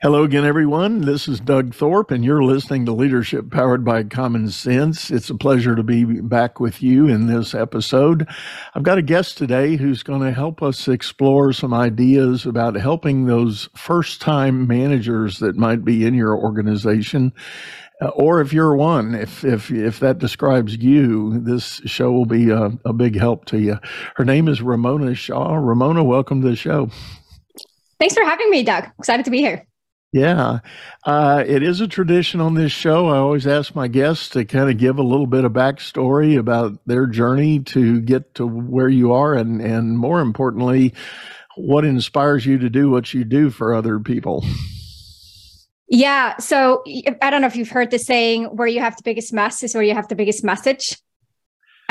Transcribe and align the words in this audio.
Hello 0.00 0.22
again, 0.22 0.44
everyone. 0.44 1.00
This 1.00 1.26
is 1.26 1.40
Doug 1.40 1.74
Thorpe, 1.74 2.12
and 2.12 2.24
you're 2.24 2.44
listening 2.44 2.86
to 2.86 2.92
Leadership 2.92 3.50
Powered 3.50 3.84
by 3.84 4.04
Common 4.04 4.48
Sense. 4.48 5.10
It's 5.10 5.28
a 5.28 5.34
pleasure 5.34 5.74
to 5.74 5.82
be 5.82 6.04
back 6.04 6.60
with 6.60 6.80
you 6.80 7.08
in 7.08 7.26
this 7.26 7.52
episode. 7.52 8.24
I've 8.76 8.84
got 8.84 8.98
a 8.98 9.02
guest 9.02 9.36
today 9.36 9.74
who's 9.74 10.04
going 10.04 10.20
to 10.20 10.30
help 10.30 10.62
us 10.62 10.86
explore 10.86 11.52
some 11.52 11.74
ideas 11.74 12.46
about 12.46 12.76
helping 12.76 13.24
those 13.24 13.68
first 13.74 14.20
time 14.20 14.68
managers 14.68 15.40
that 15.40 15.56
might 15.56 15.84
be 15.84 16.06
in 16.06 16.14
your 16.14 16.36
organization. 16.36 17.32
Uh, 18.00 18.10
or 18.10 18.40
if 18.40 18.52
you're 18.52 18.76
one, 18.76 19.16
if, 19.16 19.44
if, 19.44 19.68
if 19.72 19.98
that 19.98 20.20
describes 20.20 20.76
you, 20.76 21.40
this 21.40 21.80
show 21.86 22.12
will 22.12 22.24
be 22.24 22.50
a, 22.50 22.70
a 22.84 22.92
big 22.92 23.18
help 23.18 23.46
to 23.46 23.58
you. 23.58 23.76
Her 24.14 24.24
name 24.24 24.46
is 24.46 24.62
Ramona 24.62 25.16
Shaw. 25.16 25.56
Ramona, 25.56 26.04
welcome 26.04 26.40
to 26.42 26.50
the 26.50 26.54
show. 26.54 26.88
Thanks 27.98 28.14
for 28.14 28.22
having 28.22 28.48
me, 28.48 28.62
Doug. 28.62 28.84
Excited 29.00 29.24
to 29.24 29.32
be 29.32 29.38
here. 29.38 29.66
Yeah, 30.10 30.60
uh, 31.04 31.44
it 31.46 31.62
is 31.62 31.82
a 31.82 31.88
tradition 31.88 32.40
on 32.40 32.54
this 32.54 32.72
show. 32.72 33.08
I 33.08 33.18
always 33.18 33.46
ask 33.46 33.74
my 33.74 33.88
guests 33.88 34.30
to 34.30 34.46
kind 34.46 34.70
of 34.70 34.78
give 34.78 34.98
a 34.98 35.02
little 35.02 35.26
bit 35.26 35.44
of 35.44 35.52
backstory 35.52 36.38
about 36.38 36.78
their 36.86 37.06
journey 37.06 37.60
to 37.60 38.00
get 38.00 38.34
to 38.36 38.46
where 38.46 38.88
you 38.88 39.12
are, 39.12 39.34
and 39.34 39.60
and 39.60 39.98
more 39.98 40.20
importantly, 40.20 40.94
what 41.56 41.84
inspires 41.84 42.46
you 42.46 42.58
to 42.58 42.70
do 42.70 42.88
what 42.88 43.12
you 43.12 43.24
do 43.24 43.50
for 43.50 43.74
other 43.74 43.98
people. 43.98 44.44
Yeah, 45.90 46.38
so 46.38 46.84
I 47.20 47.28
don't 47.30 47.42
know 47.42 47.46
if 47.46 47.56
you've 47.56 47.68
heard 47.68 47.90
the 47.90 47.98
saying, 47.98 48.44
"Where 48.44 48.68
you 48.68 48.80
have 48.80 48.96
the 48.96 49.02
biggest 49.02 49.34
mess 49.34 49.62
is 49.62 49.74
where 49.74 49.84
you 49.84 49.94
have 49.94 50.08
the 50.08 50.16
biggest 50.16 50.42
message." 50.42 50.96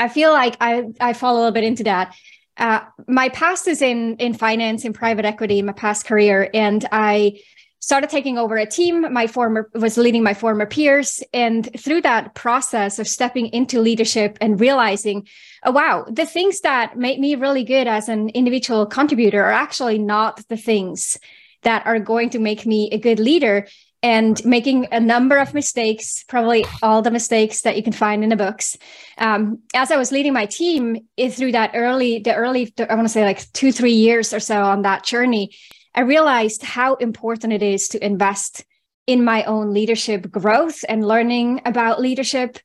I 0.00 0.08
feel 0.08 0.32
like 0.32 0.56
I 0.60 0.86
I 1.00 1.12
fall 1.12 1.34
a 1.34 1.38
little 1.38 1.52
bit 1.52 1.64
into 1.64 1.84
that. 1.84 2.16
Uh, 2.56 2.80
my 3.06 3.28
past 3.28 3.68
is 3.68 3.80
in 3.80 4.16
in 4.16 4.34
finance 4.34 4.84
in 4.84 4.92
private 4.92 5.24
equity, 5.24 5.62
my 5.62 5.72
past 5.72 6.04
career, 6.04 6.50
and 6.52 6.84
I 6.90 7.40
started 7.80 8.10
taking 8.10 8.38
over 8.38 8.56
a 8.56 8.66
team. 8.66 9.12
My 9.12 9.26
former 9.26 9.70
was 9.74 9.96
leading 9.96 10.22
my 10.22 10.34
former 10.34 10.66
peers. 10.66 11.22
And 11.32 11.68
through 11.78 12.02
that 12.02 12.34
process 12.34 12.98
of 12.98 13.08
stepping 13.08 13.46
into 13.48 13.80
leadership 13.80 14.36
and 14.40 14.60
realizing 14.60 15.26
oh 15.64 15.72
wow 15.72 16.04
the 16.08 16.26
things 16.26 16.60
that 16.60 16.96
made 16.96 17.18
me 17.18 17.34
really 17.34 17.64
good 17.64 17.86
as 17.86 18.08
an 18.08 18.28
individual 18.30 18.86
contributor 18.86 19.42
are 19.44 19.52
actually 19.52 19.98
not 19.98 20.46
the 20.48 20.56
things 20.56 21.18
that 21.62 21.86
are 21.86 21.98
going 21.98 22.30
to 22.30 22.38
make 22.38 22.66
me 22.66 22.88
a 22.92 22.98
good 22.98 23.18
leader. 23.18 23.66
And 24.00 24.40
making 24.44 24.86
a 24.92 25.00
number 25.00 25.38
of 25.38 25.54
mistakes, 25.54 26.24
probably 26.28 26.64
all 26.84 27.02
the 27.02 27.10
mistakes 27.10 27.62
that 27.62 27.76
you 27.76 27.82
can 27.82 27.92
find 27.92 28.22
in 28.22 28.28
the 28.28 28.36
books. 28.36 28.76
Um, 29.16 29.58
as 29.74 29.90
I 29.90 29.96
was 29.96 30.12
leading 30.12 30.32
my 30.32 30.46
team 30.46 31.08
through 31.18 31.50
that 31.50 31.72
early, 31.74 32.20
the 32.20 32.32
early, 32.32 32.72
I 32.78 32.94
want 32.94 33.08
to 33.08 33.12
say 33.12 33.24
like 33.24 33.52
two, 33.54 33.72
three 33.72 33.94
years 33.94 34.32
or 34.32 34.38
so 34.38 34.62
on 34.62 34.82
that 34.82 35.04
journey, 35.04 35.50
I 35.94 36.02
realized 36.02 36.62
how 36.62 36.94
important 36.94 37.52
it 37.52 37.62
is 37.62 37.88
to 37.88 38.04
invest 38.04 38.64
in 39.06 39.24
my 39.24 39.44
own 39.44 39.72
leadership 39.72 40.30
growth 40.30 40.84
and 40.88 41.06
learning 41.06 41.62
about 41.64 42.00
leadership, 42.00 42.58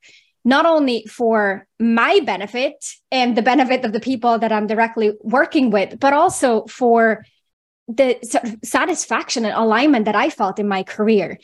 not 0.44 0.66
only 0.66 1.06
for 1.06 1.66
my 1.80 2.20
benefit 2.26 2.96
and 3.12 3.36
the 3.36 3.42
benefit 3.42 3.86
of 3.86 3.94
the 3.94 4.00
people 4.00 4.40
that 4.40 4.52
I'm 4.52 4.68
directly 4.68 5.14
working 5.22 5.72
with, 5.72 6.00
but 6.00 6.14
also 6.14 6.66
for 6.66 7.26
the 7.88 8.18
sort 8.24 8.44
of 8.44 8.56
satisfaction 8.64 9.46
and 9.46 9.56
alignment 9.56 10.06
that 10.06 10.16
I 10.16 10.30
felt 10.30 10.60
in 10.60 10.68
my 10.68 10.84
career. 10.84 11.40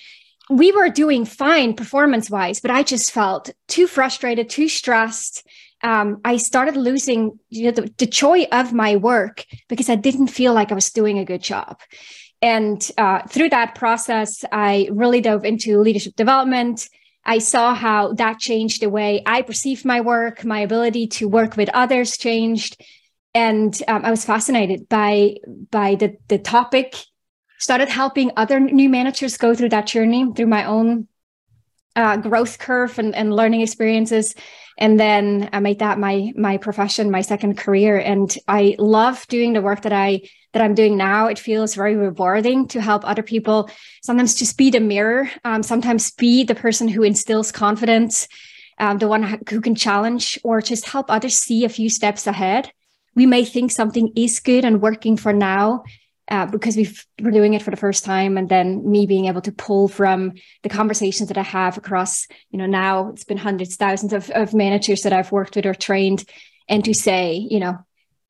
We 0.49 0.71
were 0.71 0.89
doing 0.89 1.25
fine 1.25 1.75
performance 1.75 2.29
wise, 2.29 2.59
but 2.59 2.71
I 2.71 2.83
just 2.83 3.11
felt 3.11 3.51
too 3.67 3.87
frustrated, 3.87 4.49
too 4.49 4.67
stressed, 4.67 5.47
um, 5.81 6.19
I 6.25 6.37
started 6.37 6.75
losing 6.75 7.39
you 7.49 7.65
know, 7.65 7.71
the, 7.71 7.93
the, 7.97 8.05
joy 8.05 8.43
of 8.51 8.73
my 8.73 8.95
work 8.97 9.45
because 9.67 9.89
I 9.89 9.95
didn't 9.95 10.27
feel 10.27 10.53
like 10.53 10.71
I 10.71 10.75
was 10.75 10.91
doing 10.91 11.17
a 11.17 11.25
good 11.25 11.41
job. 11.41 11.79
And 12.41 12.89
uh, 12.97 13.23
through 13.27 13.49
that 13.49 13.75
process, 13.75 14.43
I 14.51 14.89
really 14.91 15.21
dove 15.21 15.45
into 15.45 15.79
leadership 15.79 16.15
development. 16.15 16.87
I 17.25 17.39
saw 17.39 17.73
how 17.75 18.13
that 18.13 18.39
changed 18.39 18.81
the 18.81 18.89
way 18.89 19.21
I 19.25 19.41
perceived 19.41 19.85
my 19.85 20.01
work, 20.01 20.43
my 20.45 20.61
ability 20.61 21.07
to 21.07 21.27
work 21.27 21.57
with 21.57 21.69
others 21.69 22.17
changed. 22.17 22.81
And 23.33 23.79
um, 23.87 24.03
I 24.03 24.09
was 24.09 24.25
fascinated 24.25 24.89
by, 24.89 25.35
by 25.69 25.95
the, 25.95 26.17
the 26.27 26.39
topic, 26.39 26.95
started 27.59 27.89
helping 27.89 28.31
other 28.35 28.59
new 28.59 28.89
managers 28.89 29.37
go 29.37 29.53
through 29.53 29.69
that 29.69 29.85
journey 29.85 30.25
through 30.35 30.47
my 30.47 30.63
own 30.63 31.07
uh, 31.99 32.17
growth 32.17 32.57
curve 32.59 32.97
and, 32.97 33.13
and 33.13 33.35
learning 33.35 33.61
experiences. 33.61 34.33
And 34.77 34.97
then 34.97 35.49
i 35.51 35.59
made 35.59 35.79
that 35.79 35.99
my 35.99 36.31
my 36.35 36.55
profession 36.57 37.11
my 37.11 37.21
second 37.21 37.57
career. 37.57 37.97
And 37.97 38.33
i 38.47 38.75
love 38.79 39.27
doing 39.27 39.53
the 39.53 39.61
work 39.61 39.81
that 39.81 39.93
i 39.93 40.21
that 40.53 40.63
i'm 40.63 40.75
doing 40.75 40.95
now. 40.97 41.27
It 41.27 41.37
feels 41.37 41.75
very 41.75 41.95
rewarding 41.95 42.67
to 42.69 42.81
help 42.81 43.03
other 43.05 43.23
people 43.23 43.69
sometimes 44.01 44.35
just 44.35 44.57
be 44.57 44.69
the 44.69 44.79
mirror 44.79 45.29
um, 45.43 45.61
sometimes 45.63 46.11
be 46.11 46.43
the 46.43 46.55
person 46.55 46.87
who 46.87 47.03
instills 47.03 47.51
confidence 47.51 48.27
um, 48.79 48.97
the 48.97 49.07
one 49.07 49.23
who 49.49 49.61
can 49.61 49.75
challenge 49.75 50.39
or 50.43 50.61
just 50.61 50.87
help 50.87 51.07
others 51.09 51.37
see 51.37 51.65
a 51.65 51.69
few 51.69 51.89
steps 51.89 52.25
ahead. 52.25 52.71
We 53.13 53.25
may 53.25 53.43
think 53.43 53.71
something 53.71 54.13
is 54.15 54.39
good 54.39 54.63
and 54.63 54.81
working 54.81 55.17
for 55.17 55.33
now 55.33 55.83
uh, 56.29 56.45
because 56.45 56.77
we 56.77 56.87
are 57.25 57.31
doing 57.31 57.53
it 57.53 57.61
for 57.61 57.71
the 57.71 57.77
first 57.77 58.05
time 58.05 58.37
and 58.37 58.49
then 58.49 58.89
me 58.89 59.05
being 59.05 59.25
able 59.25 59.41
to 59.41 59.51
pull 59.51 59.87
from 59.87 60.33
the 60.63 60.69
conversations 60.69 61.27
that 61.29 61.37
i 61.37 61.43
have 61.43 61.77
across 61.77 62.27
you 62.51 62.57
know 62.57 62.65
now 62.65 63.09
it's 63.09 63.23
been 63.23 63.37
hundreds 63.37 63.75
thousands 63.75 64.13
of, 64.13 64.29
of 64.31 64.53
managers 64.53 65.01
that 65.01 65.13
i've 65.13 65.31
worked 65.31 65.55
with 65.55 65.65
or 65.65 65.73
trained 65.73 66.23
and 66.67 66.85
to 66.85 66.93
say 66.93 67.33
you 67.33 67.59
know 67.59 67.77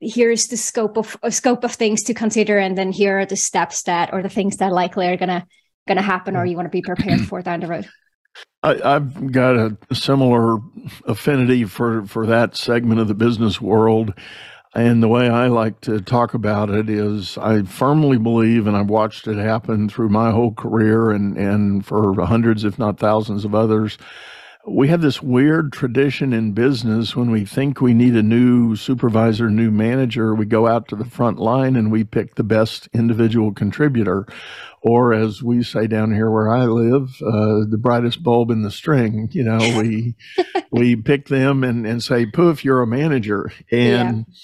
here's 0.00 0.46
the 0.46 0.56
scope 0.56 0.96
of 0.96 1.16
scope 1.28 1.62
of 1.62 1.72
things 1.72 2.02
to 2.02 2.14
consider 2.14 2.58
and 2.58 2.76
then 2.76 2.90
here 2.90 3.20
are 3.20 3.26
the 3.26 3.36
steps 3.36 3.82
that 3.82 4.12
or 4.12 4.22
the 4.22 4.28
things 4.28 4.56
that 4.56 4.72
likely 4.72 5.06
are 5.06 5.16
gonna 5.16 5.46
gonna 5.86 6.02
happen 6.02 6.36
or 6.36 6.46
you 6.46 6.56
want 6.56 6.66
to 6.66 6.70
be 6.70 6.82
prepared 6.82 7.20
for 7.20 7.42
down 7.42 7.60
the 7.60 7.66
road 7.66 7.88
I, 8.62 8.76
have 8.92 9.32
got 9.32 9.56
a 9.56 9.94
similar 9.94 10.58
affinity 11.06 11.64
for, 11.64 12.04
for 12.06 12.26
that 12.26 12.56
segment 12.56 13.00
of 13.00 13.08
the 13.08 13.14
business 13.14 13.60
world. 13.60 14.14
And 14.72 15.02
the 15.02 15.08
way 15.08 15.28
I 15.28 15.48
like 15.48 15.80
to 15.82 16.00
talk 16.00 16.32
about 16.32 16.70
it 16.70 16.88
is 16.88 17.36
I 17.36 17.62
firmly 17.62 18.18
believe, 18.18 18.68
and 18.68 18.76
I've 18.76 18.88
watched 18.88 19.26
it 19.26 19.36
happen 19.36 19.88
through 19.88 20.10
my 20.10 20.30
whole 20.30 20.52
career 20.52 21.10
and, 21.10 21.36
and 21.36 21.84
for 21.84 22.14
hundreds, 22.24 22.64
if 22.64 22.78
not 22.78 22.98
thousands 22.98 23.44
of 23.44 23.54
others. 23.54 23.98
We 24.66 24.88
have 24.88 25.00
this 25.00 25.22
weird 25.22 25.72
tradition 25.72 26.32
in 26.32 26.52
business 26.52 27.16
when 27.16 27.30
we 27.30 27.44
think 27.44 27.80
we 27.80 27.94
need 27.94 28.14
a 28.14 28.22
new 28.22 28.76
supervisor, 28.76 29.48
new 29.48 29.70
manager, 29.70 30.34
we 30.34 30.44
go 30.44 30.66
out 30.66 30.88
to 30.88 30.96
the 30.96 31.04
front 31.04 31.38
line 31.38 31.76
and 31.76 31.90
we 31.90 32.04
pick 32.04 32.34
the 32.34 32.44
best 32.44 32.88
individual 32.92 33.52
contributor. 33.52 34.26
Or 34.82 35.14
as 35.14 35.42
we 35.42 35.62
say 35.62 35.86
down 35.86 36.12
here 36.12 36.30
where 36.30 36.50
I 36.50 36.66
live, 36.66 37.10
uh, 37.22 37.64
the 37.68 37.78
brightest 37.80 38.22
bulb 38.22 38.50
in 38.50 38.62
the 38.62 38.70
string. 38.70 39.28
You 39.32 39.44
know, 39.44 39.58
we 39.78 40.14
we 40.70 40.94
pick 40.94 41.28
them 41.28 41.64
and, 41.64 41.86
and 41.86 42.02
say, 42.02 42.26
poof, 42.26 42.64
you're 42.64 42.82
a 42.82 42.86
manager. 42.86 43.50
And 43.70 44.26
yeah 44.28 44.34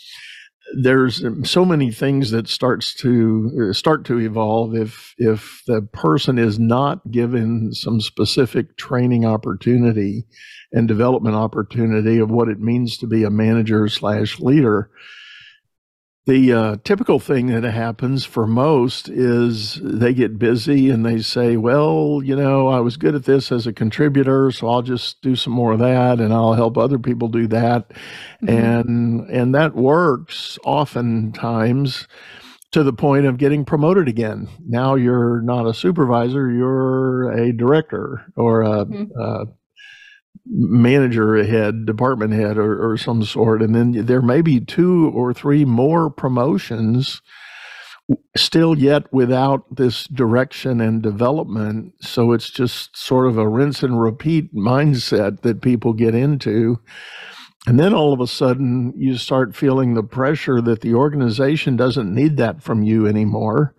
there's 0.75 1.25
so 1.45 1.65
many 1.65 1.93
things 1.93 2.31
that 2.31 2.49
starts 2.49 2.95
to 2.95 3.69
uh, 3.71 3.73
start 3.73 4.05
to 4.07 4.19
evolve 4.19 4.75
if 4.75 5.15
if 5.19 5.63
the 5.67 5.83
person 5.93 6.39
is 6.39 6.59
not 6.59 7.11
given 7.11 7.73
some 7.73 8.01
specific 8.01 8.77
training 8.77 9.25
opportunity 9.25 10.25
and 10.73 10.89
development 10.89 11.37
opportunity 11.37 12.19
of 12.19 12.31
what 12.31 12.49
it 12.49 12.61
means 12.61 12.99
to 12.99 13.07
be 13.07 13.23
a 13.23 13.31
manager 13.31 13.89
slash 13.89 14.41
leader 14.41 14.91
the 16.27 16.53
uh, 16.53 16.77
typical 16.83 17.21
thing 17.21 17.47
that 17.47 17.63
happens 17.63 18.25
for 18.25 18.49
most 18.49 19.09
is 19.09 19.79
they 19.81 20.13
get 20.13 20.41
busy 20.41 20.91
and 20.91 21.07
they 21.07 21.21
say, 21.21 21.57
Well, 21.57 22.21
you 22.25 22.35
know, 22.35 22.67
I 22.67 22.81
was 22.81 22.97
good 22.97 23.15
at 23.15 23.25
this 23.25 23.53
as 23.53 23.67
a 23.67 23.73
contributor, 23.73 24.51
so 24.51 24.69
I'll 24.69 24.83
just 24.83 25.23
do 25.23 25.37
some 25.37 25.53
more 25.53 25.73
of 25.73 25.79
that 25.79 26.21
and 26.21 26.35
I'll 26.35 26.55
help 26.55 26.77
other 26.77 26.99
people 26.99 27.29
do 27.29 27.47
that. 27.49 27.91
Mm-hmm. 28.43 28.49
And, 28.49 29.31
and 29.31 29.55
that 29.55 29.77
works 29.77 30.59
oftentimes 30.65 32.09
to 32.73 32.83
the 32.83 32.93
point 32.93 33.27
of 33.27 33.39
getting 33.39 33.65
promoted 33.65 34.09
again. 34.09 34.49
Now 34.67 34.97
you're 34.97 35.41
not 35.43 35.67
a 35.67 35.75
supervisor, 35.75 36.51
you're 36.51 37.31
a 37.31 37.53
director 37.53 38.27
or 38.35 38.63
a, 38.63 38.85
mm-hmm. 38.85 39.19
a 39.19 39.45
manager 40.45 41.43
head, 41.45 41.87
department 41.87 42.33
head, 42.33 42.59
or, 42.59 42.93
or 42.93 42.97
some 42.97 43.25
sort, 43.25 43.63
and 43.63 43.75
then 43.75 44.07
there 44.07 44.23
may 44.23 44.43
be 44.43 44.61
two 44.61 45.11
or 45.15 45.33
three 45.33 45.65
more 45.65 46.11
promotions 46.11 47.23
still 48.37 48.79
yet 48.79 49.13
without 49.13 49.65
this 49.75 50.05
direction 50.05 50.81
and 50.81 51.03
development. 51.03 51.93
So 52.01 52.33
it's 52.33 52.51
just 52.51 52.97
sort 52.97 53.27
of 53.27 53.39
a 53.39 53.49
rinse 53.49 53.83
and 53.83 54.01
repeat 54.01 54.55
mindset 54.55 55.41
that 55.41 55.63
people 55.63 55.93
get 55.93 56.15
into. 56.15 56.79
And 57.67 57.81
then 57.81 57.93
all 57.93 58.13
of 58.13 58.21
a 58.21 58.29
sudden, 58.29 58.93
you 58.97 59.17
start 59.17 59.57
feeling 59.57 59.95
the 59.95 60.05
pressure 60.05 60.61
that 60.61 60.83
the 60.83 60.95
organization 60.95 61.77
doesn't 61.77 62.15
need 62.15 62.37
that 62.37 62.63
from 62.63 62.85
you 62.85 63.09
anymore. 63.09 63.75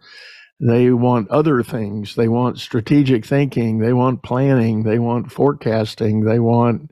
They 0.59 0.89
want 0.91 1.29
other 1.29 1.61
things. 1.61 2.15
They 2.15 2.27
want 2.27 2.59
strategic 2.59 3.25
thinking. 3.25 3.79
They 3.79 3.93
want 3.93 4.23
planning. 4.23 4.83
They 4.83 4.97
want 4.97 5.31
forecasting. 5.31 6.25
They 6.25 6.39
want 6.39 6.91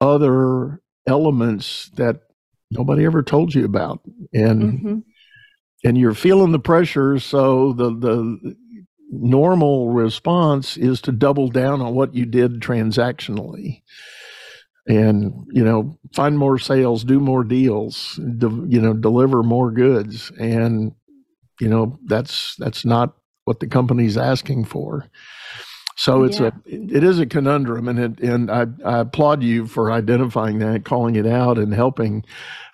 other 0.00 0.80
elements 1.06 1.90
that 1.94 2.20
nobody 2.70 3.04
ever 3.04 3.22
told 3.22 3.54
you 3.54 3.64
about. 3.64 4.00
And 4.32 4.62
mm-hmm. 4.62 4.98
and 5.84 5.98
you're 5.98 6.14
feeling 6.14 6.52
the 6.52 6.60
pressure, 6.60 7.18
so 7.18 7.72
the 7.72 7.90
the 7.90 8.56
normal 9.10 9.90
response 9.90 10.76
is 10.76 11.00
to 11.00 11.10
double 11.10 11.48
down 11.48 11.80
on 11.80 11.94
what 11.94 12.14
you 12.14 12.24
did 12.24 12.60
transactionally 12.60 13.82
and 14.86 15.46
you 15.52 15.64
know 15.64 15.98
find 16.14 16.38
more 16.38 16.58
sales 16.58 17.04
do 17.04 17.20
more 17.20 17.44
deals 17.44 18.18
de- 18.38 18.66
you 18.68 18.80
know 18.80 18.94
deliver 18.94 19.42
more 19.42 19.70
goods 19.70 20.30
and 20.38 20.92
you 21.60 21.68
know 21.68 21.98
that's 22.06 22.56
that's 22.56 22.84
not 22.84 23.16
what 23.44 23.60
the 23.60 23.66
company's 23.66 24.16
asking 24.16 24.64
for 24.64 25.08
so 25.96 26.22
it's 26.22 26.40
yeah. 26.40 26.50
a 26.66 26.96
it 26.96 27.04
is 27.04 27.18
a 27.18 27.26
conundrum 27.26 27.88
and 27.88 27.98
it 27.98 28.20
and 28.20 28.50
I, 28.50 28.66
I 28.84 28.98
applaud 29.00 29.42
you 29.42 29.66
for 29.66 29.92
identifying 29.92 30.58
that 30.60 30.84
calling 30.84 31.16
it 31.16 31.26
out 31.26 31.58
and 31.58 31.74
helping 31.74 32.24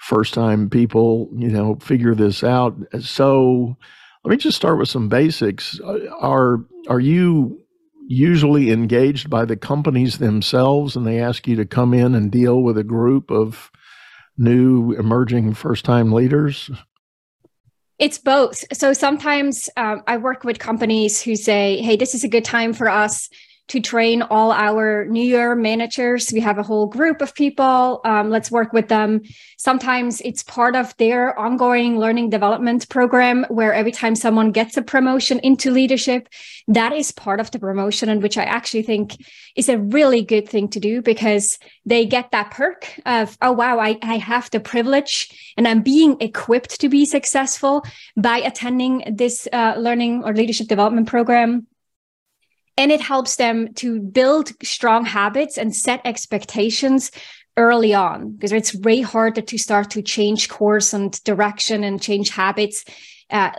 first 0.00 0.35
time 0.35 0.71
people 0.71 1.29
you 1.35 1.49
know 1.49 1.77
figure 1.77 2.15
this 2.15 2.44
out 2.44 2.77
so 3.00 3.77
let 4.25 4.31
me 4.31 4.37
just 4.37 4.56
start 4.56 4.79
with 4.79 4.88
some 4.88 5.09
basics 5.09 5.81
uh, 5.81 6.09
are 6.21 6.65
are 6.88 7.00
you 7.00 7.61
usually 8.09 8.71
engaged 8.71 9.29
by 9.29 9.44
the 9.44 9.56
companies 9.56 10.19
themselves 10.19 10.97
and 10.97 11.06
they 11.06 11.21
ask 11.21 11.47
you 11.47 11.56
to 11.56 11.67
come 11.67 11.93
in 11.93 12.15
and 12.15 12.31
deal 12.31 12.62
with 12.62 12.79
a 12.79 12.85
group 12.85 13.31
of 13.31 13.71
new 14.38 14.93
emerging 14.93 15.55
first 15.55 15.85
time 15.85 16.12
leaders? 16.12 16.71
It's 17.98 18.19
both. 18.19 18.64
So 18.76 18.93
sometimes 18.93 19.70
um, 19.76 20.02
I 20.06 20.19
work 20.19 20.44
with 20.44 20.58
companies 20.58 21.22
who 21.22 21.34
say, 21.34 21.81
hey, 21.81 21.96
this 21.96 22.14
is 22.14 22.25
a 22.25 22.28
good 22.28 22.44
time 22.44 22.72
for 22.75 22.88
us 22.88 23.31
to 23.68 23.80
train 23.80 24.22
all 24.22 24.52
our 24.52 25.06
new 25.06 25.22
year 25.22 25.54
managers. 25.54 26.32
We 26.32 26.40
have 26.40 26.58
a 26.58 26.62
whole 26.62 26.86
group 26.86 27.20
of 27.20 27.34
people. 27.34 28.00
Um, 28.04 28.30
let's 28.30 28.50
work 28.50 28.72
with 28.72 28.88
them. 28.88 29.22
Sometimes 29.58 30.20
it's 30.20 30.42
part 30.42 30.76
of 30.76 30.96
their 30.98 31.36
ongoing 31.38 31.98
learning 31.98 32.30
development 32.30 32.88
program 32.88 33.44
where 33.48 33.72
every 33.74 33.92
time 33.92 34.14
someone 34.14 34.52
gets 34.52 34.76
a 34.76 34.82
promotion 34.82 35.40
into 35.40 35.70
leadership, 35.70 36.28
that 36.68 36.92
is 36.92 37.10
part 37.10 37.40
of 37.40 37.50
the 37.50 37.58
promotion, 37.58 38.08
and 38.08 38.22
which 38.22 38.38
I 38.38 38.44
actually 38.44 38.82
think 38.82 39.16
is 39.56 39.68
a 39.68 39.78
really 39.78 40.22
good 40.22 40.48
thing 40.48 40.68
to 40.68 40.80
do 40.80 41.02
because 41.02 41.58
they 41.84 42.06
get 42.06 42.30
that 42.30 42.50
perk 42.50 43.00
of, 43.04 43.36
oh, 43.42 43.52
wow, 43.52 43.78
I, 43.78 43.98
I 44.02 44.18
have 44.18 44.50
the 44.50 44.60
privilege 44.60 45.54
and 45.56 45.66
I'm 45.66 45.82
being 45.82 46.16
equipped 46.20 46.80
to 46.80 46.88
be 46.88 47.04
successful 47.04 47.84
by 48.16 48.38
attending 48.38 49.02
this 49.16 49.48
uh, 49.52 49.74
learning 49.76 50.22
or 50.24 50.34
leadership 50.34 50.68
development 50.68 51.08
program 51.08 51.66
and 52.76 52.93
it 52.93 53.00
helps 53.00 53.37
them 53.37 53.73
to 53.75 54.00
build 54.00 54.52
strong 54.64 55.05
habits 55.05 55.56
and 55.56 55.75
set 55.75 56.00
expectations 56.05 57.11
early 57.56 57.94
on 57.94 58.32
because 58.32 58.52
it's 58.52 58.75
way 58.75 59.00
harder 59.00 59.40
to 59.40 59.56
start 59.58 59.90
to 59.90 60.02
change 60.02 60.49
course 60.49 60.93
and 60.93 61.23
direction 61.25 61.84
and 61.84 62.02
change 62.02 62.28
habits 62.28 62.84
uh, 63.31 63.50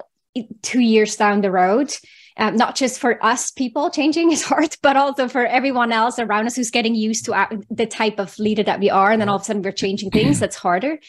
two 0.62 0.82
years 0.82 1.16
down 1.16 1.42
the 1.42 1.52
road. 1.52 1.92
Um, 2.40 2.56
not 2.56 2.76
just 2.76 3.00
for 3.00 3.24
us 3.26 3.50
people 3.50 3.90
changing 3.90 4.32
is 4.32 4.44
hard 4.52 4.76
but 4.84 4.96
also 4.96 5.28
for 5.28 5.44
everyone 5.44 5.92
else 5.92 6.20
around 6.20 6.46
us 6.46 6.56
who's 6.56 6.70
getting 6.70 6.94
used 6.94 7.26
to 7.26 7.34
uh, 7.34 7.48
the 7.72 7.88
type 7.88 8.20
of 8.20 8.38
leader 8.38 8.62
that 8.62 8.80
we 8.80 8.92
are 8.92 9.12
and 9.12 9.20
then 9.20 9.28
all 9.28 9.38
of 9.38 9.42
a 9.42 9.46
sudden 9.46 9.64
we're 9.64 9.72
changing 9.72 10.12
things 10.12 10.40
that's 10.40 10.56
harder. 10.56 11.00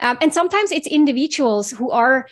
Um, 0.00 0.18
and 0.20 0.34
sometimes 0.34 0.72
it's 0.72 0.88
individuals 0.88 1.70
who 1.70 1.92
are 1.92 2.26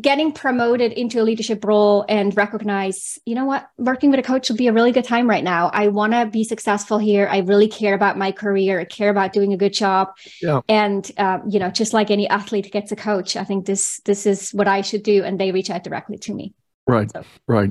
getting 0.00 0.32
promoted 0.32 0.92
into 0.92 1.20
a 1.20 1.22
leadership 1.22 1.64
role 1.64 2.04
and 2.08 2.36
recognize, 2.36 3.18
you 3.24 3.34
know 3.34 3.44
what, 3.44 3.68
working 3.78 4.10
with 4.10 4.18
a 4.18 4.22
coach 4.22 4.48
will 4.48 4.56
be 4.56 4.66
a 4.66 4.72
really 4.72 4.92
good 4.92 5.04
time 5.04 5.28
right 5.28 5.44
now. 5.44 5.70
I 5.72 5.88
want 5.88 6.12
to 6.12 6.26
be 6.26 6.44
successful 6.44 6.98
here. 6.98 7.28
I 7.30 7.38
really 7.38 7.68
care 7.68 7.94
about 7.94 8.18
my 8.18 8.32
career. 8.32 8.80
I 8.80 8.84
care 8.84 9.08
about 9.08 9.32
doing 9.32 9.52
a 9.52 9.56
good 9.56 9.72
job. 9.72 10.08
Yeah. 10.42 10.60
And 10.68 11.10
uh, 11.16 11.38
you 11.48 11.58
know, 11.58 11.70
just 11.70 11.92
like 11.92 12.10
any 12.10 12.28
athlete 12.28 12.70
gets 12.72 12.92
a 12.92 12.96
coach, 12.96 13.36
I 13.36 13.44
think 13.44 13.66
this 13.66 14.00
this 14.04 14.26
is 14.26 14.50
what 14.50 14.68
I 14.68 14.80
should 14.80 15.02
do, 15.02 15.22
and 15.22 15.38
they 15.38 15.52
reach 15.52 15.70
out 15.70 15.84
directly 15.84 16.18
to 16.18 16.34
me. 16.34 16.54
Right, 16.86 17.10
so. 17.12 17.22
right. 17.46 17.70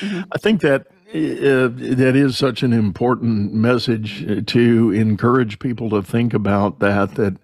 Mm-hmm. 0.00 0.20
I 0.30 0.38
think 0.38 0.60
that 0.60 0.86
uh, 1.08 1.68
that 1.72 2.12
is 2.14 2.36
such 2.36 2.62
an 2.62 2.74
important 2.74 3.54
message 3.54 4.28
uh, 4.28 4.42
to 4.46 4.90
encourage 4.90 5.58
people 5.58 5.88
to 5.88 6.02
think 6.02 6.34
about 6.34 6.80
that 6.80 7.14
that 7.14 7.34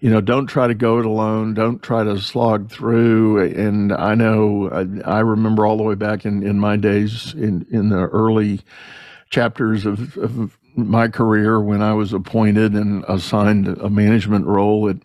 you 0.00 0.10
know 0.10 0.20
don't 0.20 0.48
try 0.48 0.66
to 0.66 0.74
go 0.74 0.98
it 0.98 1.06
alone. 1.06 1.54
Don't 1.54 1.80
try 1.80 2.02
to 2.02 2.18
slog 2.18 2.68
through. 2.68 3.42
And 3.44 3.92
i 3.92 4.16
know 4.16 4.68
i, 4.70 5.18
I 5.18 5.20
remember 5.20 5.64
all 5.64 5.76
the 5.76 5.84
way 5.84 5.94
back 5.94 6.24
in, 6.24 6.42
in 6.42 6.58
my 6.58 6.76
days 6.76 7.32
in, 7.34 7.64
in 7.70 7.90
the 7.90 8.08
early 8.08 8.60
chapters 9.30 9.86
of, 9.86 10.16
of 10.18 10.58
my 10.74 11.08
career 11.08 11.60
when 11.60 11.82
I 11.82 11.92
was 11.92 12.12
appointed 12.12 12.72
and 12.74 13.04
assigned 13.08 13.68
a 13.68 13.90
management 13.90 14.46
role, 14.46 14.88
it, 14.88 14.98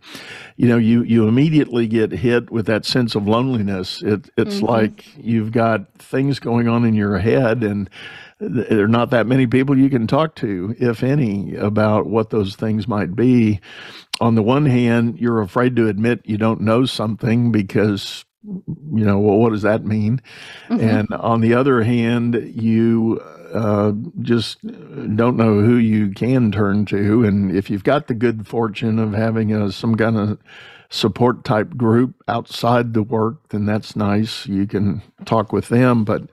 you 0.55 0.67
know, 0.67 0.77
you 0.77 1.03
you 1.03 1.27
immediately 1.27 1.87
get 1.87 2.11
hit 2.11 2.51
with 2.51 2.65
that 2.67 2.85
sense 2.85 3.15
of 3.15 3.27
loneliness. 3.27 4.01
It 4.01 4.29
it's 4.37 4.57
mm-hmm. 4.57 4.65
like 4.65 5.05
you've 5.17 5.51
got 5.51 5.91
things 5.97 6.39
going 6.39 6.67
on 6.67 6.85
in 6.85 6.93
your 6.93 7.17
head, 7.19 7.63
and 7.63 7.89
there 8.39 8.83
are 8.83 8.87
not 8.87 9.09
that 9.09 9.27
many 9.27 9.47
people 9.47 9.77
you 9.77 9.89
can 9.89 10.07
talk 10.07 10.35
to, 10.35 10.75
if 10.79 11.03
any, 11.03 11.55
about 11.55 12.05
what 12.05 12.29
those 12.29 12.55
things 12.55 12.87
might 12.87 13.15
be. 13.15 13.59
On 14.19 14.35
the 14.35 14.43
one 14.43 14.65
hand, 14.65 15.19
you're 15.19 15.41
afraid 15.41 15.75
to 15.75 15.87
admit 15.87 16.21
you 16.25 16.37
don't 16.37 16.61
know 16.61 16.85
something 16.85 17.51
because 17.51 18.25
you 18.43 19.05
know 19.05 19.19
well 19.19 19.37
what 19.37 19.51
does 19.51 19.63
that 19.63 19.83
mean 19.83 20.21
mm-hmm. 20.69 20.79
and 20.79 21.11
on 21.13 21.41
the 21.41 21.53
other 21.53 21.83
hand 21.83 22.35
you 22.55 23.21
uh, 23.53 23.93
just 24.21 24.61
don't 25.15 25.37
know 25.37 25.61
who 25.61 25.77
you 25.77 26.11
can 26.11 26.51
turn 26.51 26.85
to. 26.85 27.23
And 27.23 27.55
if 27.55 27.69
you've 27.69 27.83
got 27.83 28.07
the 28.07 28.13
good 28.13 28.47
fortune 28.47 28.99
of 28.99 29.13
having 29.13 29.53
a, 29.53 29.71
some 29.71 29.95
kind 29.95 30.17
of 30.17 30.39
support 30.89 31.43
type 31.43 31.75
group 31.75 32.15
outside 32.27 32.93
the 32.93 33.03
work, 33.03 33.49
then 33.49 33.65
that's 33.65 33.95
nice. 33.95 34.45
You 34.45 34.67
can 34.67 35.01
talk 35.25 35.51
with 35.51 35.69
them. 35.69 36.03
But 36.03 36.23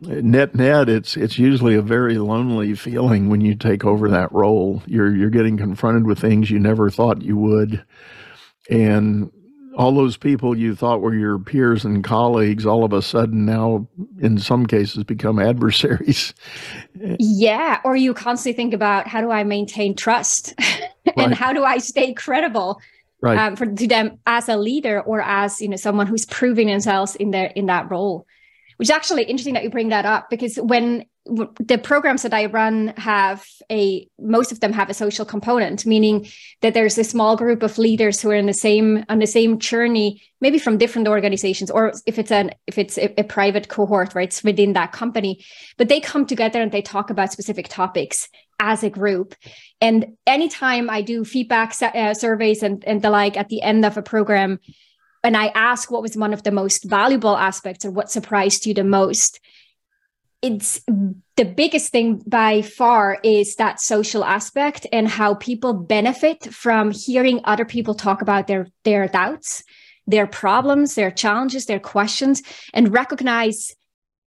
net 0.00 0.54
net, 0.54 0.88
it's 0.88 1.16
it's 1.16 1.38
usually 1.38 1.74
a 1.74 1.82
very 1.82 2.18
lonely 2.18 2.74
feeling 2.74 3.28
when 3.28 3.40
you 3.40 3.54
take 3.54 3.84
over 3.84 4.08
that 4.08 4.32
role. 4.32 4.82
You're 4.86 5.14
you're 5.14 5.30
getting 5.30 5.56
confronted 5.56 6.06
with 6.06 6.18
things 6.18 6.50
you 6.50 6.58
never 6.58 6.90
thought 6.90 7.22
you 7.22 7.36
would. 7.36 7.84
And 8.70 9.30
all 9.76 9.94
those 9.94 10.16
people 10.16 10.56
you 10.56 10.74
thought 10.74 11.00
were 11.00 11.14
your 11.14 11.38
peers 11.38 11.84
and 11.84 12.04
colleagues 12.04 12.66
all 12.66 12.84
of 12.84 12.92
a 12.92 13.02
sudden 13.02 13.44
now 13.44 13.86
in 14.20 14.38
some 14.38 14.66
cases 14.66 15.04
become 15.04 15.38
adversaries 15.38 16.34
yeah 17.18 17.80
or 17.84 17.96
you 17.96 18.12
constantly 18.14 18.56
think 18.56 18.74
about 18.74 19.06
how 19.06 19.20
do 19.20 19.30
i 19.30 19.44
maintain 19.44 19.94
trust 19.94 20.54
and 21.16 21.16
right. 21.16 21.32
how 21.32 21.52
do 21.52 21.64
i 21.64 21.78
stay 21.78 22.12
credible 22.12 22.80
right. 23.20 23.38
um, 23.38 23.56
for 23.56 23.66
to 23.66 23.86
them 23.86 24.18
as 24.26 24.48
a 24.48 24.56
leader 24.56 25.00
or 25.00 25.20
as 25.22 25.60
you 25.60 25.68
know 25.68 25.76
someone 25.76 26.06
who's 26.06 26.26
proving 26.26 26.66
themselves 26.66 27.14
in 27.16 27.30
their 27.30 27.46
in 27.46 27.66
that 27.66 27.90
role 27.90 28.26
which 28.76 28.86
is 28.86 28.90
actually 28.90 29.22
interesting 29.22 29.54
that 29.54 29.62
you 29.62 29.70
bring 29.70 29.88
that 29.88 30.04
up 30.04 30.28
because 30.28 30.56
when 30.56 31.04
the 31.24 31.78
programs 31.78 32.22
that 32.22 32.34
I 32.34 32.46
run 32.46 32.94
have 32.96 33.46
a 33.70 34.08
most 34.18 34.50
of 34.50 34.58
them 34.58 34.72
have 34.72 34.90
a 34.90 34.94
social 34.94 35.24
component, 35.24 35.86
meaning 35.86 36.26
that 36.62 36.74
there's 36.74 36.98
a 36.98 37.04
small 37.04 37.36
group 37.36 37.62
of 37.62 37.78
leaders 37.78 38.20
who 38.20 38.30
are 38.30 38.34
in 38.34 38.46
the 38.46 38.52
same 38.52 39.04
on 39.08 39.20
the 39.20 39.26
same 39.26 39.58
journey, 39.58 40.20
maybe 40.40 40.58
from 40.58 40.78
different 40.78 41.06
organizations, 41.06 41.70
or 41.70 41.92
if 42.06 42.18
it's 42.18 42.32
an 42.32 42.50
if 42.66 42.76
it's 42.76 42.98
a, 42.98 43.14
a 43.20 43.24
private 43.24 43.68
cohort, 43.68 44.14
right, 44.14 44.28
it's 44.28 44.42
within 44.42 44.72
that 44.72 44.90
company, 44.90 45.44
but 45.76 45.88
they 45.88 46.00
come 46.00 46.26
together 46.26 46.60
and 46.60 46.72
they 46.72 46.82
talk 46.82 47.08
about 47.08 47.32
specific 47.32 47.68
topics 47.68 48.28
as 48.58 48.82
a 48.82 48.90
group. 48.90 49.36
And 49.80 50.16
anytime 50.26 50.90
I 50.90 51.02
do 51.02 51.24
feedback 51.24 51.74
uh, 51.82 52.14
surveys 52.14 52.64
and 52.64 52.84
and 52.84 53.00
the 53.00 53.10
like 53.10 53.36
at 53.36 53.48
the 53.48 53.62
end 53.62 53.84
of 53.84 53.96
a 53.96 54.02
program, 54.02 54.58
and 55.22 55.36
I 55.36 55.52
ask 55.54 55.88
what 55.88 56.02
was 56.02 56.16
one 56.16 56.34
of 56.34 56.42
the 56.42 56.50
most 56.50 56.82
valuable 56.82 57.36
aspects 57.36 57.84
or 57.84 57.92
what 57.92 58.10
surprised 58.10 58.66
you 58.66 58.74
the 58.74 58.82
most 58.82 59.38
it's 60.42 60.80
the 61.36 61.44
biggest 61.44 61.92
thing 61.92 62.20
by 62.26 62.62
far 62.62 63.18
is 63.22 63.56
that 63.56 63.80
social 63.80 64.24
aspect 64.24 64.86
and 64.92 65.08
how 65.08 65.34
people 65.34 65.72
benefit 65.72 66.52
from 66.52 66.90
hearing 66.90 67.40
other 67.44 67.64
people 67.64 67.94
talk 67.94 68.20
about 68.20 68.48
their 68.48 68.66
their 68.84 69.06
doubts 69.08 69.62
their 70.06 70.26
problems 70.26 70.96
their 70.96 71.12
challenges 71.12 71.66
their 71.66 71.80
questions 71.80 72.42
and 72.74 72.92
recognize 72.92 73.74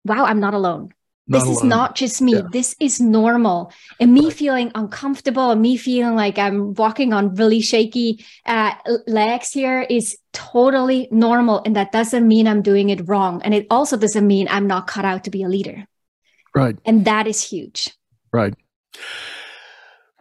wow 0.04 0.24
i'm 0.24 0.40
not 0.40 0.54
alone 0.54 0.88
not 1.28 1.38
this 1.38 1.44
alone. 1.44 1.56
is 1.56 1.62
not 1.64 1.94
just 1.96 2.22
me 2.22 2.34
yeah. 2.34 2.42
this 2.50 2.74
is 2.80 2.98
normal 2.98 3.70
and 4.00 4.14
me 4.14 4.24
right. 4.24 4.32
feeling 4.32 4.72
uncomfortable 4.74 5.50
and 5.50 5.60
me 5.60 5.76
feeling 5.76 6.16
like 6.16 6.38
i'm 6.38 6.72
walking 6.74 7.12
on 7.12 7.34
really 7.34 7.60
shaky 7.60 8.24
uh, 8.46 8.72
legs 9.06 9.52
here 9.52 9.82
is 9.82 10.16
totally 10.32 11.08
normal 11.10 11.60
and 11.66 11.76
that 11.76 11.92
doesn't 11.92 12.26
mean 12.26 12.48
i'm 12.48 12.62
doing 12.62 12.88
it 12.88 13.06
wrong 13.06 13.42
and 13.44 13.52
it 13.52 13.66
also 13.70 13.98
doesn't 13.98 14.26
mean 14.26 14.48
i'm 14.50 14.66
not 14.66 14.86
cut 14.86 15.04
out 15.04 15.24
to 15.24 15.30
be 15.30 15.42
a 15.42 15.48
leader 15.48 15.86
Right. 16.56 16.78
And 16.86 17.04
that 17.04 17.26
is 17.26 17.42
huge. 17.42 17.90
Right. 18.32 18.54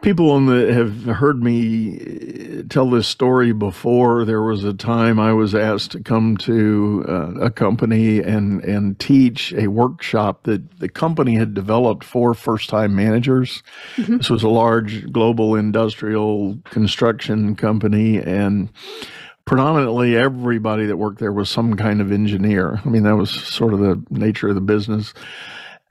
people 0.01 0.32
on 0.32 0.46
the, 0.46 0.74
have 0.74 1.06
heard 1.06 1.42
me 1.42 2.60
uh, 2.60 2.63
tell 2.70 2.89
this 2.89 3.08
story 3.08 3.54
before. 3.54 4.25
There 4.25 4.42
was 4.42 4.63
a 4.63 4.74
time 4.74 5.20
I 5.20 5.32
was 5.34 5.56
asked 5.56 5.92
to 5.92 6.04
come 6.04 6.36
to 6.38 7.06
uh, 7.08 7.46
a 7.46 7.50
company 7.50 8.20
and 8.20 8.62
and 8.63 9.00
teach 9.00 9.54
a 9.54 9.68
workshop 9.68 10.44
that 10.44 10.80
the 10.80 10.89
company 10.89 11.36
had 11.36 11.54
developed 11.54 12.04
for 12.04 12.34
first 12.34 12.70
time 12.70 12.96
managers. 12.96 13.63
Mm-hmm. 13.96 14.18
This 14.18 14.30
was 14.30 14.44
a 14.44 14.50
large 14.50 15.12
global 15.12 15.56
industrial 15.56 16.60
construction 16.65 17.56
company 17.56 18.22
and 18.22 18.70
predominantly 19.46 20.18
everybody 20.18 20.86
that 20.88 20.98
worked 20.98 21.20
there 21.20 21.32
was 21.32 21.50
some 21.50 21.75
kind 21.75 22.01
of 22.01 22.12
engineer. 22.12 22.82
I 22.84 22.89
mean, 22.89 23.04
that 23.04 23.15
was 23.15 23.30
sort 23.30 23.74
of 23.74 23.80
the 23.80 24.04
nature 24.10 24.50
of 24.50 24.56
the 24.56 24.62
business. 24.62 25.13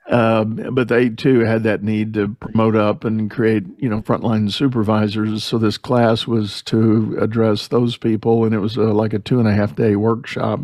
Um, 0.07 0.69
but 0.73 0.87
they 0.87 1.09
too 1.09 1.39
had 1.39 1.63
that 1.63 1.81
need 1.81 2.13
to 2.13 2.35
promote 2.39 2.75
up 2.75 3.05
and 3.05 3.29
create, 3.31 3.63
you 3.79 3.89
know, 3.89 4.01
frontline 4.01 4.51
supervisors. 4.51 5.43
So 5.43 5.57
this 5.57 5.79
class 5.79 6.27
was 6.27 6.61
to 6.63 7.17
address 7.19 7.67
those 7.67 7.97
people, 7.97 8.45
and 8.45 8.53
it 8.53 8.59
was 8.59 8.77
a, 8.77 8.83
like 8.83 9.13
a 9.13 9.19
two 9.19 9.39
and 9.39 9.47
a 9.47 9.53
half 9.53 9.75
day 9.75 9.95
workshop. 9.95 10.61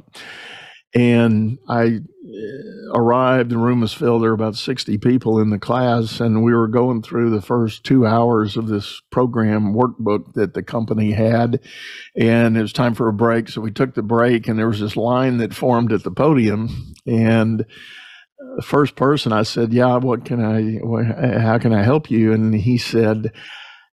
And 0.93 1.57
I 1.69 1.85
uh, 1.85 2.91
arrived, 2.93 3.49
the 3.49 3.57
room 3.57 3.79
was 3.79 3.93
filled. 3.93 4.21
There 4.21 4.29
were 4.29 4.35
about 4.35 4.57
60 4.57 4.97
people 4.97 5.39
in 5.39 5.49
the 5.49 5.57
class, 5.57 6.19
and 6.19 6.43
we 6.43 6.53
were 6.53 6.67
going 6.67 7.01
through 7.01 7.29
the 7.29 7.41
first 7.41 7.85
two 7.85 8.05
hours 8.05 8.57
of 8.57 8.67
this 8.67 9.01
program 9.09 9.73
workbook 9.73 10.33
that 10.33 10.53
the 10.53 10.63
company 10.63 11.13
had. 11.13 11.61
And 12.15 12.57
it 12.57 12.61
was 12.61 12.73
time 12.73 12.93
for 12.93 13.07
a 13.07 13.13
break. 13.13 13.47
So 13.47 13.61
we 13.61 13.71
took 13.71 13.95
the 13.95 14.03
break, 14.03 14.47
and 14.47 14.59
there 14.59 14.67
was 14.67 14.81
this 14.81 14.97
line 14.97 15.37
that 15.37 15.53
formed 15.53 15.93
at 15.93 16.03
the 16.03 16.11
podium. 16.11 16.93
And 17.07 17.65
the 18.55 18.61
first 18.61 18.95
person 18.95 19.31
I 19.31 19.43
said, 19.43 19.73
"Yeah, 19.73 19.97
what 19.97 20.25
can 20.25 20.43
I? 20.43 21.39
How 21.39 21.57
can 21.57 21.73
I 21.73 21.83
help 21.83 22.09
you?" 22.11 22.33
And 22.33 22.53
he 22.53 22.77
said, 22.77 23.31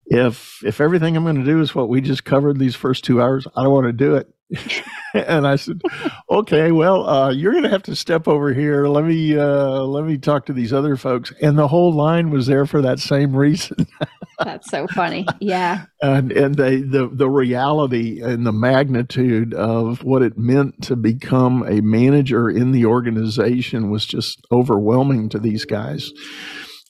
"If 0.05 0.61
if 0.63 0.81
everything 0.81 1.15
I'm 1.15 1.23
going 1.23 1.37
to 1.37 1.43
do 1.43 1.61
is 1.61 1.75
what 1.75 1.89
we 1.89 2.01
just 2.01 2.23
covered 2.23 2.59
these 2.59 2.75
first 2.75 3.03
two 3.03 3.21
hours, 3.21 3.47
I 3.55 3.63
don't 3.63 3.73
want 3.73 3.87
to 3.87 3.93
do 3.93 4.15
it." 4.15 4.33
and 5.13 5.47
I 5.47 5.55
said, 5.55 5.81
"Okay, 6.29 6.71
well, 6.71 7.07
uh, 7.07 7.31
you're 7.31 7.51
going 7.51 7.63
to 7.63 7.69
have 7.69 7.83
to 7.83 7.95
step 7.95 8.27
over 8.27 8.53
here. 8.53 8.87
Let 8.87 9.05
me 9.05 9.37
uh, 9.37 9.81
let 9.81 10.05
me 10.05 10.17
talk 10.17 10.45
to 10.47 10.53
these 10.53 10.73
other 10.73 10.95
folks." 10.95 11.33
And 11.41 11.57
the 11.57 11.67
whole 11.67 11.93
line 11.93 12.29
was 12.29 12.47
there 12.47 12.65
for 12.65 12.81
that 12.81 12.99
same 12.99 13.35
reason. 13.35 13.87
That's 14.39 14.69
so 14.69 14.87
funny. 14.87 15.25
Yeah. 15.39 15.85
And 16.01 16.31
and 16.31 16.55
they, 16.55 16.81
the 16.81 17.07
the 17.11 17.29
reality 17.29 18.21
and 18.21 18.45
the 18.45 18.51
magnitude 18.51 19.53
of 19.53 20.03
what 20.03 20.21
it 20.21 20.37
meant 20.37 20.81
to 20.83 20.95
become 20.95 21.63
a 21.63 21.81
manager 21.81 22.49
in 22.49 22.71
the 22.71 22.85
organization 22.85 23.89
was 23.89 24.05
just 24.05 24.41
overwhelming 24.51 25.29
to 25.29 25.39
these 25.39 25.65
guys. 25.65 26.11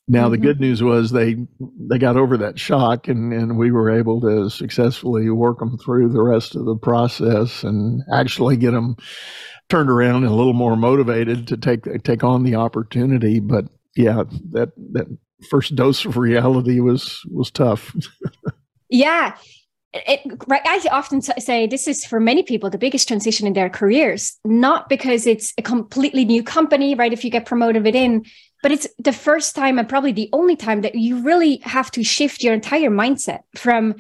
Now 0.07 0.23
mm-hmm. 0.23 0.31
the 0.31 0.37
good 0.37 0.59
news 0.59 0.83
was 0.83 1.11
they 1.11 1.37
they 1.79 1.97
got 1.97 2.17
over 2.17 2.37
that 2.37 2.59
shock 2.59 3.07
and, 3.07 3.31
and 3.31 3.57
we 3.57 3.71
were 3.71 3.89
able 3.89 4.19
to 4.21 4.49
successfully 4.49 5.29
work 5.29 5.59
them 5.59 5.77
through 5.77 6.09
the 6.09 6.21
rest 6.21 6.55
of 6.55 6.65
the 6.65 6.75
process 6.75 7.63
and 7.63 8.01
actually 8.11 8.57
get 8.57 8.71
them 8.71 8.97
turned 9.69 9.89
around 9.89 10.23
and 10.23 10.31
a 10.31 10.35
little 10.35 10.53
more 10.53 10.75
motivated 10.75 11.47
to 11.47 11.57
take 11.57 12.03
take 12.03 12.23
on 12.23 12.43
the 12.43 12.55
opportunity. 12.55 13.39
But 13.39 13.65
yeah, 13.95 14.23
that 14.51 14.71
that 14.91 15.07
first 15.49 15.75
dose 15.75 16.05
of 16.05 16.17
reality 16.17 16.79
was 16.79 17.21
was 17.31 17.49
tough. 17.51 17.95
yeah. 18.89 19.35
It, 19.95 20.21
right, 20.47 20.63
I 20.65 20.81
often 20.91 21.21
say 21.21 21.67
this 21.67 21.87
is 21.87 22.03
for 22.03 22.19
many 22.19 22.41
people 22.41 22.71
the 22.71 22.79
biggest 22.79 23.07
transition 23.07 23.45
in 23.45 23.53
their 23.53 23.69
careers, 23.69 24.39
not 24.43 24.89
because 24.89 25.27
it's 25.27 25.53
a 25.59 25.61
completely 25.61 26.25
new 26.25 26.41
company, 26.41 26.95
right? 26.95 27.13
If 27.13 27.23
you 27.23 27.29
get 27.29 27.45
promoted 27.45 27.83
within, 27.83 28.25
but 28.63 28.71
it's 28.71 28.87
the 28.97 29.13
first 29.13 29.55
time 29.55 29.77
and 29.77 29.87
probably 29.87 30.13
the 30.13 30.29
only 30.31 30.55
time 30.55 30.81
that 30.81 30.95
you 30.95 31.21
really 31.21 31.57
have 31.57 31.91
to 31.91 32.03
shift 32.03 32.41
your 32.41 32.53
entire 32.53 32.89
mindset 32.89 33.41
from 33.55 33.95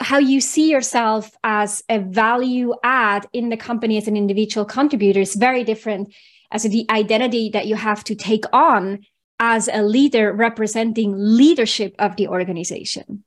how 0.00 0.18
you 0.18 0.40
see 0.40 0.70
yourself 0.70 1.30
as 1.44 1.84
a 1.88 1.98
value 1.98 2.74
add 2.82 3.26
in 3.32 3.50
the 3.50 3.56
company 3.56 3.98
as 3.98 4.08
an 4.08 4.16
individual 4.16 4.64
contributor 4.64 5.20
is 5.20 5.34
very 5.34 5.62
different 5.62 6.12
as 6.50 6.62
the 6.64 6.86
identity 6.90 7.50
that 7.50 7.66
you 7.66 7.76
have 7.76 8.02
to 8.02 8.14
take 8.14 8.44
on 8.52 9.04
as 9.38 9.68
a 9.68 9.82
leader 9.82 10.32
representing 10.32 11.12
leadership 11.14 11.94
of 11.98 12.16
the 12.16 12.28
organization. 12.28 13.22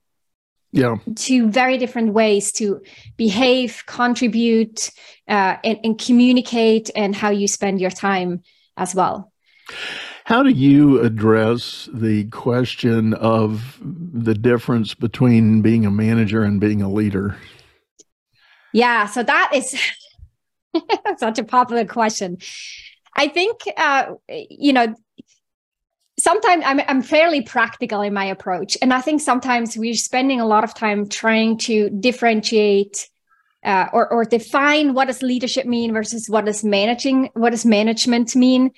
Yeah. 0.72 0.96
Two 1.14 1.48
very 1.48 1.78
different 1.78 2.12
ways 2.12 2.50
to 2.52 2.82
behave 3.16 3.84
contribute 3.86 4.90
uh, 5.28 5.56
and, 5.62 5.78
and 5.84 5.98
communicate 5.98 6.90
and 6.96 7.14
how 7.14 7.30
you 7.30 7.46
spend 7.46 7.80
your 7.80 7.90
time 7.90 8.42
as 8.76 8.94
well 8.94 9.32
how 10.26 10.42
do 10.42 10.50
you 10.50 11.00
address 11.02 11.88
the 11.92 12.24
question 12.30 13.14
of 13.14 13.78
the 13.80 14.34
difference 14.34 14.92
between 14.92 15.62
being 15.62 15.86
a 15.86 15.90
manager 15.90 16.42
and 16.42 16.60
being 16.60 16.82
a 16.82 16.90
leader? 16.90 17.36
Yeah 18.72 19.06
so 19.06 19.22
that 19.22 19.52
is 19.54 19.80
such 21.18 21.38
a 21.38 21.44
popular 21.44 21.84
question. 21.84 22.38
I 23.14 23.28
think 23.28 23.60
uh, 23.76 24.14
you 24.28 24.72
know 24.72 24.96
sometimes 26.18 26.64
I'm, 26.66 26.80
I'm 26.88 27.02
fairly 27.02 27.42
practical 27.42 28.00
in 28.00 28.14
my 28.14 28.24
approach 28.24 28.76
and 28.80 28.94
i 28.94 29.02
think 29.02 29.20
sometimes 29.20 29.76
we're 29.76 29.92
spending 29.92 30.40
a 30.40 30.46
lot 30.46 30.64
of 30.64 30.72
time 30.72 31.06
trying 31.10 31.58
to 31.58 31.90
differentiate 31.90 33.10
uh, 33.62 33.88
or, 33.92 34.10
or 34.10 34.24
define 34.24 34.94
what 34.94 35.08
does 35.08 35.22
leadership 35.22 35.66
mean 35.66 35.92
versus 35.92 36.30
what 36.30 36.46
does 36.46 36.64
managing 36.64 37.28
what 37.34 37.50
does 37.50 37.66
management 37.66 38.34
mean 38.34 38.70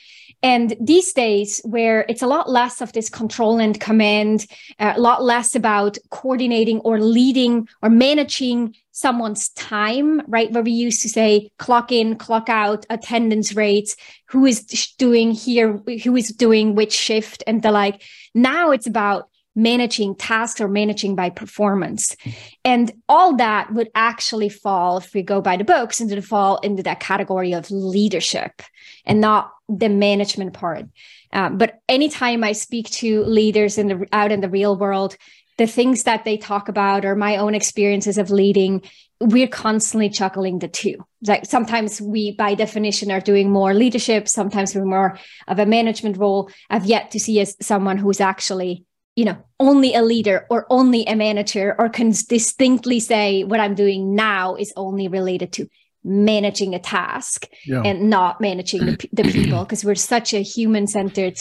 and 0.43 0.77
these 0.81 1.13
days, 1.13 1.61
where 1.65 2.05
it's 2.09 2.23
a 2.23 2.27
lot 2.27 2.49
less 2.49 2.81
of 2.81 2.93
this 2.93 3.11
control 3.11 3.59
and 3.59 3.79
command, 3.81 4.47
uh, 4.79 4.95
a 4.97 5.01
lot 5.01 5.23
less 5.23 5.55
about 5.57 5.99
coordinating 6.11 6.79
or 6.81 7.01
leading 7.01 7.69
or 7.83 7.91
managing 7.91 8.77
someone's 8.93 9.49
time, 9.51 10.23
right? 10.29 10.53
Where 10.53 10.63
we 10.63 10.71
used 10.73 11.03
to 11.03 11.09
say 11.09 11.51
clock 11.59 11.91
in, 11.91 12.17
clock 12.17 12.49
out, 12.49 12.87
attendance 12.89 13.55
rates, 13.55 13.97
who 14.29 14.47
is 14.47 14.63
doing 14.99 15.33
here, 15.33 15.83
who 16.05 16.17
is 16.17 16.29
doing 16.29 16.75
which 16.77 16.93
shift, 16.93 17.43
and 17.47 17.63
the 17.63 17.73
like. 17.73 18.03
Now 18.35 18.71
it's 18.71 18.87
about 18.87 19.29
managing 19.57 20.15
tasks 20.15 20.61
or 20.61 20.69
managing 20.69 21.17
by 21.17 21.31
performance. 21.31 22.17
And 22.65 22.93
all 23.09 23.37
that 23.37 23.73
would 23.73 23.89
actually 23.95 24.49
fall, 24.49 24.99
if 24.99 25.13
we 25.13 25.23
go 25.23 25.41
by 25.41 25.57
the 25.57 25.65
books, 25.65 26.01
into 26.01 26.15
the 26.15 26.23
fall 26.23 26.59
into 26.59 26.85
that 26.85 27.01
category 27.01 27.53
of 27.53 27.69
leadership 27.73 28.63
and 29.05 29.21
not 29.21 29.51
the 29.69 29.89
management 29.89 30.55
part. 30.55 30.87
Um, 31.33 31.59
but 31.59 31.81
anytime 31.89 32.43
I 32.43 32.53
speak 32.53 32.89
to 32.91 33.23
leaders 33.25 33.79
in 33.79 33.89
the 33.89 34.07
out 34.13 34.33
in 34.33 34.41
the 34.41 34.49
real 34.49 34.77
world, 34.77 35.17
the 35.59 35.67
things 35.67 36.05
that 36.05 36.25
they 36.25 36.37
talk 36.37 36.69
about 36.69 37.05
or 37.05 37.15
my 37.15 37.37
own 37.37 37.55
experiences 37.55 38.17
of 38.17 38.31
leading, 38.31 38.83
we're 39.21 39.49
constantly 39.49 40.09
chuckling 40.09 40.61
the 40.61 40.69
two. 40.69 40.95
Like 41.27 41.45
sometimes 41.45 42.01
we, 42.01 42.33
by 42.33 42.55
definition, 42.55 43.11
are 43.11 43.21
doing 43.21 43.51
more 43.51 43.75
leadership. 43.75 44.29
Sometimes 44.29 44.75
we're 44.75 44.85
more 44.85 45.19
of 45.49 45.59
a 45.59 45.67
management 45.67 46.17
role. 46.17 46.51
I've 46.71 46.87
yet 46.87 47.11
to 47.11 47.21
see 47.21 47.41
as 47.41 47.57
someone 47.61 47.99
who's 47.99 48.21
actually 48.21 48.85
you 49.17 49.25
know 49.25 49.37
only 49.59 49.95
a 49.95 50.03
leader 50.03 50.47
or 50.49 50.65
only 50.71 51.05
a 51.07 51.17
manager 51.17 51.75
or 51.77 51.89
can 51.89 52.13
distinctly 52.29 53.01
say 53.01 53.43
what 53.43 53.59
i'm 53.59 53.75
doing 53.75 54.15
now 54.15 54.55
is 54.55 54.73
only 54.77 55.09
related 55.09 55.53
to 55.53 55.67
managing 56.05 56.75
a 56.75 56.79
task 56.79 57.47
yeah. 57.67 57.83
and 57.83 58.09
not 58.09 58.41
managing 58.41 58.87
the, 58.87 59.09
the 59.13 59.25
people 59.25 59.65
because 59.65 59.85
we're 59.85 59.95
such 59.95 60.33
a 60.33 60.43
human 60.43 60.87
centered 60.87 61.39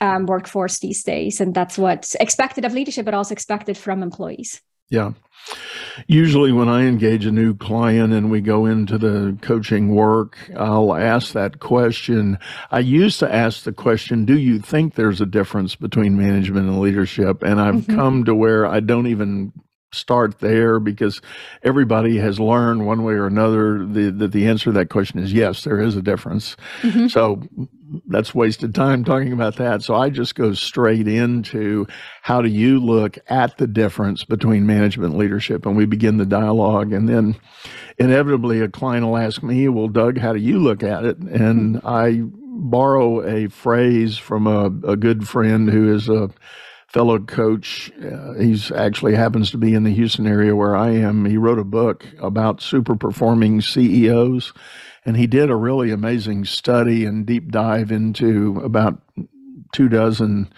um, 0.00 0.26
workforce 0.26 0.80
these 0.80 1.02
days 1.04 1.40
and 1.40 1.54
that's 1.54 1.78
what's 1.78 2.14
expected 2.16 2.64
of 2.64 2.72
leadership 2.72 3.04
but 3.04 3.14
also 3.14 3.32
expected 3.32 3.78
from 3.78 4.02
employees 4.02 4.60
yeah 4.88 5.12
Usually, 6.06 6.52
when 6.52 6.68
I 6.68 6.84
engage 6.84 7.26
a 7.26 7.32
new 7.32 7.54
client 7.54 8.12
and 8.12 8.30
we 8.30 8.40
go 8.40 8.64
into 8.66 8.96
the 8.96 9.36
coaching 9.42 9.94
work, 9.94 10.38
I'll 10.56 10.94
ask 10.94 11.32
that 11.32 11.58
question. 11.58 12.38
I 12.70 12.78
used 12.80 13.18
to 13.20 13.32
ask 13.32 13.64
the 13.64 13.72
question, 13.72 14.24
Do 14.24 14.38
you 14.38 14.58
think 14.58 14.94
there's 14.94 15.20
a 15.20 15.26
difference 15.26 15.74
between 15.76 16.16
management 16.16 16.68
and 16.68 16.80
leadership? 16.80 17.42
And 17.42 17.60
I've 17.60 17.74
mm-hmm. 17.74 17.94
come 17.94 18.24
to 18.24 18.34
where 18.34 18.66
I 18.66 18.80
don't 18.80 19.06
even 19.06 19.52
start 19.92 20.40
there 20.40 20.80
because 20.80 21.20
everybody 21.62 22.18
has 22.18 22.40
learned 22.40 22.86
one 22.86 23.04
way 23.04 23.14
or 23.14 23.26
another 23.26 23.84
that 23.86 24.18
the, 24.18 24.28
the 24.28 24.46
answer 24.46 24.64
to 24.64 24.72
that 24.72 24.88
question 24.90 25.18
is 25.18 25.32
yes, 25.32 25.64
there 25.64 25.80
is 25.80 25.96
a 25.96 26.02
difference. 26.02 26.56
Mm-hmm. 26.80 27.08
So 27.08 27.42
that's 28.06 28.34
wasted 28.34 28.74
time 28.74 29.04
talking 29.04 29.32
about 29.32 29.56
that. 29.56 29.82
So 29.82 29.94
I 29.94 30.10
just 30.10 30.34
go 30.34 30.54
straight 30.54 31.06
into 31.06 31.86
how 32.22 32.40
do 32.40 32.48
you 32.48 32.80
look 32.80 33.18
at 33.28 33.58
the 33.58 33.66
difference 33.66 34.24
between 34.24 34.66
management 34.66 35.10
and 35.10 35.18
leadership? 35.18 35.66
And 35.66 35.76
we 35.76 35.84
begin 35.84 36.16
the 36.16 36.26
dialogue. 36.26 36.92
And 36.92 37.08
then 37.08 37.36
inevitably 37.98 38.60
a 38.60 38.68
client 38.68 39.06
will 39.06 39.18
ask 39.18 39.42
me, 39.42 39.68
well, 39.68 39.88
Doug, 39.88 40.18
how 40.18 40.32
do 40.32 40.38
you 40.38 40.58
look 40.58 40.82
at 40.82 41.04
it? 41.04 41.18
And 41.18 41.76
mm-hmm. 41.76 41.86
I 41.86 42.22
borrow 42.54 43.22
a 43.26 43.48
phrase 43.48 44.16
from 44.16 44.46
a, 44.46 44.66
a 44.86 44.96
good 44.96 45.28
friend 45.28 45.68
who 45.70 45.94
is 45.94 46.08
a 46.08 46.30
fellow 46.92 47.18
coach. 47.18 47.90
Uh, 48.02 48.34
he's 48.34 48.70
actually 48.70 49.14
happens 49.14 49.50
to 49.50 49.58
be 49.58 49.74
in 49.74 49.84
the 49.84 49.94
Houston 49.94 50.26
area 50.26 50.54
where 50.54 50.76
I 50.76 50.90
am. 50.90 51.24
He 51.24 51.36
wrote 51.36 51.58
a 51.58 51.64
book 51.64 52.06
about 52.20 52.60
super 52.60 52.96
performing 52.96 53.60
CEOs, 53.60 54.52
and 55.04 55.16
he 55.16 55.26
did 55.26 55.50
a 55.50 55.56
really 55.56 55.90
amazing 55.90 56.44
study 56.44 57.04
and 57.04 57.26
deep 57.26 57.50
dive 57.50 57.90
into 57.90 58.60
about 58.62 59.00
two 59.72 59.88
dozen 59.88 60.52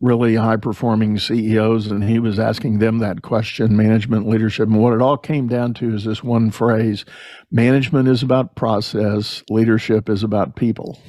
really 0.00 0.34
high 0.34 0.56
performing 0.56 1.18
CEOs, 1.18 1.86
and 1.86 2.04
he 2.04 2.18
was 2.18 2.38
asking 2.38 2.80
them 2.80 2.98
that 2.98 3.22
question 3.22 3.76
management, 3.76 4.28
leadership. 4.28 4.68
And 4.68 4.82
what 4.82 4.92
it 4.92 5.00
all 5.00 5.16
came 5.16 5.48
down 5.48 5.72
to 5.74 5.94
is 5.94 6.04
this 6.04 6.22
one 6.22 6.50
phrase 6.50 7.04
management 7.50 8.08
is 8.08 8.22
about 8.22 8.56
process, 8.56 9.42
leadership 9.48 10.10
is 10.10 10.22
about 10.22 10.56
people. 10.56 11.00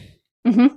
Mm-hmm. 0.46 0.76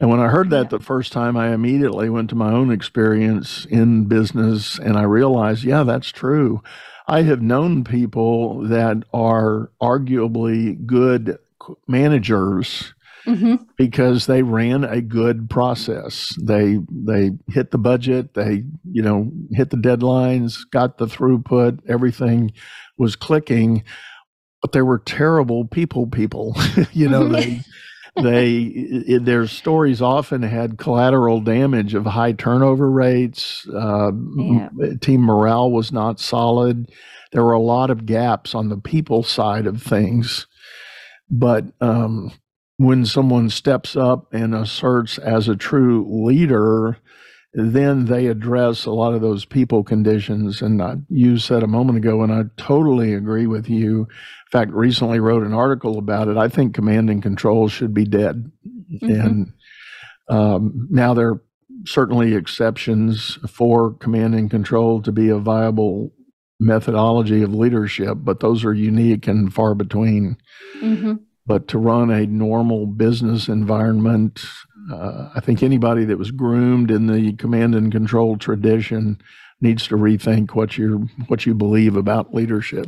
And 0.00 0.08
when 0.08 0.20
I 0.20 0.28
heard 0.28 0.48
that 0.50 0.70
the 0.70 0.80
first 0.80 1.12
time, 1.12 1.36
I 1.36 1.52
immediately 1.52 2.08
went 2.08 2.30
to 2.30 2.34
my 2.34 2.50
own 2.50 2.72
experience 2.72 3.66
in 3.66 4.06
business 4.06 4.78
and 4.78 4.96
I 4.96 5.02
realized, 5.02 5.62
yeah, 5.62 5.82
that's 5.82 6.08
true. 6.08 6.62
I 7.06 7.22
have 7.22 7.42
known 7.42 7.84
people 7.84 8.62
that 8.68 9.04
are 9.12 9.70
arguably 9.82 10.86
good 10.86 11.38
managers 11.86 12.94
mm-hmm. 13.26 13.56
because 13.76 14.26
they 14.26 14.42
ran 14.42 14.84
a 14.84 15.00
good 15.00 15.50
process. 15.50 16.34
They 16.40 16.78
they 16.90 17.32
hit 17.48 17.70
the 17.70 17.78
budget, 17.78 18.34
they 18.34 18.64
you 18.90 19.02
know 19.02 19.30
hit 19.50 19.70
the 19.70 19.76
deadlines, 19.76 20.58
got 20.70 20.98
the 20.98 21.06
throughput, 21.06 21.80
everything 21.88 22.52
was 22.96 23.16
clicking, 23.16 23.84
but 24.62 24.72
they 24.72 24.82
were 24.82 24.98
terrible 24.98 25.66
people 25.66 26.06
people. 26.06 26.56
you 26.92 27.08
know 27.08 27.28
they 27.28 27.62
they 28.22 28.56
it, 28.56 29.24
their 29.24 29.46
stories 29.46 30.00
often 30.02 30.42
had 30.42 30.78
collateral 30.78 31.40
damage 31.40 31.94
of 31.94 32.06
high 32.06 32.32
turnover 32.32 32.90
rates. 32.90 33.66
Uh, 33.68 34.12
yeah. 34.36 34.68
Team 35.00 35.22
morale 35.22 35.70
was 35.70 35.92
not 35.92 36.20
solid. 36.20 36.90
There 37.32 37.44
were 37.44 37.52
a 37.52 37.60
lot 37.60 37.90
of 37.90 38.06
gaps 38.06 38.54
on 38.54 38.68
the 38.68 38.76
people 38.76 39.22
side 39.22 39.66
of 39.66 39.82
things. 39.82 40.46
But 41.30 41.66
um, 41.80 42.32
when 42.76 43.06
someone 43.06 43.50
steps 43.50 43.96
up 43.96 44.32
and 44.32 44.54
asserts 44.54 45.18
as 45.18 45.48
a 45.48 45.56
true 45.56 46.04
leader, 46.08 46.98
then 47.52 48.04
they 48.04 48.26
address 48.26 48.84
a 48.84 48.92
lot 48.92 49.14
of 49.14 49.20
those 49.20 49.44
people 49.44 49.82
conditions. 49.82 50.62
And 50.62 50.80
uh, 50.80 50.96
you 51.08 51.38
said 51.38 51.62
a 51.62 51.68
moment 51.68 51.98
ago, 51.98 52.22
and 52.22 52.32
I 52.32 52.44
totally 52.56 53.14
agree 53.14 53.46
with 53.46 53.68
you. 53.68 54.02
In 54.02 54.50
fact, 54.52 54.70
recently 54.72 55.18
wrote 55.18 55.42
an 55.42 55.52
article 55.52 55.98
about 55.98 56.28
it. 56.28 56.36
I 56.36 56.48
think 56.48 56.74
command 56.74 57.10
and 57.10 57.22
control 57.22 57.68
should 57.68 57.92
be 57.92 58.04
dead. 58.04 58.50
Mm-hmm. 58.92 59.10
And 59.10 59.52
um, 60.28 60.88
now 60.90 61.14
there 61.14 61.30
are 61.30 61.42
certainly 61.86 62.34
exceptions 62.34 63.38
for 63.48 63.94
command 63.94 64.34
and 64.34 64.50
control 64.50 65.02
to 65.02 65.10
be 65.10 65.28
a 65.28 65.38
viable 65.38 66.12
methodology 66.60 67.42
of 67.42 67.54
leadership, 67.54 68.18
but 68.20 68.40
those 68.40 68.64
are 68.64 68.74
unique 68.74 69.26
and 69.26 69.52
far 69.52 69.74
between. 69.74 70.36
Mm-hmm. 70.80 71.14
But 71.46 71.66
to 71.68 71.78
run 71.78 72.10
a 72.10 72.26
normal 72.26 72.86
business 72.86 73.48
environment, 73.48 74.40
uh, 74.92 75.30
I 75.34 75.40
think 75.40 75.62
anybody 75.62 76.04
that 76.04 76.18
was 76.18 76.30
groomed 76.30 76.90
in 76.90 77.06
the 77.06 77.32
command 77.34 77.74
and 77.74 77.92
control 77.92 78.36
tradition 78.36 79.20
needs 79.60 79.86
to 79.88 79.96
rethink 79.96 80.54
what 80.54 80.78
you 80.78 81.08
what 81.28 81.46
you 81.46 81.54
believe 81.54 81.96
about 81.96 82.34
leadership. 82.34 82.86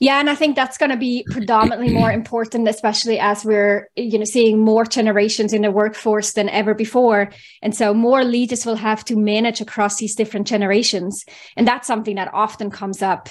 Yeah, 0.00 0.18
and 0.18 0.28
I 0.28 0.34
think 0.34 0.56
that's 0.56 0.76
going 0.76 0.90
to 0.90 0.96
be 0.96 1.24
predominantly 1.30 1.92
more 1.92 2.12
important, 2.20 2.68
especially 2.68 3.18
as 3.18 3.44
we're 3.44 3.88
you 3.96 4.18
know 4.18 4.24
seeing 4.24 4.58
more 4.58 4.84
generations 4.84 5.52
in 5.52 5.62
the 5.62 5.70
workforce 5.70 6.32
than 6.32 6.48
ever 6.48 6.74
before, 6.74 7.30
and 7.62 7.74
so 7.74 7.94
more 7.94 8.24
leaders 8.24 8.66
will 8.66 8.76
have 8.76 9.04
to 9.06 9.16
manage 9.16 9.60
across 9.60 9.96
these 9.96 10.14
different 10.14 10.46
generations, 10.46 11.24
and 11.56 11.66
that's 11.66 11.86
something 11.86 12.16
that 12.16 12.32
often 12.34 12.70
comes 12.70 13.02
up 13.02 13.28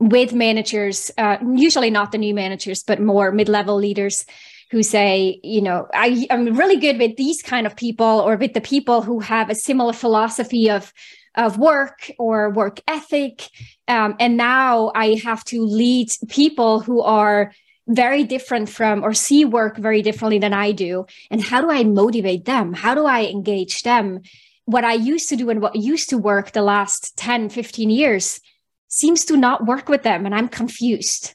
with 0.00 0.32
managers, 0.32 1.10
uh, 1.18 1.38
usually 1.56 1.90
not 1.90 2.12
the 2.12 2.18
new 2.18 2.34
managers, 2.34 2.82
but 2.84 3.00
more 3.00 3.32
mid-level 3.32 3.74
leaders 3.74 4.26
who 4.70 4.82
say, 4.82 5.40
you 5.42 5.62
know, 5.62 5.86
I, 5.94 6.26
I'm 6.30 6.54
really 6.56 6.76
good 6.76 6.98
with 6.98 7.16
these 7.16 7.42
kind 7.42 7.66
of 7.66 7.76
people 7.76 8.04
or 8.04 8.36
with 8.36 8.54
the 8.54 8.60
people 8.60 9.02
who 9.02 9.20
have 9.20 9.48
a 9.50 9.54
similar 9.54 9.92
philosophy 9.92 10.70
of 10.70 10.92
of 11.34 11.56
work 11.56 12.10
or 12.18 12.50
work 12.50 12.80
ethic. 12.88 13.48
Um, 13.86 14.16
and 14.18 14.36
now 14.36 14.90
I 14.94 15.20
have 15.22 15.44
to 15.44 15.64
lead 15.64 16.08
people 16.28 16.80
who 16.80 17.00
are 17.00 17.52
very 17.86 18.24
different 18.24 18.68
from 18.68 19.04
or 19.04 19.14
see 19.14 19.44
work 19.44 19.76
very 19.76 20.02
differently 20.02 20.40
than 20.40 20.52
I 20.52 20.72
do. 20.72 21.06
And 21.30 21.40
how 21.42 21.60
do 21.60 21.70
I 21.70 21.84
motivate 21.84 22.44
them? 22.44 22.74
How 22.74 22.94
do 22.94 23.06
I 23.06 23.26
engage 23.26 23.82
them? 23.82 24.22
What 24.64 24.84
I 24.84 24.94
used 24.94 25.28
to 25.28 25.36
do 25.36 25.48
and 25.48 25.62
what 25.62 25.76
used 25.76 26.10
to 26.10 26.18
work 26.18 26.50
the 26.50 26.62
last 26.62 27.16
10, 27.16 27.50
15 27.50 27.88
years 27.88 28.40
seems 28.88 29.24
to 29.26 29.36
not 29.36 29.64
work 29.64 29.88
with 29.88 30.02
them. 30.02 30.26
And 30.26 30.34
I'm 30.34 30.48
confused. 30.48 31.34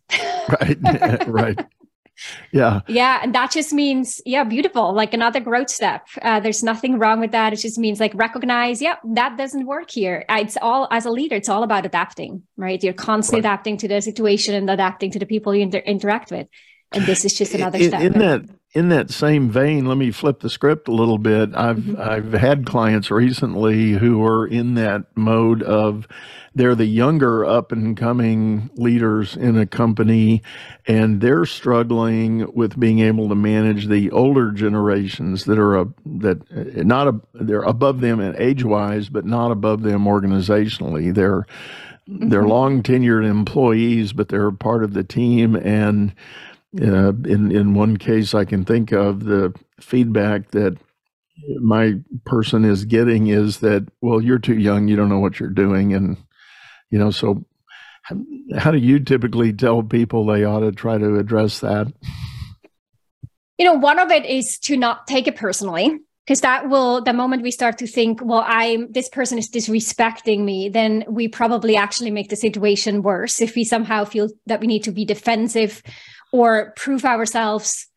right. 0.49 1.27
right 1.27 1.65
yeah. 2.51 2.81
Yeah 2.87 3.19
and 3.23 3.33
that 3.35 3.51
just 3.51 3.73
means 3.73 4.21
yeah 4.25 4.43
beautiful 4.43 4.93
like 4.93 5.13
another 5.13 5.39
growth 5.39 5.69
step. 5.69 6.07
Uh, 6.21 6.39
there's 6.39 6.63
nothing 6.63 6.99
wrong 6.99 7.19
with 7.19 7.31
that. 7.31 7.53
It 7.53 7.57
just 7.57 7.77
means 7.77 7.99
like 7.99 8.13
recognize 8.15 8.81
yeah 8.81 8.95
that 9.13 9.37
doesn't 9.37 9.65
work 9.65 9.89
here. 9.91 10.25
Uh, 10.29 10.39
it's 10.41 10.57
all 10.61 10.87
as 10.91 11.05
a 11.05 11.11
leader 11.11 11.35
it's 11.35 11.49
all 11.49 11.63
about 11.63 11.85
adapting 11.85 12.43
right? 12.57 12.83
You're 12.83 12.93
constantly 12.93 13.41
right. 13.41 13.53
adapting 13.53 13.77
to 13.77 13.87
the 13.87 14.01
situation 14.01 14.55
and 14.55 14.69
adapting 14.69 15.11
to 15.11 15.19
the 15.19 15.25
people 15.25 15.53
you 15.55 15.61
inter- 15.63 15.79
interact 15.79 16.31
with 16.31 16.47
and 16.93 17.05
this 17.05 17.25
is 17.25 17.33
just 17.33 17.53
another 17.53 17.77
in, 17.77 17.87
step 17.89 18.01
in 18.01 18.19
that 18.19 18.41
in 18.73 18.89
that 18.89 19.11
same 19.11 19.51
vein, 19.51 19.85
let 19.85 19.97
me 19.97 20.09
flip 20.09 20.39
the 20.39 20.49
script 20.49 20.87
a 20.87 20.91
little 20.91 21.19
bit. 21.19 21.51
I've 21.55 21.77
mm-hmm. 21.77 22.01
I've 22.01 22.33
had 22.33 22.65
clients 22.65 23.11
recently 23.11 23.91
who 23.91 24.23
are 24.25 24.47
in 24.47 24.73
that 24.75 25.05
mode 25.15 25.61
of 25.61 26.07
they're 26.55 26.75
the 26.75 26.85
younger 26.85 27.45
up 27.45 27.71
and 27.71 27.95
coming 27.97 28.69
leaders 28.75 29.35
in 29.35 29.57
a 29.57 29.65
company 29.65 30.43
and 30.87 31.19
they're 31.21 31.45
struggling 31.45 32.51
with 32.53 32.79
being 32.79 32.99
able 32.99 33.29
to 33.29 33.35
manage 33.35 33.87
the 33.87 34.11
older 34.11 34.51
generations 34.51 35.45
that 35.45 35.57
are 35.57 35.79
a, 35.79 35.85
that 36.05 36.41
uh, 36.51 36.83
not 36.83 37.07
a, 37.07 37.19
they're 37.33 37.63
above 37.63 38.01
them 38.01 38.19
age 38.37 38.63
wise 38.63 39.09
but 39.09 39.25
not 39.25 39.51
above 39.51 39.83
them 39.83 40.05
organizationally. 40.05 41.13
They're 41.13 41.45
mm-hmm. 42.09 42.29
they're 42.29 42.47
long 42.47 42.81
tenured 42.81 43.29
employees 43.29 44.13
but 44.13 44.29
they're 44.29 44.51
part 44.51 44.83
of 44.83 44.93
the 44.93 45.03
team 45.03 45.55
and 45.55 46.13
uh, 46.81 47.13
in 47.25 47.51
in 47.51 47.73
one 47.73 47.97
case, 47.97 48.33
I 48.33 48.45
can 48.45 48.65
think 48.65 48.91
of 48.91 49.25
the 49.25 49.53
feedback 49.79 50.51
that 50.51 50.77
my 51.59 51.95
person 52.25 52.65
is 52.65 52.85
getting 52.85 53.27
is 53.27 53.59
that 53.59 53.87
well, 54.01 54.21
you're 54.21 54.39
too 54.39 54.57
young, 54.57 54.87
you 54.87 54.95
don't 54.95 55.09
know 55.09 55.19
what 55.19 55.39
you're 55.39 55.49
doing, 55.49 55.93
and 55.93 56.17
you 56.89 56.97
know. 56.97 57.11
So, 57.11 57.45
how 58.57 58.71
do 58.71 58.77
you 58.77 58.99
typically 58.99 59.53
tell 59.53 59.83
people 59.83 60.25
they 60.25 60.43
ought 60.43 60.61
to 60.61 60.71
try 60.71 60.97
to 60.97 61.17
address 61.17 61.59
that? 61.59 61.93
You 63.57 63.65
know, 63.65 63.73
one 63.73 63.99
of 63.99 64.09
it 64.09 64.25
is 64.25 64.57
to 64.63 64.75
not 64.75 65.05
take 65.05 65.27
it 65.27 65.35
personally 65.35 65.99
because 66.25 66.41
that 66.41 66.69
will 66.69 67.03
the 67.03 67.13
moment 67.13 67.43
we 67.43 67.51
start 67.51 67.77
to 67.77 67.87
think 67.87 68.19
well 68.23 68.43
i'm 68.47 68.91
this 68.91 69.09
person 69.09 69.37
is 69.37 69.49
disrespecting 69.49 70.43
me 70.43 70.69
then 70.69 71.03
we 71.07 71.27
probably 71.27 71.75
actually 71.75 72.11
make 72.11 72.29
the 72.29 72.35
situation 72.35 73.01
worse 73.01 73.41
if 73.41 73.55
we 73.55 73.63
somehow 73.63 74.05
feel 74.05 74.29
that 74.45 74.61
we 74.61 74.67
need 74.67 74.83
to 74.83 74.91
be 74.91 75.05
defensive 75.05 75.81
or 76.33 76.73
prove 76.75 77.05
ourselves 77.05 77.87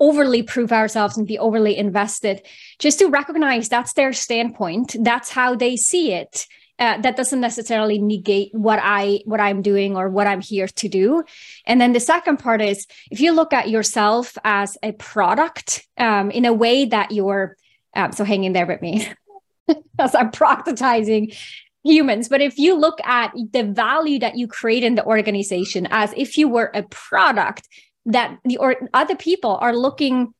overly 0.00 0.42
prove 0.42 0.72
ourselves 0.72 1.18
and 1.18 1.26
be 1.26 1.38
overly 1.38 1.76
invested 1.76 2.42
just 2.78 2.98
to 2.98 3.08
recognize 3.08 3.68
that's 3.68 3.92
their 3.92 4.12
standpoint. 4.12 4.96
That's 5.00 5.28
how 5.28 5.54
they 5.54 5.76
see 5.76 6.12
it. 6.12 6.46
Uh, 6.78 7.00
that 7.00 7.16
doesn't 7.16 7.40
necessarily 7.40 7.98
negate 7.98 8.50
what 8.52 8.78
i 8.82 9.20
what 9.24 9.40
i'm 9.40 9.62
doing 9.62 9.96
or 9.96 10.10
what 10.10 10.26
i'm 10.26 10.42
here 10.42 10.66
to 10.66 10.88
do. 10.88 11.24
And 11.64 11.80
then 11.80 11.94
the 11.94 12.00
second 12.00 12.36
part 12.36 12.60
is 12.60 12.86
if 13.10 13.18
you 13.18 13.32
look 13.32 13.54
at 13.54 13.70
yourself 13.70 14.36
as 14.44 14.76
a 14.82 14.92
product 14.92 15.86
um, 15.96 16.30
in 16.30 16.44
a 16.44 16.52
way 16.52 16.84
that 16.84 17.12
you're 17.12 17.56
um, 17.94 18.12
so 18.12 18.24
hang 18.24 18.44
in 18.44 18.52
there 18.52 18.66
with 18.66 18.82
me. 18.82 19.08
As 19.98 20.14
i'm 20.14 20.30
productizing 20.30 21.34
humans. 21.86 22.28
But 22.28 22.40
if 22.40 22.58
you 22.58 22.78
look 22.78 23.00
at 23.04 23.32
the 23.52 23.62
value 23.62 24.18
that 24.18 24.36
you 24.36 24.48
create 24.48 24.82
in 24.82 24.94
the 24.94 25.04
organization 25.04 25.86
as 25.90 26.12
if 26.16 26.36
you 26.36 26.48
were 26.48 26.70
a 26.74 26.82
product 26.82 27.68
that 28.06 28.38
the 28.44 28.58
or 28.58 28.76
other 28.92 29.16
people 29.16 29.56
are 29.60 29.74
looking 29.74 30.34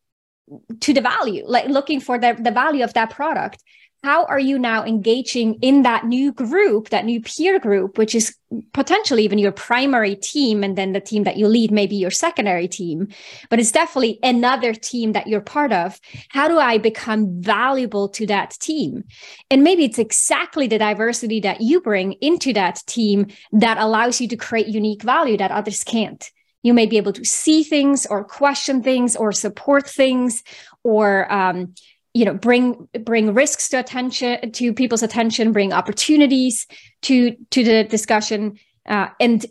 to 0.80 0.92
the 0.92 1.00
value, 1.00 1.44
like 1.46 1.68
looking 1.68 2.00
for 2.00 2.18
the, 2.18 2.37
the 2.38 2.50
value 2.50 2.85
of 2.85 2.94
that 2.94 3.11
product, 3.11 3.62
how 4.02 4.24
are 4.26 4.38
you 4.38 4.59
now 4.59 4.85
engaging 4.85 5.54
in 5.62 5.82
that 5.82 6.06
new 6.06 6.32
group, 6.32 6.90
that 6.90 7.04
new 7.04 7.20
peer 7.20 7.59
group, 7.59 7.98
which 7.98 8.14
is 8.14 8.37
potentially 8.72 9.24
even 9.24 9.38
your 9.38 9.52
primary 9.52 10.14
team, 10.14 10.62
and 10.62 10.78
then 10.78 10.92
the 10.92 11.00
team 11.00 11.24
that 11.24 11.37
you 11.37 11.48
lead, 11.48 11.70
maybe 11.72 11.96
your 11.96 12.11
secondary 12.11 12.68
team, 12.68 13.09
but 13.50 13.59
it's 13.59 13.72
definitely 13.72 14.18
another 14.22 14.72
team 14.72 15.12
that 15.12 15.26
you're 15.26 15.40
part 15.40 15.72
of. 15.72 15.98
How 16.28 16.46
do 16.46 16.59
I 16.59 16.78
become 16.78 17.42
valuable 17.42 18.09
to 18.11 18.26
that 18.26 18.50
team? 18.61 19.04
And 19.50 19.64
maybe 19.64 19.85
it's 19.85 19.98
exactly 19.98 20.68
the 20.68 20.78
diversity 20.78 21.40
that 21.40 21.61
you 21.61 21.80
bring 21.80 22.12
into 22.20 22.52
that 22.52 22.82
team 22.87 23.26
that 23.52 23.78
allows 23.78 24.20
you 24.20 24.28
to 24.28 24.37
create 24.37 24.68
unique 24.68 25.02
value 25.02 25.37
that 25.38 25.50
others 25.50 25.82
can't 25.82 26.30
you 26.62 26.74
may 26.74 26.87
be 26.87 26.96
able 26.96 27.12
to 27.12 27.24
see 27.24 27.62
things 27.62 28.06
or 28.06 28.24
question 28.24 28.82
things 28.82 29.14
or 29.14 29.30
support 29.30 29.88
things 29.88 30.42
or 30.82 31.32
um, 31.32 31.74
you 32.16 32.24
know 32.24 32.35
bring 32.35 32.88
bring 33.05 33.35
risks 33.35 33.68
to 33.68 33.79
attention 33.79 34.50
to 34.52 34.72
people's 34.72 35.02
attention 35.02 35.52
bring 35.52 35.72
opportunities 35.72 36.66
to 37.02 37.37
to 37.50 37.62
the 37.62 37.85
discussion 37.85 38.59
uh, 38.88 39.09
and 39.20 39.44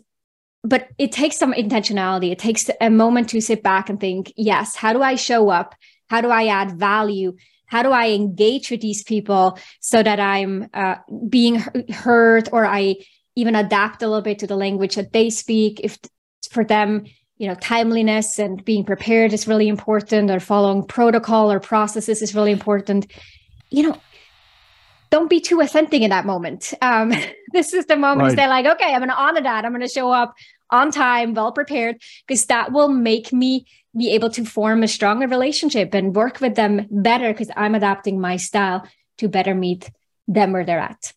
but 0.64 0.88
it 0.98 1.12
takes 1.12 1.36
some 1.36 1.52
intentionality. 1.52 2.32
It 2.32 2.40
takes 2.40 2.68
a 2.80 2.90
moment 2.90 3.28
to 3.28 3.40
sit 3.40 3.62
back 3.62 3.88
and 3.88 4.00
think 4.00 4.32
yes 4.36 4.74
how 4.74 4.92
do 4.92 5.02
i 5.02 5.14
show 5.14 5.48
up? 5.48 5.74
How 6.08 6.20
do 6.20 6.28
i 6.28 6.46
add 6.46 6.78
value? 6.78 7.36
How 7.66 7.82
do 7.82 7.90
I 7.90 8.10
engage 8.10 8.70
with 8.70 8.80
these 8.80 9.02
people 9.02 9.58
so 9.80 10.00
that 10.00 10.20
I'm 10.20 10.68
uh, 10.72 10.96
being 11.28 11.56
heard 11.90 12.48
or 12.52 12.64
I 12.64 12.96
even 13.34 13.54
adapt 13.54 14.02
a 14.02 14.06
little 14.06 14.22
bit 14.22 14.38
to 14.40 14.46
the 14.46 14.56
language 14.56 14.94
that 14.94 15.12
they 15.12 15.30
speak. 15.30 15.80
If 15.80 15.98
for 16.50 16.64
them, 16.64 17.04
you 17.38 17.46
know, 17.46 17.54
timeliness 17.54 18.38
and 18.38 18.64
being 18.64 18.84
prepared 18.84 19.32
is 19.32 19.46
really 19.46 19.68
important, 19.68 20.30
or 20.30 20.40
following 20.40 20.84
protocol 20.84 21.52
or 21.52 21.60
processes 21.60 22.22
is 22.22 22.34
really 22.34 22.52
important. 22.52 23.06
You 23.70 23.84
know, 23.84 24.00
don't 25.10 25.30
be 25.30 25.40
too 25.40 25.60
authentic 25.60 26.02
in 26.02 26.10
that 26.10 26.26
moment. 26.26 26.72
Um, 26.80 27.12
this 27.52 27.72
is 27.72 27.86
the 27.86 27.96
moment 27.96 28.28
right. 28.28 28.36
they're 28.36 28.48
like, 28.48 28.66
okay, 28.66 28.92
I'm 28.92 29.00
going 29.00 29.10
to 29.10 29.16
honor 29.16 29.42
that. 29.42 29.64
I'm 29.64 29.72
going 29.72 29.86
to 29.86 29.88
show 29.88 30.10
up 30.10 30.34
on 30.70 30.90
time, 30.90 31.34
well 31.34 31.52
prepared, 31.52 32.00
because 32.26 32.46
that 32.46 32.72
will 32.72 32.88
make 32.88 33.32
me 33.32 33.66
be 33.96 34.10
able 34.12 34.30
to 34.30 34.44
form 34.44 34.82
a 34.82 34.88
stronger 34.88 35.26
relationship 35.26 35.94
and 35.94 36.14
work 36.14 36.40
with 36.40 36.54
them 36.54 36.86
better 36.90 37.32
because 37.32 37.50
I'm 37.56 37.74
adapting 37.74 38.20
my 38.20 38.36
style 38.36 38.86
to 39.18 39.28
better 39.28 39.54
meet 39.54 39.90
them 40.28 40.52
where 40.52 40.64
they're 40.64 40.78
at. 40.78 41.12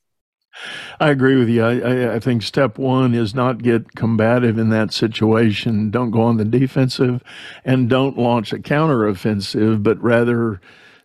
I 0.99 1.09
agree 1.09 1.37
with 1.37 1.49
you. 1.49 1.63
I, 1.63 2.15
I, 2.15 2.19
think 2.19 2.43
step 2.43 2.77
one 2.77 3.13
is 3.13 3.33
not 3.33 3.63
get 3.63 3.95
combative 3.95 4.57
in 4.57 4.69
that 4.69 4.93
situation. 4.93 5.91
Don't 5.91 6.11
go 6.11 6.21
on 6.21 6.37
the 6.37 6.45
defensive 6.45 7.23
and 7.63 7.89
don't 7.89 8.17
launch 8.17 8.51
a 8.51 8.57
counteroffensive, 8.57 9.81
but 9.81 10.01
rather 10.01 10.59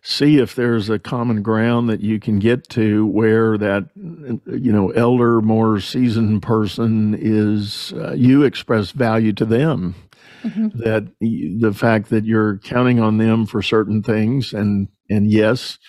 see 0.05 0.37
if 0.37 0.53
there's 0.53 0.87
a 0.89 0.99
common 0.99 1.41
ground 1.41 1.89
that 1.89 1.99
you 1.99 2.19
can 2.19 2.37
get 2.37 2.69
to 2.69 3.07
where 3.07 3.57
that 3.57 3.89
you 3.95 4.71
know 4.71 4.91
elder 4.91 5.41
more 5.41 5.79
seasoned 5.79 6.43
person 6.43 7.17
is 7.19 7.91
uh, 7.93 8.13
you 8.13 8.43
express 8.43 8.91
value 8.91 9.33
to 9.33 9.45
them 9.45 9.95
mm-hmm. 10.43 10.67
that 10.77 11.11
the 11.19 11.73
fact 11.73 12.11
that 12.11 12.23
you're 12.23 12.59
counting 12.59 12.99
on 12.99 13.17
them 13.17 13.47
for 13.47 13.63
certain 13.63 14.03
things 14.03 14.53
and 14.53 14.87
and 15.09 15.31
yes 15.31 15.79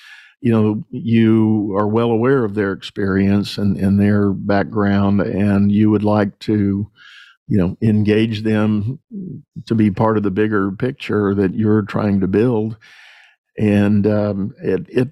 you 0.41 0.53
know 0.53 0.85
you 0.91 1.75
are 1.79 1.89
well 1.89 2.11
aware 2.11 2.45
of 2.45 2.55
their 2.55 2.73
experience 2.73 3.59
and, 3.59 3.77
and 3.77 3.99
their 3.99 4.33
background 4.33 5.21
and 5.21 5.73
you 5.73 5.91
would 5.91 6.05
like 6.05 6.39
to 6.39 6.91
you 7.49 7.59
know 7.59 7.77
engage 7.83 8.43
them 8.43 8.99
to 9.67 9.75
be 9.75 9.91
part 9.91 10.17
of 10.17 10.23
the 10.23 10.31
bigger 10.31 10.71
picture 10.73 11.35
that 11.35 11.55
you're 11.55 11.83
trying 11.83 12.21
to 12.21 12.27
build 12.27 12.77
and 13.59 14.07
um, 14.07 14.55
it, 14.63 14.87
it 14.89 15.09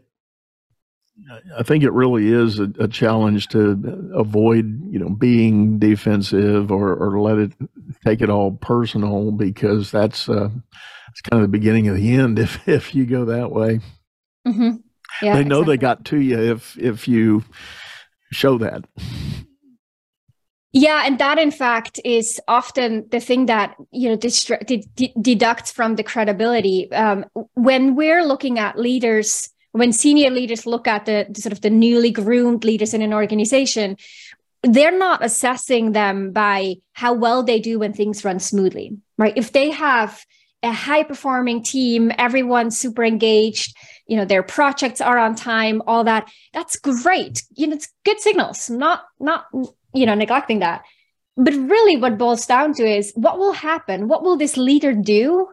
I 1.57 1.63
think 1.63 1.85
it 1.85 1.93
really 1.93 2.33
is 2.33 2.59
a, 2.59 2.71
a, 2.79 2.89
challenge 2.89 3.49
to 3.49 4.13
avoid, 4.15 4.83
you 4.91 4.99
know, 4.99 5.11
being 5.11 5.79
defensive 5.79 6.73
or, 6.73 6.95
or 6.95 7.21
let 7.21 7.39
it 7.39 7.53
take 8.05 8.21
it 8.21 8.29
all 8.29 8.53
personal 8.53 9.31
because 9.31 9.91
that's 9.91 10.29
uh, 10.29 10.49
it's 11.11 11.21
kind 11.21 11.43
of 11.43 11.43
the 11.43 11.57
beginning 11.57 11.89
of 11.89 11.97
the 11.97 12.15
end 12.15 12.39
if 12.41 12.69
if 12.69 12.95
you 12.95 13.07
go 13.07 13.27
that 13.27 13.53
way. 13.53 13.81
Mm-hmm. 14.47 14.77
Yeah, 15.23 15.37
they 15.37 15.45
know 15.45 15.61
exactly. 15.61 15.77
they 15.77 15.81
got 15.81 16.05
to 16.07 16.21
you 16.21 16.39
if 16.53 16.79
if 16.79 17.09
you 17.09 17.45
show 18.33 18.59
that. 18.59 18.85
Yeah, 20.77 21.05
and 21.07 21.21
that 21.21 21.39
in 21.39 21.53
fact 21.53 22.01
is 22.05 22.41
often 22.49 23.07
the 23.11 23.21
thing 23.21 23.47
that 23.47 23.77
you 23.93 24.09
know 24.09 24.17
distra- 24.17 24.67
de- 24.67 25.15
deducts 25.21 25.71
from 25.71 25.95
the 25.95 26.03
credibility. 26.03 26.91
Um, 26.91 27.27
when 27.55 27.95
we're 27.95 28.25
looking 28.25 28.59
at 28.59 28.77
leaders, 28.77 29.49
when 29.71 29.93
senior 29.93 30.31
leaders 30.31 30.67
look 30.67 30.89
at 30.89 31.07
the, 31.07 31.27
the 31.31 31.41
sort 31.41 31.53
of 31.53 31.61
the 31.61 31.71
newly 31.71 32.11
groomed 32.11 32.65
leaders 32.65 32.93
in 32.93 33.03
an 33.03 33.15
organization, 33.15 33.97
they're 34.65 34.99
not 34.99 35.25
assessing 35.25 35.93
them 35.93 36.33
by 36.33 36.75
how 36.93 37.13
well 37.13 37.45
they 37.45 37.61
do 37.61 37.79
when 37.79 37.93
things 37.93 38.25
run 38.25 38.41
smoothly, 38.41 38.97
right? 39.17 39.35
If 39.37 39.53
they 39.53 39.71
have 39.71 40.25
a 40.65 40.73
high 40.73 41.05
performing 41.05 41.63
team, 41.63 42.11
everyone's 42.19 42.79
super 42.79 43.05
engaged, 43.05 43.77
you 44.07 44.17
know, 44.17 44.25
their 44.25 44.43
projects 44.43 45.01
are 45.01 45.19
on 45.19 45.35
time, 45.35 45.83
all 45.87 46.05
that, 46.05 46.31
that's 46.53 46.77
great. 46.77 47.43
You 47.55 47.69
know, 47.69 47.75
it's 47.75 47.89
good 48.05 48.21
signals, 48.21 48.69
not 48.69 49.05
not 49.19 49.47
you 49.95 50.05
know, 50.07 50.15
neglecting 50.15 50.59
that. 50.59 50.85
But 51.37 51.55
really, 51.55 51.97
what 51.97 52.19
boils 52.19 52.47
down 52.47 52.75
to 52.75 52.85
is 52.85 53.13
what 53.15 53.39
will 53.39 53.53
happen? 53.53 54.09
What 54.09 54.23
will 54.23 54.37
this 54.37 54.57
leader 54.57 54.93
do 54.93 55.49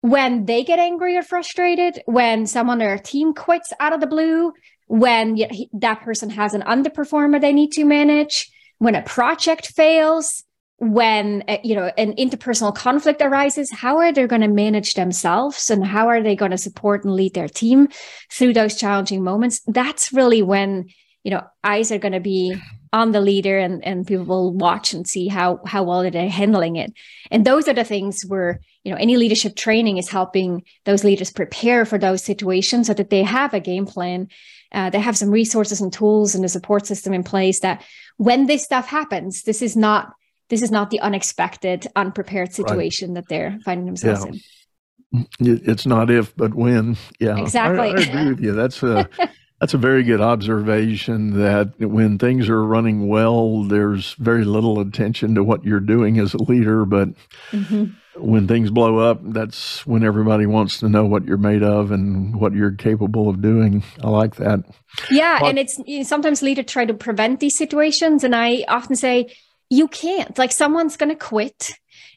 when 0.00 0.46
they 0.46 0.64
get 0.64 0.78
angry 0.78 1.16
or 1.16 1.22
frustrated? 1.22 2.02
When 2.06 2.46
someone 2.46 2.74
on 2.74 2.78
their 2.78 2.98
team 2.98 3.34
quits 3.34 3.72
out 3.78 3.92
of 3.92 4.00
the 4.00 4.06
blue? 4.06 4.52
When 4.86 5.38
that 5.74 6.02
person 6.02 6.30
has 6.30 6.54
an 6.54 6.62
underperformer 6.62 7.40
they 7.40 7.52
need 7.52 7.72
to 7.72 7.84
manage? 7.84 8.50
When 8.78 8.94
a 8.94 9.02
project 9.02 9.68
fails? 9.68 10.42
When 10.82 11.44
uh, 11.46 11.58
you 11.62 11.76
know 11.76 11.92
an 11.96 12.14
interpersonal 12.16 12.74
conflict 12.74 13.22
arises, 13.22 13.70
how 13.70 13.98
are 13.98 14.12
they 14.12 14.26
going 14.26 14.42
to 14.42 14.48
manage 14.48 14.94
themselves, 14.94 15.70
and 15.70 15.86
how 15.86 16.08
are 16.08 16.20
they 16.20 16.34
going 16.34 16.50
to 16.50 16.58
support 16.58 17.04
and 17.04 17.14
lead 17.14 17.34
their 17.34 17.48
team 17.48 17.88
through 18.32 18.54
those 18.54 18.76
challenging 18.76 19.22
moments? 19.22 19.60
That's 19.68 20.12
really 20.12 20.42
when 20.42 20.88
you 21.22 21.30
know 21.30 21.46
eyes 21.62 21.92
are 21.92 21.98
going 21.98 22.14
to 22.14 22.20
be 22.20 22.60
on 22.92 23.12
the 23.12 23.20
leader 23.20 23.58
and, 23.58 23.82
and 23.84 24.06
people 24.06 24.26
will 24.26 24.52
watch 24.52 24.92
and 24.92 25.06
see 25.06 25.28
how 25.28 25.60
how 25.66 25.82
well 25.82 26.02
they're 26.02 26.28
handling 26.28 26.76
it 26.76 26.92
and 27.30 27.44
those 27.44 27.66
are 27.68 27.72
the 27.72 27.84
things 27.84 28.22
where 28.26 28.60
you 28.84 28.90
know 28.90 28.98
any 28.98 29.16
leadership 29.16 29.56
training 29.56 29.96
is 29.96 30.10
helping 30.10 30.62
those 30.84 31.04
leaders 31.04 31.30
prepare 31.30 31.84
for 31.84 31.98
those 31.98 32.22
situations 32.22 32.86
so 32.86 32.94
that 32.94 33.10
they 33.10 33.22
have 33.22 33.54
a 33.54 33.60
game 33.60 33.86
plan 33.86 34.28
uh, 34.72 34.90
they 34.90 35.00
have 35.00 35.16
some 35.16 35.30
resources 35.30 35.80
and 35.80 35.92
tools 35.92 36.34
and 36.34 36.44
a 36.44 36.48
support 36.48 36.86
system 36.86 37.12
in 37.12 37.22
place 37.22 37.60
that 37.60 37.82
when 38.16 38.46
this 38.46 38.64
stuff 38.64 38.86
happens 38.86 39.42
this 39.44 39.62
is 39.62 39.76
not 39.76 40.12
this 40.52 40.62
is 40.62 40.70
not 40.70 40.90
the 40.90 41.00
unexpected 41.00 41.86
unprepared 41.96 42.52
situation 42.52 43.14
right. 43.14 43.22
that 43.22 43.28
they're 43.28 43.58
finding 43.64 43.86
themselves 43.86 44.24
yeah. 44.24 45.22
in 45.40 45.60
it's 45.66 45.86
not 45.86 46.10
if 46.10 46.36
but 46.36 46.54
when 46.54 46.96
yeah 47.18 47.38
exactly 47.38 47.90
i, 47.90 47.96
I 47.96 48.00
agree 48.00 48.28
with 48.28 48.40
you 48.40 48.52
that's 48.52 48.82
a 48.82 49.08
That's 49.62 49.74
a 49.74 49.78
very 49.78 50.02
good 50.02 50.20
observation 50.20 51.38
that 51.38 51.78
when 51.78 52.18
things 52.18 52.48
are 52.48 52.64
running 52.64 53.06
well, 53.06 53.62
there's 53.62 54.14
very 54.14 54.44
little 54.44 54.80
attention 54.80 55.36
to 55.36 55.44
what 55.44 55.62
you're 55.62 55.78
doing 55.78 56.18
as 56.18 56.34
a 56.34 56.42
leader. 56.42 56.84
But 56.84 57.10
mm-hmm. 57.52 57.84
when 58.16 58.48
things 58.48 58.72
blow 58.72 58.98
up, 58.98 59.20
that's 59.22 59.86
when 59.86 60.02
everybody 60.02 60.46
wants 60.46 60.80
to 60.80 60.88
know 60.88 61.06
what 61.06 61.26
you're 61.26 61.36
made 61.36 61.62
of 61.62 61.92
and 61.92 62.40
what 62.40 62.54
you're 62.54 62.72
capable 62.72 63.28
of 63.28 63.40
doing. 63.40 63.84
I 64.02 64.08
like 64.10 64.34
that. 64.34 64.64
Yeah. 65.12 65.38
But, 65.38 65.50
and 65.50 65.58
it's 65.60 65.78
you 65.86 65.98
know, 65.98 66.04
sometimes 66.06 66.42
leaders 66.42 66.66
try 66.66 66.84
to 66.84 66.94
prevent 66.94 67.38
these 67.38 67.56
situations. 67.56 68.24
And 68.24 68.34
I 68.34 68.64
often 68.66 68.96
say, 68.96 69.32
you 69.72 69.88
can't. 69.88 70.36
Like 70.38 70.52
someone's 70.52 70.96
going 70.96 71.08
to 71.08 71.16
quit. 71.16 71.72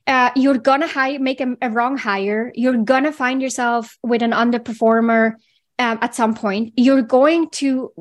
Uh, 0.08 0.30
you're 0.36 0.60
gonna 0.60 0.88
hire, 0.88 1.20
make 1.20 1.42
a, 1.42 1.58
a 1.62 1.70
wrong 1.70 1.98
hire. 1.98 2.52
You're 2.54 2.84
gonna 2.84 3.12
find 3.12 3.42
yourself 3.42 3.98
with 4.04 4.22
an 4.22 4.32
underperformer 4.32 5.34
um, 5.80 6.00
at 6.02 6.16
some 6.16 6.34
point 6.34 6.74
you're 6.78 7.02
going 7.02 7.50
to 7.50 7.92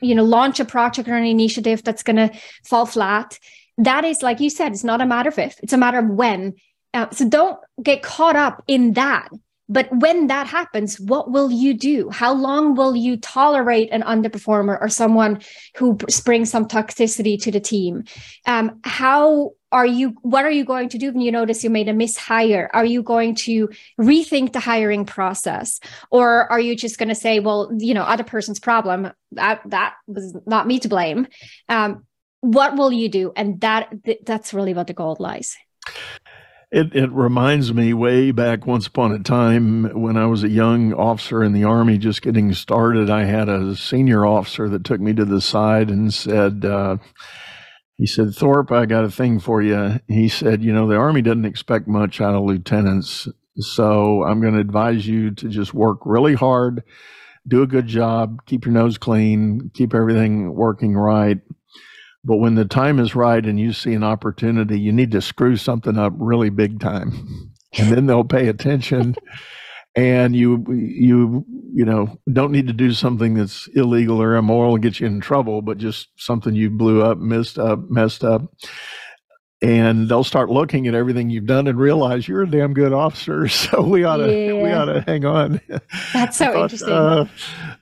you 0.00 0.14
know 0.14 0.24
launch 0.24 0.60
a 0.60 0.64
project 0.64 1.08
or 1.08 1.14
an 1.14 1.24
initiative 1.24 1.82
that's 1.82 2.02
going 2.02 2.16
to 2.16 2.30
fall 2.64 2.86
flat 2.86 3.38
that 3.78 4.04
is 4.04 4.22
like 4.22 4.40
you 4.40 4.50
said 4.50 4.72
it's 4.72 4.84
not 4.84 5.00
a 5.00 5.06
matter 5.06 5.28
of 5.28 5.38
if 5.38 5.58
it's 5.62 5.72
a 5.72 5.78
matter 5.78 5.98
of 5.98 6.08
when 6.08 6.54
uh, 6.94 7.08
so 7.10 7.26
don't 7.26 7.58
get 7.82 8.02
caught 8.02 8.36
up 8.36 8.62
in 8.66 8.92
that 8.92 9.28
but 9.72 9.88
when 9.90 10.26
that 10.26 10.46
happens 10.46 11.00
what 11.00 11.30
will 11.30 11.50
you 11.50 11.74
do? 11.74 12.10
How 12.10 12.32
long 12.32 12.74
will 12.74 12.94
you 12.94 13.16
tolerate 13.16 13.88
an 13.90 14.02
underperformer 14.02 14.78
or 14.80 14.88
someone 14.88 15.40
who 15.76 15.94
brings 16.24 16.50
some 16.50 16.66
toxicity 16.66 17.40
to 17.42 17.50
the 17.50 17.60
team? 17.60 18.04
Um, 18.46 18.80
how 18.84 19.52
are 19.70 19.86
you 19.86 20.14
what 20.20 20.44
are 20.44 20.50
you 20.50 20.64
going 20.64 20.90
to 20.90 20.98
do 20.98 21.10
when 21.12 21.22
you 21.22 21.32
notice 21.32 21.64
you 21.64 21.70
made 21.70 21.88
a 21.88 21.94
mishire? 21.94 22.68
Are 22.72 22.84
you 22.84 23.02
going 23.02 23.34
to 23.46 23.70
rethink 23.98 24.52
the 24.52 24.60
hiring 24.60 25.06
process? 25.06 25.80
Or 26.10 26.50
are 26.52 26.60
you 26.60 26.76
just 26.76 26.98
going 26.98 27.08
to 27.08 27.14
say 27.14 27.40
well 27.40 27.70
you 27.78 27.94
know 27.94 28.02
other 28.02 28.24
person's 28.24 28.60
problem. 28.60 29.10
That 29.32 29.62
that 29.66 29.94
was 30.06 30.36
not 30.46 30.66
me 30.66 30.78
to 30.80 30.88
blame. 30.88 31.26
Um, 31.68 32.06
what 32.40 32.76
will 32.76 32.92
you 32.92 33.08
do? 33.08 33.32
And 33.34 33.60
that 33.60 34.04
th- 34.04 34.20
that's 34.24 34.52
really 34.52 34.74
what 34.74 34.88
the 34.88 34.94
gold 34.94 35.20
lies 35.20 35.56
it, 36.72 36.96
it 36.96 37.12
reminds 37.12 37.74
me 37.74 37.92
way 37.92 38.30
back 38.30 38.66
once 38.66 38.86
upon 38.86 39.12
a 39.12 39.18
time 39.18 39.84
when 39.92 40.16
I 40.16 40.24
was 40.24 40.42
a 40.42 40.48
young 40.48 40.94
officer 40.94 41.44
in 41.44 41.52
the 41.52 41.64
Army 41.64 41.98
just 41.98 42.22
getting 42.22 42.54
started. 42.54 43.10
I 43.10 43.24
had 43.24 43.50
a 43.50 43.76
senior 43.76 44.24
officer 44.24 44.70
that 44.70 44.82
took 44.82 44.98
me 44.98 45.12
to 45.12 45.26
the 45.26 45.42
side 45.42 45.90
and 45.90 46.12
said, 46.14 46.64
uh, 46.64 46.96
he 47.98 48.06
said, 48.06 48.34
Thorpe, 48.34 48.72
I 48.72 48.86
got 48.86 49.04
a 49.04 49.10
thing 49.10 49.38
for 49.38 49.60
you. 49.60 50.00
He 50.08 50.30
said, 50.30 50.64
You 50.64 50.72
know, 50.72 50.88
the 50.88 50.96
Army 50.96 51.20
doesn't 51.20 51.44
expect 51.44 51.86
much 51.86 52.22
out 52.22 52.34
of 52.34 52.44
lieutenants. 52.44 53.28
So 53.58 54.24
I'm 54.24 54.40
going 54.40 54.54
to 54.54 54.60
advise 54.60 55.06
you 55.06 55.30
to 55.30 55.48
just 55.50 55.74
work 55.74 55.98
really 56.06 56.34
hard, 56.34 56.84
do 57.46 57.62
a 57.62 57.66
good 57.66 57.86
job, 57.86 58.46
keep 58.46 58.64
your 58.64 58.72
nose 58.72 58.96
clean, 58.96 59.70
keep 59.74 59.92
everything 59.92 60.54
working 60.54 60.94
right. 60.94 61.38
But 62.24 62.36
when 62.36 62.54
the 62.54 62.64
time 62.64 62.98
is 62.98 63.16
right 63.16 63.44
and 63.44 63.58
you 63.58 63.72
see 63.72 63.94
an 63.94 64.04
opportunity, 64.04 64.78
you 64.78 64.92
need 64.92 65.10
to 65.12 65.20
screw 65.20 65.56
something 65.56 65.98
up 65.98 66.12
really 66.16 66.50
big 66.50 66.80
time. 66.80 67.52
And 67.78 67.90
then 67.90 68.04
they'll 68.06 68.22
pay 68.22 68.48
attention 68.48 69.14
and 69.94 70.34
you 70.34 70.64
you 70.68 71.44
you 71.74 71.84
know 71.84 72.18
don't 72.32 72.52
need 72.52 72.66
to 72.66 72.72
do 72.72 72.92
something 72.92 73.34
that's 73.34 73.68
illegal 73.74 74.22
or 74.22 74.36
immoral 74.36 74.74
and 74.74 74.82
get 74.82 75.00
you 75.00 75.06
in 75.06 75.20
trouble 75.20 75.60
but 75.60 75.78
just 75.78 76.08
something 76.16 76.54
you 76.54 76.70
blew 76.70 77.02
up 77.02 77.18
messed 77.18 77.58
up 77.58 77.78
messed 77.90 78.24
up 78.24 78.42
and 79.62 80.08
they'll 80.08 80.24
start 80.24 80.50
looking 80.50 80.88
at 80.88 80.94
everything 80.94 81.30
you've 81.30 81.46
done 81.46 81.68
and 81.68 81.78
realize 81.78 82.26
you're 82.26 82.42
a 82.42 82.50
damn 82.50 82.74
good 82.74 82.92
officer. 82.92 83.48
So 83.62 83.80
we 83.82 84.02
ought 84.02 84.16
to 84.16 84.32
yeah. 84.32 84.52
we 84.54 84.72
ought 84.72 84.86
to 84.86 85.02
hang 85.02 85.24
on. 85.24 85.60
That's 86.12 86.36
so 86.38 86.46
thought, 86.46 86.62
interesting. 86.64 86.92
Uh, 86.92 87.26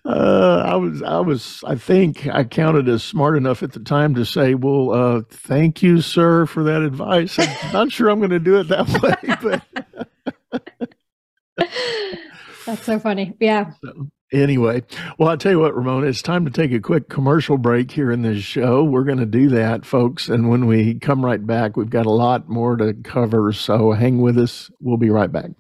uh, 0.04 0.64
I 0.66 0.74
was 0.76 1.02
I 1.02 1.20
was 1.20 1.64
I 1.66 1.76
think 1.76 2.26
I 2.26 2.44
counted 2.44 2.88
as 2.88 3.02
smart 3.02 3.36
enough 3.36 3.62
at 3.62 3.72
the 3.72 3.80
time 3.80 4.14
to 4.16 4.26
say, 4.26 4.54
"Well, 4.54 4.90
uh, 4.90 5.22
thank 5.30 5.82
you, 5.82 6.02
sir, 6.02 6.44
for 6.44 6.62
that 6.64 6.82
advice." 6.82 7.38
I'm 7.38 7.48
not 7.72 7.92
sure 7.92 8.10
I'm 8.10 8.18
going 8.18 8.30
to 8.30 8.38
do 8.38 8.58
it 8.58 8.68
that 8.68 8.88
way, 9.00 9.60
but 11.56 11.68
that's 12.66 12.84
so 12.84 12.98
funny. 12.98 13.34
Yeah. 13.40 13.72
So, 13.82 14.08
Anyway, 14.32 14.82
well, 15.18 15.28
I'll 15.28 15.36
tell 15.36 15.52
you 15.52 15.58
what, 15.58 15.74
Ramona, 15.74 16.06
it's 16.06 16.22
time 16.22 16.44
to 16.44 16.50
take 16.52 16.72
a 16.72 16.78
quick 16.78 17.08
commercial 17.08 17.58
break 17.58 17.90
here 17.90 18.12
in 18.12 18.22
this 18.22 18.42
show. 18.42 18.84
We're 18.84 19.04
going 19.04 19.18
to 19.18 19.26
do 19.26 19.48
that, 19.50 19.84
folks. 19.84 20.28
And 20.28 20.48
when 20.48 20.66
we 20.66 21.00
come 21.00 21.24
right 21.24 21.44
back, 21.44 21.76
we've 21.76 21.90
got 21.90 22.06
a 22.06 22.10
lot 22.10 22.48
more 22.48 22.76
to 22.76 22.94
cover. 22.94 23.52
So 23.52 23.90
hang 23.92 24.20
with 24.20 24.38
us. 24.38 24.70
We'll 24.80 24.98
be 24.98 25.10
right 25.10 25.30
back. 25.30 25.50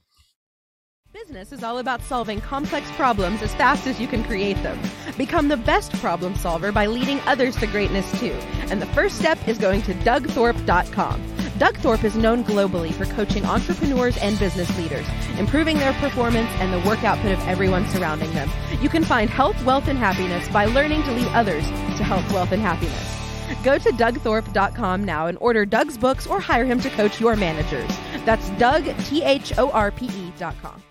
Business 1.12 1.52
is 1.52 1.64
all 1.64 1.78
about 1.78 2.02
solving 2.02 2.40
complex 2.40 2.90
problems 2.92 3.42
as 3.42 3.52
fast 3.54 3.86
as 3.86 4.00
you 4.00 4.06
can 4.06 4.22
create 4.22 4.60
them. 4.62 4.78
Become 5.18 5.48
the 5.48 5.56
best 5.56 5.92
problem 5.94 6.34
solver 6.36 6.70
by 6.70 6.86
leading 6.86 7.20
others 7.20 7.56
to 7.56 7.66
greatness 7.66 8.08
too. 8.20 8.32
And 8.70 8.80
the 8.80 8.86
first 8.86 9.18
step 9.18 9.48
is 9.48 9.58
going 9.58 9.82
to 9.82 9.94
dougthorpe.com. 9.94 11.39
Doug 11.60 11.76
Thorpe 11.76 12.04
is 12.04 12.16
known 12.16 12.42
globally 12.42 12.90
for 12.90 13.04
coaching 13.04 13.44
entrepreneurs 13.44 14.16
and 14.16 14.38
business 14.38 14.74
leaders, 14.78 15.06
improving 15.38 15.76
their 15.76 15.92
performance 15.92 16.48
and 16.52 16.72
the 16.72 16.88
work 16.88 17.04
output 17.04 17.32
of 17.32 17.38
everyone 17.46 17.86
surrounding 17.90 18.32
them. 18.32 18.48
You 18.80 18.88
can 18.88 19.04
find 19.04 19.28
health, 19.28 19.62
wealth, 19.62 19.86
and 19.86 19.98
happiness 19.98 20.48
by 20.48 20.64
learning 20.64 21.02
to 21.02 21.12
lead 21.12 21.28
others 21.34 21.66
to 21.66 22.02
health, 22.02 22.32
wealth, 22.32 22.52
and 22.52 22.62
happiness. 22.62 23.62
Go 23.62 23.76
to 23.76 23.90
dougthorpe.com 23.90 25.04
now 25.04 25.26
and 25.26 25.36
order 25.38 25.66
Doug's 25.66 25.98
books 25.98 26.26
or 26.26 26.40
hire 26.40 26.64
him 26.64 26.80
to 26.80 26.88
coach 26.88 27.20
your 27.20 27.36
managers. 27.36 27.90
That's 28.24 28.48
Doug, 28.52 28.84
T 29.04 29.22
H 29.22 29.52
O 29.58 29.70
R 29.70 29.90
P 29.90 30.06
E.com. 30.06 30.82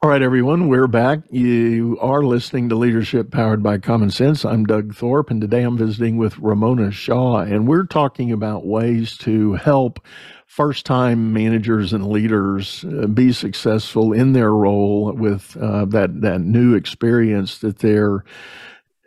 All 0.00 0.10
right, 0.10 0.22
everyone, 0.22 0.68
we're 0.68 0.86
back. 0.86 1.22
You 1.28 1.98
are 2.00 2.22
listening 2.22 2.68
to 2.68 2.76
Leadership 2.76 3.32
Powered 3.32 3.64
by 3.64 3.78
Common 3.78 4.12
Sense. 4.12 4.44
I'm 4.44 4.64
Doug 4.64 4.94
Thorpe, 4.94 5.28
and 5.28 5.40
today 5.40 5.62
I'm 5.62 5.76
visiting 5.76 6.18
with 6.18 6.38
Ramona 6.38 6.92
Shaw, 6.92 7.38
and 7.38 7.66
we're 7.66 7.84
talking 7.84 8.30
about 8.30 8.64
ways 8.64 9.16
to 9.18 9.54
help 9.54 9.98
first 10.46 10.86
time 10.86 11.32
managers 11.32 11.92
and 11.92 12.06
leaders 12.06 12.84
uh, 12.84 13.08
be 13.08 13.32
successful 13.32 14.12
in 14.12 14.34
their 14.34 14.52
role 14.52 15.12
with 15.14 15.56
uh, 15.56 15.84
that, 15.86 16.20
that 16.20 16.42
new 16.42 16.76
experience 16.76 17.58
that 17.58 17.80
they're 17.80 18.24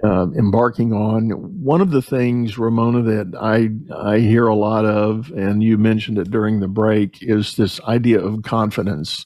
uh, 0.03 0.27
embarking 0.37 0.91
on. 0.91 1.29
One 1.63 1.79
of 1.79 1.91
the 1.91 2.01
things, 2.01 2.57
Ramona, 2.57 3.01
that 3.03 3.33
I 3.39 3.69
I 3.95 4.19
hear 4.19 4.45
a 4.45 4.55
lot 4.55 4.83
of, 4.83 5.31
and 5.31 5.63
you 5.63 5.77
mentioned 5.77 6.17
it 6.17 6.29
during 6.29 6.59
the 6.59 6.67
break, 6.67 7.19
is 7.21 7.55
this 7.55 7.79
idea 7.83 8.19
of 8.19 8.43
confidence. 8.43 9.25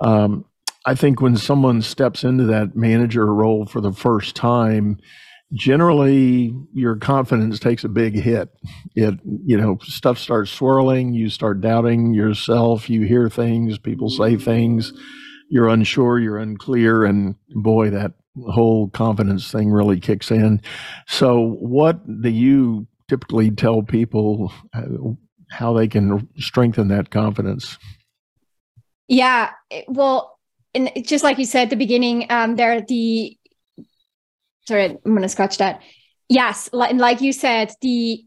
Um, 0.00 0.44
I 0.86 0.94
think 0.94 1.20
when 1.20 1.36
someone 1.36 1.82
steps 1.82 2.22
into 2.22 2.44
that 2.44 2.76
manager 2.76 3.26
role 3.26 3.66
for 3.66 3.80
the 3.80 3.92
first 3.92 4.36
time, 4.36 4.98
generally 5.52 6.54
your 6.72 6.94
confidence 6.96 7.58
takes 7.58 7.82
a 7.82 7.88
big 7.88 8.14
hit. 8.14 8.50
It, 8.94 9.18
you 9.24 9.56
know, 9.56 9.78
stuff 9.82 10.16
starts 10.16 10.52
swirling, 10.52 11.12
you 11.12 11.28
start 11.28 11.60
doubting 11.60 12.14
yourself, 12.14 12.88
you 12.88 13.02
hear 13.02 13.28
things, 13.28 13.78
people 13.78 14.10
say 14.10 14.36
things, 14.36 14.92
you're 15.50 15.68
unsure, 15.68 16.20
you're 16.20 16.38
unclear, 16.38 17.04
and 17.04 17.34
boy, 17.48 17.90
that 17.90 18.12
whole 18.48 18.88
confidence 18.90 19.50
thing 19.50 19.70
really 19.70 19.98
kicks 19.98 20.30
in. 20.30 20.62
So, 21.08 21.56
what 21.60 22.00
do 22.22 22.28
you 22.28 22.86
typically 23.08 23.50
tell 23.50 23.82
people 23.82 24.52
uh, 24.72 24.82
how 25.50 25.72
they 25.72 25.88
can 25.88 26.28
strengthen 26.36 26.88
that 26.88 27.10
confidence? 27.10 27.78
Yeah, 29.08 29.50
well, 29.86 30.35
and 30.76 31.06
just 31.06 31.24
like 31.24 31.38
you 31.38 31.44
said 31.44 31.64
at 31.64 31.70
the 31.70 31.76
beginning, 31.76 32.26
um, 32.30 32.56
there 32.56 32.80
the 32.82 33.36
sorry, 34.66 34.98
I'm 35.04 35.14
gonna 35.14 35.28
scratch 35.28 35.58
that. 35.58 35.82
Yes, 36.28 36.68
like, 36.72 36.94
like 36.94 37.20
you 37.20 37.32
said, 37.32 37.72
the 37.80 38.24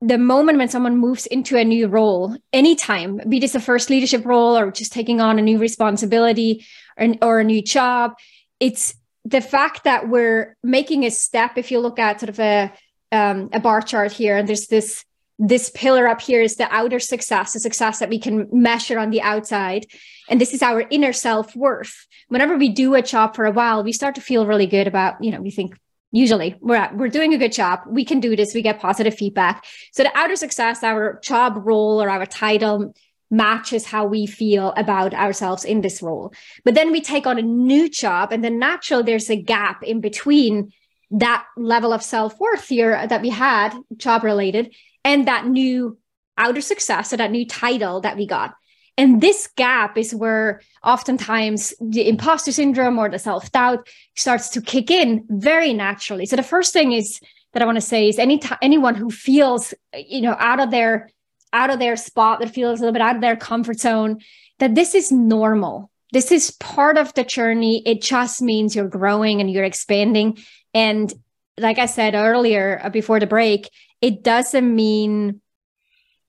the 0.00 0.18
moment 0.18 0.58
when 0.58 0.68
someone 0.68 0.98
moves 0.98 1.26
into 1.26 1.56
a 1.56 1.64
new 1.64 1.86
role, 1.86 2.36
anytime, 2.52 3.20
be 3.28 3.38
this 3.38 3.54
a 3.54 3.60
first 3.60 3.88
leadership 3.88 4.24
role 4.24 4.58
or 4.58 4.72
just 4.72 4.92
taking 4.92 5.20
on 5.20 5.38
a 5.38 5.42
new 5.42 5.58
responsibility 5.58 6.66
or, 6.98 7.14
or 7.22 7.40
a 7.40 7.44
new 7.44 7.62
job, 7.62 8.14
it's 8.58 8.94
the 9.24 9.40
fact 9.40 9.84
that 9.84 10.08
we're 10.08 10.56
making 10.64 11.04
a 11.04 11.10
step. 11.10 11.52
If 11.56 11.70
you 11.70 11.78
look 11.78 12.00
at 12.00 12.18
sort 12.18 12.30
of 12.30 12.40
a 12.40 12.72
um, 13.12 13.50
a 13.52 13.60
bar 13.60 13.82
chart 13.82 14.10
here, 14.10 14.36
and 14.36 14.48
there's 14.48 14.66
this 14.66 15.04
this 15.44 15.70
pillar 15.70 16.06
up 16.06 16.20
here 16.20 16.40
is 16.40 16.54
the 16.54 16.72
outer 16.72 17.00
success, 17.00 17.52
the 17.52 17.58
success 17.58 17.98
that 17.98 18.08
we 18.08 18.20
can 18.20 18.46
measure 18.52 18.96
on 18.96 19.10
the 19.10 19.20
outside. 19.20 19.86
And 20.28 20.40
this 20.40 20.54
is 20.54 20.62
our 20.62 20.84
inner 20.88 21.12
self 21.12 21.56
worth. 21.56 22.06
Whenever 22.28 22.56
we 22.56 22.68
do 22.68 22.94
a 22.94 23.02
job 23.02 23.34
for 23.34 23.44
a 23.44 23.50
while, 23.50 23.82
we 23.82 23.92
start 23.92 24.14
to 24.14 24.20
feel 24.20 24.46
really 24.46 24.68
good 24.68 24.86
about, 24.86 25.22
you 25.22 25.32
know, 25.32 25.40
we 25.40 25.50
think 25.50 25.76
usually 26.12 26.54
we're 26.60 26.76
at, 26.76 26.96
we're 26.96 27.08
doing 27.08 27.34
a 27.34 27.38
good 27.38 27.50
job. 27.50 27.80
We 27.88 28.04
can 28.04 28.20
do 28.20 28.36
this. 28.36 28.54
We 28.54 28.62
get 28.62 28.78
positive 28.78 29.16
feedback. 29.16 29.64
So 29.92 30.04
the 30.04 30.16
outer 30.16 30.36
success, 30.36 30.84
our 30.84 31.18
job 31.24 31.54
role 31.56 32.00
or 32.00 32.08
our 32.08 32.24
title 32.24 32.94
matches 33.28 33.84
how 33.84 34.06
we 34.06 34.26
feel 34.26 34.72
about 34.76 35.12
ourselves 35.12 35.64
in 35.64 35.80
this 35.80 36.02
role. 36.02 36.32
But 36.64 36.74
then 36.74 36.92
we 36.92 37.00
take 37.00 37.26
on 37.26 37.38
a 37.38 37.42
new 37.42 37.88
job 37.88 38.30
and 38.30 38.44
then 38.44 38.60
natural 38.60 39.02
there's 39.02 39.28
a 39.28 39.36
gap 39.36 39.82
in 39.82 40.00
between 40.00 40.72
that 41.10 41.44
level 41.56 41.92
of 41.92 42.02
self-worth 42.02 42.68
here 42.68 43.06
that 43.06 43.22
we 43.22 43.30
had 43.30 43.74
job 43.96 44.22
related 44.22 44.72
and 45.04 45.26
that 45.26 45.46
new 45.46 45.98
outer 46.38 46.60
success 46.60 47.12
or 47.12 47.16
that 47.18 47.30
new 47.30 47.46
title 47.46 48.00
that 48.00 48.16
we 48.16 48.26
got. 48.26 48.54
And 48.98 49.20
this 49.20 49.48
gap 49.56 49.96
is 49.96 50.14
where 50.14 50.60
oftentimes 50.84 51.72
the 51.80 52.08
imposter 52.08 52.52
syndrome 52.52 52.98
or 52.98 53.08
the 53.08 53.18
self 53.18 53.50
doubt 53.50 53.88
starts 54.16 54.50
to 54.50 54.60
kick 54.60 54.90
in 54.90 55.24
very 55.30 55.72
naturally. 55.72 56.26
So 56.26 56.36
the 56.36 56.42
first 56.42 56.72
thing 56.72 56.92
is 56.92 57.18
that 57.52 57.62
I 57.62 57.66
want 57.66 57.76
to 57.76 57.82
say 57.82 58.08
is 58.08 58.18
any 58.18 58.38
t- 58.38 58.54
anyone 58.60 58.94
who 58.94 59.10
feels 59.10 59.72
you 59.94 60.20
know 60.20 60.36
out 60.38 60.60
of 60.60 60.70
their 60.70 61.10
out 61.52 61.70
of 61.70 61.78
their 61.78 61.96
spot 61.96 62.40
that 62.40 62.54
feels 62.54 62.80
a 62.80 62.82
little 62.82 62.92
bit 62.92 63.02
out 63.02 63.16
of 63.16 63.22
their 63.22 63.36
comfort 63.36 63.80
zone 63.80 64.20
that 64.58 64.74
this 64.74 64.94
is 64.94 65.10
normal. 65.10 65.90
This 66.12 66.30
is 66.30 66.50
part 66.52 66.98
of 66.98 67.14
the 67.14 67.24
journey. 67.24 67.82
It 67.86 68.02
just 68.02 68.42
means 68.42 68.76
you're 68.76 68.88
growing 68.88 69.40
and 69.40 69.50
you're 69.50 69.64
expanding. 69.64 70.38
And 70.74 71.12
like 71.58 71.78
I 71.78 71.86
said 71.86 72.14
earlier 72.14 72.80
uh, 72.82 72.90
before 72.90 73.20
the 73.20 73.26
break, 73.26 73.68
it 74.00 74.22
doesn't 74.22 74.74
mean 74.74 75.40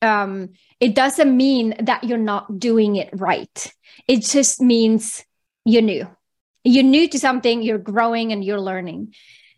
um, 0.01 0.49
it 0.79 0.95
doesn't 0.95 1.35
mean 1.35 1.75
that 1.79 2.03
you're 2.03 2.17
not 2.17 2.59
doing 2.59 2.97
it 2.97 3.09
right. 3.13 3.73
It 4.07 4.23
just 4.23 4.61
means 4.61 5.23
you're 5.63 5.81
new. 5.81 6.07
You're 6.65 6.83
new 6.83 7.07
to 7.09 7.19
something, 7.19 7.61
you're 7.61 7.77
growing 7.77 8.31
and 8.31 8.43
you're 8.43 8.59
learning. 8.59 9.13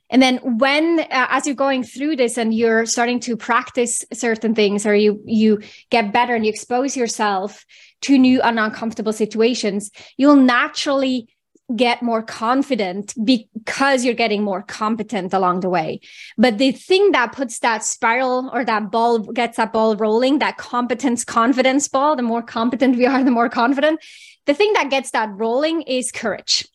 And 0.10 0.21
then 0.21 0.38
when 0.60 0.99
uh, 0.99 1.06
as 1.10 1.47
you're 1.47 1.56
going 1.56 1.84
through 1.84 2.17
this 2.17 2.38
and 2.38 2.54
you're 2.54 2.86
starting 2.86 3.19
to 3.21 3.36
practice 3.36 4.06
certain 4.13 4.54
things 4.54 4.86
or 4.86 4.93
you 4.93 5.21
you 5.25 5.62
get 5.89 6.13
better 6.13 6.36
and 6.36 6.45
you 6.45 6.51
expose 6.51 6.95
yourself 6.95 7.65
to 8.01 8.17
new 8.17 8.39
and 8.41 8.60
uncomfortable 8.60 9.13
situations, 9.13 9.89
you'll 10.15 10.36
naturally 10.36 11.28
get 11.75 12.04
more 12.04 12.21
confident 12.21 13.13
because 13.23 14.06
you're 14.06 14.13
getting 14.13 14.43
more 14.43 14.62
competent 14.62 15.34
along 15.34 15.62
the 15.62 15.69
way. 15.69 15.99
But 16.38 16.60
the 16.60 16.71
thing 16.71 17.12
that 17.12 17.32
puts 17.32 17.60
that 17.60 17.84
spiral 17.84 18.49
or 18.54 18.63
that 18.65 18.91
ball 18.91 19.19
gets 19.19 19.58
that 19.58 19.73
ball 19.73 19.95
rolling, 19.95 20.39
that 20.39 20.58
competence 20.58 21.23
confidence 21.23 21.88
ball, 21.88 22.15
the 22.15 22.21
more 22.21 22.43
competent 22.43 22.97
we 22.97 23.06
are, 23.06 23.23
the 23.23 23.32
more 23.32 23.49
confident. 23.49 23.99
The 24.45 24.54
thing 24.54 24.73
that 24.73 24.91
gets 24.91 25.12
that 25.12 25.30
rolling 25.32 25.82
is 25.84 26.12
courage. 26.12 26.67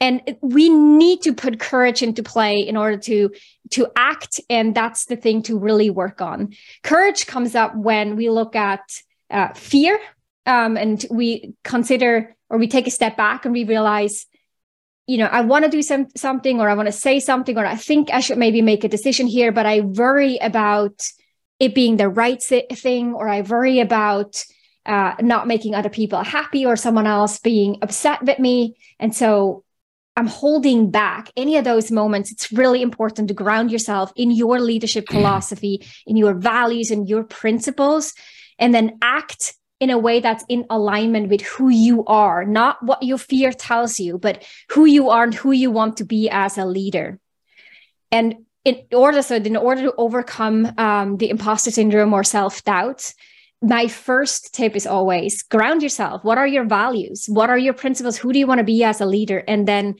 And 0.00 0.36
we 0.40 0.68
need 0.68 1.22
to 1.22 1.32
put 1.32 1.60
courage 1.60 2.02
into 2.02 2.24
play 2.24 2.58
in 2.58 2.76
order 2.76 2.96
to 2.96 3.30
to 3.70 3.86
act 3.94 4.40
and 4.50 4.74
that's 4.74 5.04
the 5.04 5.14
thing 5.14 5.42
to 5.42 5.56
really 5.56 5.88
work 5.88 6.20
on. 6.20 6.54
Courage 6.82 7.26
comes 7.26 7.54
up 7.54 7.76
when 7.76 8.16
we 8.16 8.28
look 8.28 8.56
at 8.56 8.80
uh, 9.30 9.52
fear 9.54 10.00
um, 10.46 10.76
and 10.76 11.06
we 11.10 11.54
consider 11.62 12.34
or 12.50 12.58
we 12.58 12.66
take 12.66 12.88
a 12.88 12.90
step 12.90 13.16
back 13.16 13.44
and 13.44 13.54
we 13.54 13.62
realize 13.62 14.26
you 15.06 15.18
know, 15.18 15.26
I 15.26 15.40
want 15.40 15.64
to 15.64 15.70
do 15.70 15.82
some 15.82 16.06
something 16.16 16.60
or 16.60 16.68
I 16.68 16.74
want 16.74 16.86
to 16.86 16.92
say 16.92 17.18
something 17.20 17.58
or 17.58 17.66
I 17.66 17.76
think 17.76 18.10
I 18.12 18.20
should 18.20 18.38
maybe 18.38 18.62
make 18.62 18.84
a 18.84 18.88
decision 18.88 19.26
here, 19.26 19.52
but 19.52 19.66
I 19.66 19.80
worry 19.80 20.38
about 20.38 21.06
it 21.58 21.74
being 21.74 21.96
the 21.96 22.08
right 22.08 22.42
thing 22.42 23.14
or 23.14 23.28
I 23.28 23.42
worry 23.42 23.80
about 23.80 24.42
uh, 24.86 25.14
not 25.20 25.46
making 25.46 25.74
other 25.74 25.88
people 25.88 26.22
happy 26.22 26.66
or 26.66 26.76
someone 26.76 27.06
else 27.06 27.38
being 27.38 27.78
upset 27.82 28.22
with 28.22 28.38
me. 28.38 28.76
And 28.98 29.14
so 29.14 29.64
I'm 30.16 30.26
holding 30.26 30.90
back 30.90 31.30
any 31.36 31.56
of 31.56 31.64
those 31.64 31.90
moments. 31.90 32.30
It's 32.30 32.52
really 32.52 32.82
important 32.82 33.28
to 33.28 33.34
ground 33.34 33.70
yourself 33.70 34.12
in 34.16 34.30
your 34.30 34.60
leadership 34.60 35.08
philosophy, 35.08 35.86
in 36.06 36.16
your 36.16 36.34
values 36.34 36.90
and 36.90 37.08
your 37.08 37.24
principles, 37.24 38.12
and 38.58 38.74
then 38.74 38.98
act 39.00 39.54
in 39.82 39.90
a 39.90 39.98
way 39.98 40.20
that's 40.20 40.44
in 40.48 40.64
alignment 40.70 41.28
with 41.28 41.40
who 41.40 41.68
you 41.68 42.04
are, 42.04 42.44
not 42.44 42.80
what 42.84 43.02
your 43.02 43.18
fear 43.18 43.52
tells 43.52 43.98
you, 43.98 44.16
but 44.16 44.44
who 44.70 44.84
you 44.84 45.10
are 45.10 45.24
and 45.24 45.34
who 45.34 45.50
you 45.50 45.72
want 45.72 45.96
to 45.96 46.04
be 46.04 46.30
as 46.30 46.56
a 46.56 46.64
leader. 46.64 47.18
And 48.12 48.46
in 48.64 48.76
order 48.92 49.22
so 49.22 49.34
in 49.34 49.56
order 49.56 49.82
to 49.82 49.94
overcome 49.98 50.72
um, 50.78 51.16
the 51.16 51.30
imposter 51.30 51.72
syndrome 51.72 52.12
or 52.12 52.22
self-doubt 52.22 53.12
my 53.60 53.88
first 53.88 54.54
tip 54.54 54.76
is 54.76 54.86
always 54.86 55.42
ground 55.42 55.82
yourself. 55.82 56.24
What 56.24 56.36
are 56.36 56.48
your 56.48 56.64
values? 56.64 57.26
What 57.28 57.48
are 57.48 57.58
your 57.58 57.74
principles? 57.74 58.16
Who 58.16 58.32
do 58.32 58.38
you 58.40 58.46
want 58.46 58.58
to 58.58 58.64
be 58.64 58.82
as 58.82 59.00
a 59.00 59.06
leader? 59.06 59.42
And 59.46 59.66
then 59.66 59.96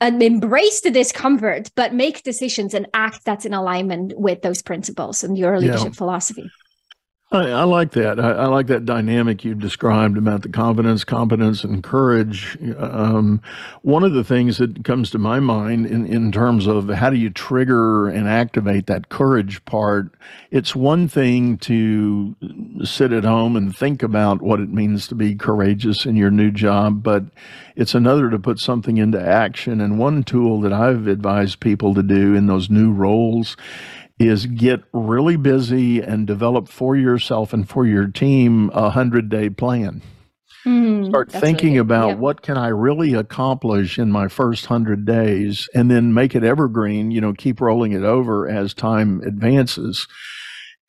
and 0.00 0.22
embrace 0.22 0.80
the 0.82 0.92
discomfort 0.92 1.70
but 1.74 1.92
make 1.92 2.22
decisions 2.22 2.74
and 2.74 2.86
act 2.94 3.24
that's 3.24 3.44
in 3.44 3.54
alignment 3.54 4.12
with 4.16 4.42
those 4.42 4.62
principles 4.62 5.24
and 5.24 5.36
your 5.36 5.58
leadership 5.58 5.94
yeah. 5.94 6.02
philosophy 6.02 6.48
I, 7.30 7.50
I, 7.50 7.64
like 7.64 7.90
that. 7.90 8.18
I, 8.18 8.30
I, 8.30 8.46
like 8.46 8.68
that 8.68 8.86
dynamic 8.86 9.44
you 9.44 9.54
described 9.54 10.16
about 10.16 10.40
the 10.40 10.48
confidence, 10.48 11.04
competence, 11.04 11.62
and 11.62 11.84
courage. 11.84 12.56
Um, 12.78 13.42
one 13.82 14.02
of 14.02 14.14
the 14.14 14.24
things 14.24 14.56
that 14.56 14.82
comes 14.82 15.10
to 15.10 15.18
my 15.18 15.38
mind 15.38 15.84
in, 15.84 16.06
in 16.06 16.32
terms 16.32 16.66
of 16.66 16.88
how 16.88 17.10
do 17.10 17.16
you 17.16 17.28
trigger 17.28 18.08
and 18.08 18.26
activate 18.26 18.86
that 18.86 19.10
courage 19.10 19.62
part, 19.66 20.14
it's 20.50 20.74
one 20.74 21.06
thing 21.06 21.58
to 21.58 22.34
sit 22.82 23.12
at 23.12 23.24
home 23.24 23.56
and 23.56 23.76
think 23.76 24.02
about 24.02 24.40
what 24.40 24.58
it 24.58 24.70
means 24.70 25.06
to 25.08 25.14
be 25.14 25.34
courageous 25.34 26.06
in 26.06 26.16
your 26.16 26.30
new 26.30 26.50
job, 26.50 27.02
but 27.02 27.24
it's 27.76 27.94
another 27.94 28.30
to 28.30 28.38
put 28.38 28.58
something 28.58 28.96
into 28.96 29.20
action. 29.20 29.82
And 29.82 29.98
one 29.98 30.24
tool 30.24 30.62
that 30.62 30.72
I've 30.72 31.06
advised 31.06 31.60
people 31.60 31.92
to 31.92 32.02
do 32.02 32.34
in 32.34 32.46
those 32.46 32.70
new 32.70 32.90
roles 32.90 33.54
is 34.18 34.46
get 34.46 34.82
really 34.92 35.36
busy 35.36 36.00
and 36.00 36.26
develop 36.26 36.68
for 36.68 36.96
yourself 36.96 37.52
and 37.52 37.68
for 37.68 37.86
your 37.86 38.08
team 38.08 38.70
a 38.74 38.90
hundred 38.90 39.28
day 39.28 39.48
plan. 39.48 40.02
Mm, 40.66 41.08
Start 41.08 41.30
thinking 41.30 41.68
really 41.68 41.78
about 41.78 42.08
yep. 42.08 42.18
what 42.18 42.42
can 42.42 42.58
I 42.58 42.68
really 42.68 43.14
accomplish 43.14 43.98
in 43.98 44.10
my 44.10 44.28
first 44.28 44.66
hundred 44.66 45.06
days, 45.06 45.68
and 45.74 45.90
then 45.90 46.12
make 46.12 46.34
it 46.34 46.42
evergreen. 46.42 47.10
You 47.10 47.20
know, 47.20 47.32
keep 47.32 47.60
rolling 47.60 47.92
it 47.92 48.02
over 48.02 48.48
as 48.48 48.74
time 48.74 49.22
advances. 49.22 50.06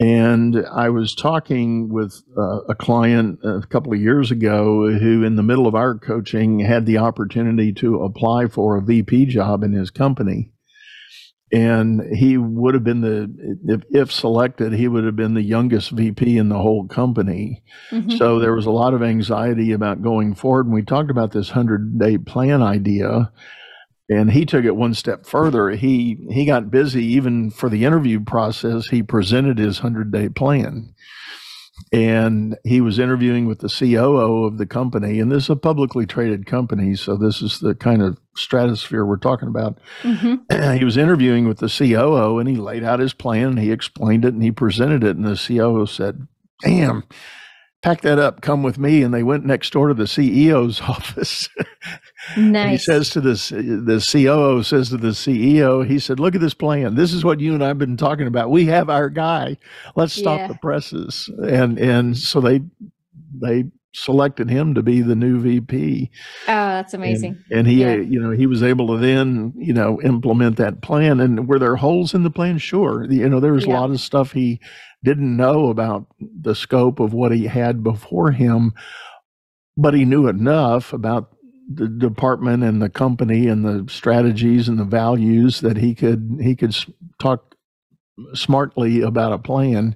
And 0.02 0.65
I 0.72 0.89
was 0.89 1.13
talking 1.13 1.89
with 1.89 2.24
uh, 2.38 2.62
a 2.70 2.76
client 2.76 3.39
a 3.44 3.62
couple 3.68 3.94
of 3.94 4.00
years 4.00 4.32
ago 4.32 4.89
who, 4.98 5.24
in 5.24 5.36
the 5.36 5.44
middle 5.44 5.68
of 5.68 5.76
our 5.76 5.98
coaching, 5.98 6.60
had 6.60 6.86
the 6.86 6.98
opportunity 6.98 7.74
to 7.74 8.02
apply 8.04 8.48
for 8.48 8.78
a 8.78 8.82
VP 8.82 9.26
job 9.26 9.62
in 9.62 9.74
his 9.74 9.92
company 9.92 10.52
and 11.51 12.15
he 12.15 12.38
would 12.38 12.75
have 12.75 12.83
been 12.83 13.01
the 13.01 13.63
if, 13.67 13.81
if, 13.89 14.12
selected 14.12 14.73
he 14.73 14.88
would 14.88 15.03
have 15.03 15.15
been 15.15 15.33
the 15.33 15.41
youngest 15.41 15.91
vp 15.91 16.38
in 16.38 16.49
the 16.49 16.59
whole 16.59 16.88
company. 16.88 17.63
Mm-hmm. 17.91 18.17
so 18.17 18.39
there 18.39 18.53
was 18.53 18.65
a 18.65 18.71
lot 18.71 18.93
of 18.93 19.01
anxiety 19.01 19.71
about 19.71 20.03
going 20.03 20.35
forward. 20.35 20.67
And 20.67 20.75
we 20.75 20.83
talked 20.83 21.09
about 21.09 21.31
this 21.31 21.49
100 21.49 21.97
day 21.97 22.17
plan 22.17 22.62
idea. 22.62 23.31
And 24.12 24.31
he 24.31 24.43
took 24.43 24.65
it 24.65 24.75
one 24.75 24.95
step 24.95 25.27
further. 25.27 25.69
He 25.69 26.17
he 26.31 26.45
got 26.45 26.71
busy 26.71 27.03
even 27.05 27.51
for 27.51 27.69
the 27.69 27.85
interview 27.85 28.19
process. 28.19 28.88
He 28.88 29.03
presented 29.03 29.59
his 29.59 29.83
100 29.83 30.12
day 30.12 30.29
plan 30.29 30.95
and 31.92 32.58
he 32.63 32.82
was 32.82 33.00
interviewing 33.00 33.46
with 33.46 33.60
the 33.60 33.70
COO 33.70 34.46
of 34.46 34.58
the 34.58 34.65
company, 34.65 35.20
and 35.20 35.32
this 35.32 35.44
is 35.44 35.50
a 35.50 35.56
publicly 35.56 36.06
traded 36.06 36.46
company, 36.46 36.96
so 36.96 37.15
this 37.15 37.42
is 37.42 37.60
the 37.60 37.76
kind 37.76 38.02
of 38.02 38.20
stratosphere 38.36 39.06
we're 39.06 39.18
talking 39.18 39.48
about. 39.48 39.80
Mm-hmm. 40.04 40.74
he 40.78 40.86
was 40.86 40.98
interviewing 40.98 41.48
with 41.48 41.60
the 41.60 41.68
COO, 41.70 42.39
and 42.39 42.48
he 42.48 42.56
laid 42.56 42.84
out 42.84 43.00
his 43.00 43.13
plan, 43.13 43.50
and 43.50 43.60
he 43.60 43.72
explained 43.72 44.26
it, 44.26 44.34
and 44.34 44.44
he 44.44 44.52
presented 44.52 45.04
it, 45.04 45.15
and 45.15 45.26
the 45.26 45.36
COO 45.36 45.86
said, 45.86 46.28
"Damn." 46.62 47.04
Pack 47.82 48.02
that 48.02 48.20
up, 48.20 48.42
come 48.42 48.62
with 48.62 48.78
me. 48.78 49.04
And 49.04 49.13
they 49.13 49.24
went 49.24 49.46
next 49.46 49.72
door 49.72 49.88
to 49.88 49.94
the 49.94 50.04
CEO's 50.04 50.82
office. 50.88 51.48
Nice. 52.36 52.72
he 52.72 52.78
says 52.78 53.10
to 53.12 53.22
this, 53.22 53.50
the 53.50 54.06
COO 54.12 54.63
says 54.63 54.89
to 54.89 54.98
the 54.98 55.10
CEO, 55.10 55.86
he 55.86 56.00
said, 56.00 56.20
"Look 56.20 56.36
at 56.36 56.42
this 56.42 56.54
plan. 56.54 56.96
This 56.96 57.13
is 57.13 57.24
what 57.24 57.39
you 57.39 57.54
and 57.54 57.63
I've 57.63 57.78
been 57.78 57.98
talking 57.98 58.28
about. 58.28 58.52
We 58.52 58.65
have 58.65 58.89
our 58.89 59.10
guy. 59.10 59.58
Let's 59.96 60.13
stop 60.13 60.39
yeah. 60.39 60.48
the 60.48 60.58
presses." 60.62 61.30
And 61.42 61.80
and 61.80 62.18
so 62.18 62.42
they 62.42 62.62
they 63.42 63.65
selected 63.93 64.49
him 64.49 64.75
to 64.75 64.84
be 64.84 65.02
the 65.02 65.15
new 65.15 65.39
VP. 65.39 66.12
Oh, 66.43 66.45
that's 66.45 66.93
amazing. 66.93 67.43
And, 67.49 67.60
and 67.60 67.67
he, 67.67 67.82
yeah. 67.82 67.95
you 67.95 68.19
know, 68.19 68.32
he 68.32 68.45
was 68.45 68.62
able 68.62 68.88
to 68.88 68.97
then, 68.97 69.54
you 69.58 69.73
know, 69.73 69.99
implement 70.02 70.58
that 70.58 70.82
plan. 70.82 71.19
And 71.19 71.47
were 71.47 71.60
there 71.60 71.75
holes 71.75 72.13
in 72.13 72.23
the 72.23 72.30
plan? 72.30 72.58
Sure. 72.60 73.06
You 73.10 73.28
know, 73.28 73.39
there 73.39 73.54
was 73.54 73.65
yeah. 73.65 73.73
a 73.73 73.75
lot 73.80 73.91
of 73.91 73.99
stuff 73.99 74.32
he 74.32 74.60
didn't 75.04 75.36
know 75.36 75.69
about 75.69 76.06
the 76.19 76.54
scope 76.54 76.99
of 76.99 77.13
what 77.13 77.32
he 77.32 77.45
had 77.45 77.84
before 77.84 78.32
him, 78.32 78.73
but 79.78 79.93
he 79.93 80.06
knew 80.06 80.28
enough 80.28 80.93
about 80.93 81.36
the 81.71 81.88
department 81.88 82.63
and 82.63 82.82
the 82.82 82.89
company 82.89 83.47
and 83.47 83.63
the 83.63 83.91
strategies 83.91 84.67
and 84.67 84.80
the 84.80 84.84
values 84.84 85.62
that 85.62 85.78
he 85.78 85.93
could 85.93 86.39
he 86.41 86.56
could 86.56 86.75
talk 87.21 87.56
smartly 88.34 89.02
about 89.02 89.32
a 89.32 89.38
plan 89.38 89.95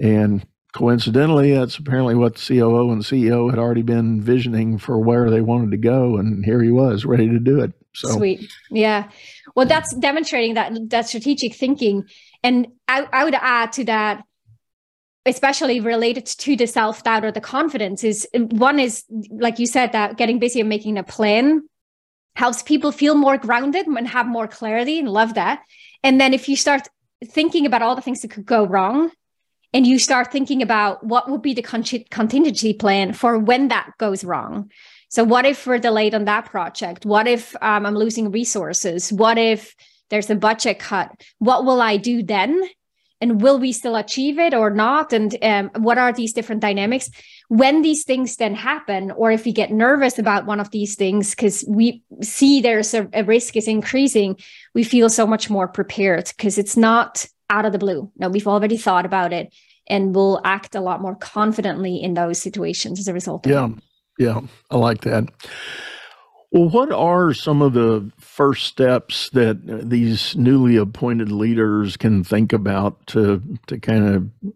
and 0.00 0.46
coincidentally 0.72 1.52
that's 1.52 1.78
apparently 1.78 2.14
what 2.14 2.34
the 2.34 2.40
COO 2.40 2.92
and 2.92 3.02
CEO 3.02 3.50
had 3.50 3.58
already 3.58 3.82
been 3.82 4.20
visioning 4.20 4.78
for 4.78 4.98
where 4.98 5.30
they 5.30 5.40
wanted 5.40 5.70
to 5.72 5.76
go 5.76 6.16
and 6.16 6.44
here 6.44 6.62
he 6.62 6.70
was 6.70 7.04
ready 7.04 7.28
to 7.28 7.38
do 7.38 7.60
it. 7.60 7.72
So 7.94 8.08
sweet. 8.08 8.50
Yeah. 8.70 9.10
Well 9.56 9.66
that's 9.66 9.94
demonstrating 9.96 10.54
that 10.54 10.72
that 10.90 11.08
strategic 11.08 11.54
thinking. 11.54 12.04
And 12.42 12.68
I, 12.86 13.06
I 13.12 13.24
would 13.24 13.34
add 13.34 13.72
to 13.72 13.84
that 13.84 14.24
especially 15.26 15.80
related 15.80 16.24
to 16.24 16.56
the 16.56 16.66
self 16.66 17.02
doubt 17.02 17.24
or 17.24 17.32
the 17.32 17.40
confidence 17.40 18.04
is 18.04 18.26
um, 18.34 18.48
one 18.50 18.78
is 18.78 19.04
like 19.30 19.58
you 19.58 19.66
said 19.66 19.92
that 19.92 20.16
getting 20.16 20.38
busy 20.38 20.60
and 20.60 20.68
making 20.68 20.98
a 20.98 21.02
plan 21.02 21.62
helps 22.36 22.62
people 22.62 22.92
feel 22.92 23.14
more 23.14 23.36
grounded 23.36 23.86
and 23.86 24.08
have 24.08 24.26
more 24.26 24.46
clarity 24.46 24.98
and 25.00 25.08
love 25.08 25.34
that. 25.34 25.62
And 26.02 26.20
then 26.20 26.32
if 26.32 26.48
you 26.48 26.56
start 26.56 26.88
thinking 27.24 27.66
about 27.66 27.82
all 27.82 27.96
the 27.96 28.02
things 28.02 28.22
that 28.22 28.30
could 28.30 28.46
go 28.46 28.64
wrong 28.64 29.10
and 29.72 29.86
you 29.86 29.98
start 29.98 30.32
thinking 30.32 30.62
about 30.62 31.04
what 31.04 31.30
would 31.30 31.42
be 31.42 31.54
the 31.54 31.62
contingency 31.62 32.74
plan 32.74 33.12
for 33.12 33.38
when 33.38 33.68
that 33.68 33.92
goes 33.98 34.24
wrong. 34.24 34.70
So 35.08 35.24
what 35.24 35.44
if 35.44 35.66
we're 35.66 35.78
delayed 35.78 36.14
on 36.14 36.24
that 36.24 36.46
project? 36.46 37.04
What 37.04 37.26
if 37.26 37.54
um, 37.62 37.86
i'm 37.86 37.96
losing 37.96 38.30
resources? 38.30 39.12
What 39.12 39.38
if 39.38 39.74
there's 40.08 40.30
a 40.30 40.36
budget 40.36 40.78
cut? 40.78 41.10
What 41.38 41.64
will 41.64 41.80
i 41.80 41.96
do 41.96 42.22
then? 42.22 42.62
And 43.22 43.42
will 43.42 43.58
we 43.58 43.72
still 43.72 43.96
achieve 43.96 44.38
it 44.38 44.54
or 44.54 44.70
not? 44.70 45.12
And 45.12 45.36
um, 45.42 45.70
what 45.76 45.98
are 45.98 46.10
these 46.10 46.32
different 46.32 46.62
dynamics? 46.62 47.10
When 47.48 47.82
these 47.82 48.04
things 48.04 48.36
then 48.36 48.54
happen 48.54 49.10
or 49.10 49.30
if 49.30 49.44
we 49.44 49.52
get 49.52 49.70
nervous 49.70 50.18
about 50.18 50.46
one 50.46 50.58
of 50.58 50.70
these 50.70 50.94
things 50.94 51.34
because 51.34 51.64
we 51.68 52.02
see 52.22 52.62
there's 52.62 52.94
a, 52.94 53.08
a, 53.12 53.22
risk 53.24 53.56
is 53.56 53.68
increasing 53.68 54.36
we 54.74 54.84
feel 54.84 55.10
so 55.10 55.26
much 55.26 55.50
more 55.50 55.68
prepared 55.68 56.32
because 56.36 56.56
it's 56.56 56.76
not 56.76 57.26
out 57.50 57.66
of 57.66 57.72
the 57.72 57.78
blue. 57.78 58.10
No 58.16 58.28
we've 58.28 58.48
already 58.48 58.76
thought 58.76 59.04
about 59.04 59.32
it 59.32 59.52
and 59.88 60.14
we'll 60.14 60.40
act 60.44 60.74
a 60.74 60.80
lot 60.80 61.02
more 61.02 61.16
confidently 61.16 61.96
in 62.02 62.14
those 62.14 62.40
situations 62.40 63.00
as 63.00 63.08
a 63.08 63.12
result 63.12 63.46
yeah 63.46 63.68
yeah 64.18 64.40
i 64.70 64.76
like 64.76 65.02
that. 65.02 65.28
Well, 66.52 66.68
what 66.68 66.90
are 66.90 67.32
some 67.32 67.62
of 67.62 67.74
the 67.74 68.10
first 68.18 68.66
steps 68.66 69.30
that 69.30 69.88
these 69.88 70.34
newly 70.34 70.76
appointed 70.76 71.30
leaders 71.30 71.96
can 71.96 72.24
think 72.24 72.52
about 72.52 73.06
to 73.08 73.40
to 73.68 73.78
kind 73.78 74.08
of 74.08 74.52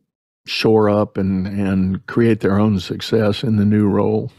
shore 0.46 0.90
up 0.90 1.16
and 1.16 1.46
and 1.46 2.04
create 2.06 2.40
their 2.40 2.58
own 2.58 2.80
success 2.80 3.44
in 3.44 3.56
the 3.56 3.64
new 3.64 3.86
role? 3.86 4.32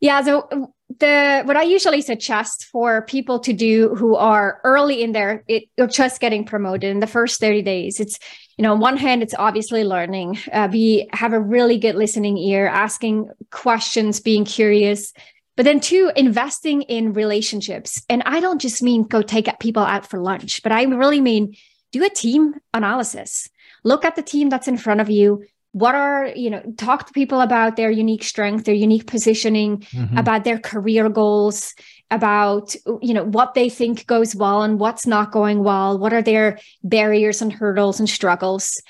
Yeah, 0.00 0.22
so 0.22 0.72
the 0.98 1.42
what 1.44 1.56
I 1.56 1.62
usually 1.62 2.02
suggest 2.02 2.66
for 2.66 3.02
people 3.02 3.38
to 3.40 3.52
do 3.52 3.94
who 3.94 4.16
are 4.16 4.60
early 4.64 5.02
in 5.02 5.12
their 5.12 5.44
it, 5.48 5.64
or 5.78 5.86
just 5.86 6.20
getting 6.20 6.44
promoted 6.44 6.90
in 6.90 7.00
the 7.00 7.06
first 7.06 7.40
30 7.40 7.62
days, 7.62 8.00
it's 8.00 8.18
you 8.56 8.62
know 8.62 8.72
on 8.72 8.80
one 8.80 8.96
hand 8.96 9.22
it's 9.22 9.34
obviously 9.38 9.84
learning 9.84 10.38
uh, 10.52 10.68
have 11.12 11.32
a 11.32 11.40
really 11.40 11.78
good 11.78 11.94
listening 11.94 12.36
ear 12.36 12.66
asking 12.66 13.28
questions 13.50 14.20
being 14.20 14.44
curious 14.44 15.12
but 15.56 15.64
then 15.64 15.80
two, 15.80 16.10
investing 16.16 16.82
in 16.82 17.12
relationships. 17.12 18.02
And 18.08 18.22
I 18.24 18.40
don't 18.40 18.60
just 18.60 18.82
mean 18.82 19.04
go 19.04 19.22
take 19.22 19.48
people 19.58 19.82
out 19.82 20.06
for 20.06 20.20
lunch, 20.20 20.62
but 20.62 20.72
I 20.72 20.82
really 20.84 21.20
mean 21.20 21.56
do 21.90 22.04
a 22.04 22.10
team 22.10 22.54
analysis. 22.72 23.48
Look 23.84 24.04
at 24.04 24.16
the 24.16 24.22
team 24.22 24.48
that's 24.48 24.68
in 24.68 24.78
front 24.78 25.00
of 25.00 25.10
you. 25.10 25.44
What 25.72 25.94
are, 25.94 26.26
you 26.26 26.50
know, 26.50 26.62
talk 26.76 27.06
to 27.06 27.12
people 27.12 27.40
about 27.40 27.76
their 27.76 27.90
unique 27.90 28.24
strength, 28.24 28.64
their 28.64 28.74
unique 28.74 29.06
positioning, 29.06 29.78
mm-hmm. 29.78 30.16
about 30.16 30.44
their 30.44 30.58
career 30.58 31.08
goals, 31.08 31.74
about, 32.10 32.74
you 33.00 33.14
know, 33.14 33.24
what 33.24 33.54
they 33.54 33.68
think 33.68 34.06
goes 34.06 34.36
well 34.36 34.62
and 34.62 34.78
what's 34.78 35.06
not 35.06 35.32
going 35.32 35.64
well. 35.64 35.98
What 35.98 36.12
are 36.12 36.22
their 36.22 36.58
barriers 36.84 37.40
and 37.40 37.52
hurdles 37.52 38.00
and 38.00 38.08
struggles? 38.08 38.80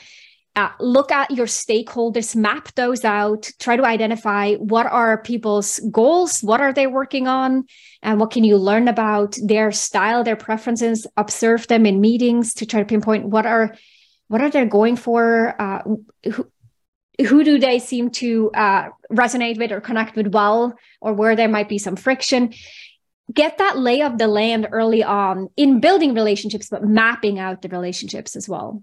uh, 0.55 0.69
look 0.81 1.11
at 1.11 1.31
your 1.31 1.47
stakeholders 1.47 2.37
map 2.37 2.75
those 2.75 3.05
out 3.05 3.51
try 3.59 3.77
to 3.77 3.87
identify 3.87 4.55
what 4.57 4.87
are 4.87 5.23
people's 5.23 5.81
goals 5.91 6.41
what 6.41 6.61
are 6.61 6.73
they 6.73 6.87
working 6.87 7.27
on 7.27 7.65
and 8.03 8.21
what 8.21 8.31
can 8.31 8.45
you 8.45 8.57
learn 8.57 8.87
about 8.89 9.37
their 9.43 9.73
style 9.73 10.23
their 10.23 10.37
preferences 10.37 11.07
observe 11.17 11.67
them 11.69 11.87
in 11.87 12.01
meetings 12.01 12.53
to 12.53 12.67
try 12.67 12.81
to 12.81 12.87
pinpoint 12.87 13.25
what 13.27 13.47
are 13.47 13.75
what 14.29 14.41
are 14.41 14.51
they 14.51 14.65
going 14.65 14.97
for 14.97 15.55
uh, 15.61 15.83
who, 16.31 16.47
who 17.21 17.45
do 17.45 17.59
they 17.59 17.79
seem 17.79 18.11
to 18.11 18.51
uh, 18.53 18.89
resonate 19.11 19.59
with 19.59 19.71
or 19.71 19.81
connect 19.81 20.17
with 20.17 20.29
well 20.29 20.75
or 21.01 21.13
where 21.13 21.37
there 21.37 21.49
might 21.49 21.69
be 21.69 21.79
some 21.79 21.97
friction 21.97 22.53
get 23.33 23.59
that 23.59 23.79
lay 23.79 24.03
of 24.03 24.19
the 24.19 24.29
land 24.29 24.69
early 24.73 25.03
on 25.03 25.49
in 25.57 25.81
building 25.81 26.15
relationships, 26.15 26.69
but 26.69 26.85
mapping 26.85 27.39
out 27.39 27.63
the 27.63 27.69
relationships 27.69 28.37
as 28.37 28.49
well. 28.49 28.83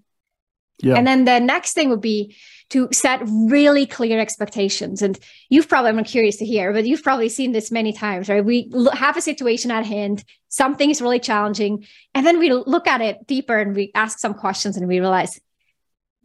Yeah. 0.81 0.95
And 0.95 1.05
then 1.05 1.25
the 1.25 1.39
next 1.39 1.73
thing 1.73 1.89
would 1.89 2.01
be 2.01 2.37
to 2.69 2.87
set 2.93 3.21
really 3.25 3.85
clear 3.85 4.19
expectations. 4.19 5.01
And 5.01 5.19
you've 5.49 5.67
probably, 5.67 5.89
I'm 5.89 6.03
curious 6.05 6.37
to 6.37 6.45
hear, 6.45 6.71
but 6.71 6.85
you've 6.85 7.03
probably 7.03 7.27
seen 7.27 7.51
this 7.51 7.69
many 7.69 7.91
times, 7.91 8.29
right? 8.29 8.45
We 8.45 8.71
have 8.93 9.17
a 9.17 9.21
situation 9.21 9.71
at 9.71 9.85
hand, 9.85 10.23
something 10.47 10.89
is 10.89 11.01
really 11.01 11.19
challenging, 11.19 11.85
and 12.13 12.25
then 12.25 12.39
we 12.39 12.53
look 12.53 12.87
at 12.87 13.01
it 13.01 13.27
deeper 13.27 13.57
and 13.57 13.75
we 13.75 13.91
ask 13.93 14.19
some 14.19 14.33
questions 14.33 14.77
and 14.77 14.87
we 14.87 14.99
realize 14.99 15.41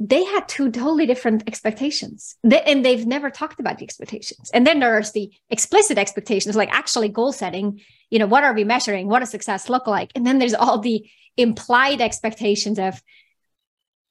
they 0.01 0.25
had 0.25 0.49
two 0.49 0.71
totally 0.71 1.07
different 1.07 1.45
expectations. 1.47 2.37
They, 2.43 2.61
and 2.63 2.85
they've 2.85 3.07
never 3.07 3.31
talked 3.31 3.61
about 3.61 3.79
the 3.79 3.85
expectations. 3.85 4.51
And 4.53 4.67
then 4.67 4.81
there's 4.81 5.13
the 5.13 5.31
explicit 5.51 5.99
expectations 5.99 6.57
like 6.57 6.71
actually 6.73 7.09
goal 7.09 7.33
setting 7.33 7.81
you 8.15 8.21
know 8.21 8.29
what 8.29 8.45
are 8.45 8.53
we 8.53 8.63
measuring? 8.63 9.09
What 9.09 9.19
does 9.19 9.31
success 9.31 9.69
look 9.69 9.89
like? 9.89 10.13
And 10.15 10.25
then 10.25 10.39
there's 10.39 10.55
all 10.55 10.79
the 10.79 11.05
implied 11.37 12.01
expectations 12.01 12.79
of 12.79 13.03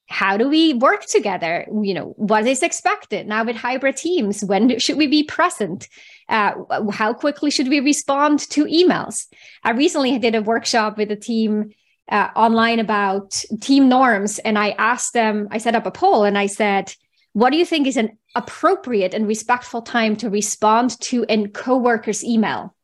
how 0.08 0.36
do 0.36 0.50
we 0.50 0.74
work 0.74 1.06
together? 1.06 1.66
You 1.72 1.94
know 1.94 2.14
what 2.18 2.46
is 2.46 2.64
expected? 2.64 3.28
Now 3.28 3.46
with 3.46 3.56
hybrid 3.56 3.96
teams 3.96 4.44
when 4.44 4.78
should 4.78 4.98
we 4.98 5.08
be 5.08 5.24
present? 5.24 5.88
Uh, 6.28 6.52
how 6.92 7.14
quickly 7.14 7.50
should 7.50 7.70
we 7.70 7.80
respond 7.80 8.40
to 8.50 8.66
emails? 8.66 9.28
I 9.64 9.72
recently 9.72 10.20
did 10.20 10.36
a 10.36 10.42
workshop 10.42 10.98
with 10.98 11.10
a 11.10 11.16
team 11.16 11.72
uh, 12.10 12.30
online 12.36 12.80
about 12.80 13.44
team 13.62 13.88
norms. 13.90 14.40
And 14.40 14.58
i 14.58 14.72
asked 14.72 15.14
them 15.14 15.48
i 15.52 15.58
set 15.58 15.76
up 15.76 15.86
a 15.86 15.92
poll 15.92 16.24
and 16.24 16.38
i 16.38 16.48
said 16.48 16.94
what 17.34 17.50
do 17.50 17.58
you 17.58 17.66
think 17.66 17.88
is 17.88 17.98
an 17.98 18.18
appropriate 18.36 19.14
and 19.14 19.28
respectful 19.28 19.82
time 19.82 20.16
to 20.18 20.30
respond 20.30 21.00
to 21.02 21.26
a 21.28 21.48
coworker's 21.48 22.24
email? 22.24 22.76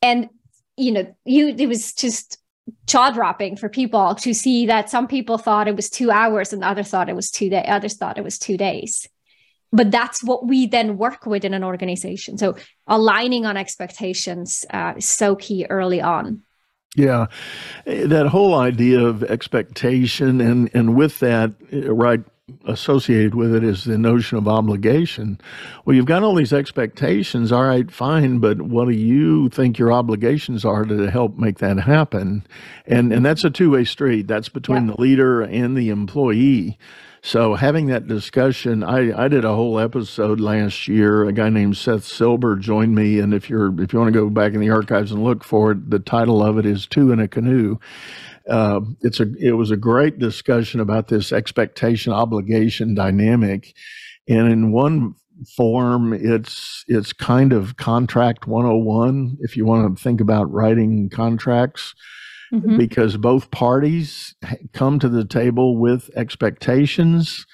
And 0.00 0.30
you 0.76 0.92
know 0.92 1.14
you 1.24 1.48
it 1.48 1.68
was 1.68 1.92
just 1.92 2.38
jaw 2.86 3.10
dropping 3.10 3.56
for 3.56 3.68
people 3.68 4.14
to 4.14 4.32
see 4.32 4.66
that 4.66 4.88
some 4.88 5.08
people 5.08 5.36
thought 5.36 5.68
it 5.68 5.76
was 5.76 5.90
two 5.90 6.10
hours 6.10 6.52
and 6.52 6.64
others 6.64 6.88
thought 6.88 7.08
it 7.08 7.16
was 7.16 7.30
two 7.30 7.50
days 7.50 7.64
others 7.66 7.96
thought 7.96 8.16
it 8.16 8.24
was 8.24 8.38
two 8.38 8.56
days. 8.56 9.06
But 9.72 9.90
that's 9.90 10.24
what 10.24 10.46
we 10.46 10.66
then 10.66 10.96
work 10.96 11.26
with 11.26 11.44
in 11.44 11.54
an 11.54 11.62
organization. 11.62 12.38
So 12.38 12.56
aligning 12.88 13.46
on 13.46 13.56
expectations 13.56 14.64
uh, 14.70 14.94
is 14.96 15.08
so 15.08 15.36
key 15.36 15.66
early 15.68 16.00
on 16.00 16.42
yeah, 16.96 17.26
that 17.84 18.26
whole 18.26 18.54
idea 18.54 19.00
of 19.00 19.22
expectation, 19.24 20.40
and 20.40 20.70
and 20.74 20.96
with 20.96 21.20
that, 21.20 21.52
right 21.70 22.20
associated 22.66 23.34
with 23.34 23.54
it 23.54 23.62
is 23.62 23.84
the 23.84 23.98
notion 23.98 24.36
of 24.36 24.48
obligation. 24.48 25.40
Well, 25.84 25.94
you've 25.94 26.06
got 26.06 26.22
all 26.22 26.34
these 26.34 26.52
expectations. 26.52 27.52
All 27.52 27.64
right, 27.64 27.90
fine, 27.90 28.38
but 28.38 28.62
what 28.62 28.86
do 28.86 28.94
you 28.94 29.48
think 29.50 29.78
your 29.78 29.92
obligations 29.92 30.64
are 30.64 30.84
to 30.84 31.10
help 31.10 31.38
make 31.38 31.58
that 31.58 31.78
happen? 31.78 32.46
And 32.86 33.12
and 33.12 33.24
that's 33.24 33.44
a 33.44 33.50
two 33.50 33.70
way 33.70 33.84
street. 33.84 34.26
That's 34.26 34.48
between 34.48 34.88
yeah. 34.88 34.94
the 34.94 35.00
leader 35.00 35.42
and 35.42 35.76
the 35.76 35.90
employee. 35.90 36.78
So 37.22 37.54
having 37.54 37.86
that 37.86 38.06
discussion, 38.06 38.82
I, 38.82 39.24
I 39.24 39.28
did 39.28 39.44
a 39.44 39.54
whole 39.54 39.78
episode 39.78 40.40
last 40.40 40.88
year. 40.88 41.24
A 41.24 41.32
guy 41.32 41.50
named 41.50 41.76
Seth 41.76 42.04
Silber 42.04 42.56
joined 42.56 42.94
me, 42.94 43.18
and 43.18 43.34
if 43.34 43.50
you're 43.50 43.78
if 43.80 43.92
you 43.92 43.98
want 43.98 44.12
to 44.12 44.18
go 44.18 44.30
back 44.30 44.54
in 44.54 44.60
the 44.60 44.70
archives 44.70 45.12
and 45.12 45.22
look 45.22 45.44
for 45.44 45.72
it, 45.72 45.90
the 45.90 45.98
title 45.98 46.42
of 46.42 46.56
it 46.56 46.64
is 46.64 46.86
Two 46.86 47.12
in 47.12 47.20
a 47.20 47.28
Canoe. 47.28 47.76
Uh, 48.48 48.80
it's 49.02 49.20
a 49.20 49.26
it 49.38 49.52
was 49.52 49.70
a 49.70 49.76
great 49.76 50.18
discussion 50.18 50.80
about 50.80 51.08
this 51.08 51.30
expectation 51.30 52.12
obligation 52.12 52.94
dynamic, 52.94 53.74
and 54.26 54.50
in 54.50 54.72
one 54.72 55.14
form 55.56 56.12
it's 56.12 56.84
it's 56.86 57.14
kind 57.14 57.54
of 57.54 57.78
contract 57.78 58.46
101 58.46 59.38
if 59.40 59.56
you 59.56 59.64
want 59.64 59.96
to 59.96 60.02
think 60.02 60.20
about 60.20 60.52
writing 60.52 61.08
contracts 61.08 61.94
mm-hmm. 62.52 62.76
because 62.76 63.16
both 63.16 63.50
parties 63.50 64.34
come 64.72 64.98
to 64.98 65.08
the 65.08 65.24
table 65.24 65.78
with 65.78 66.10
expectations 66.16 67.46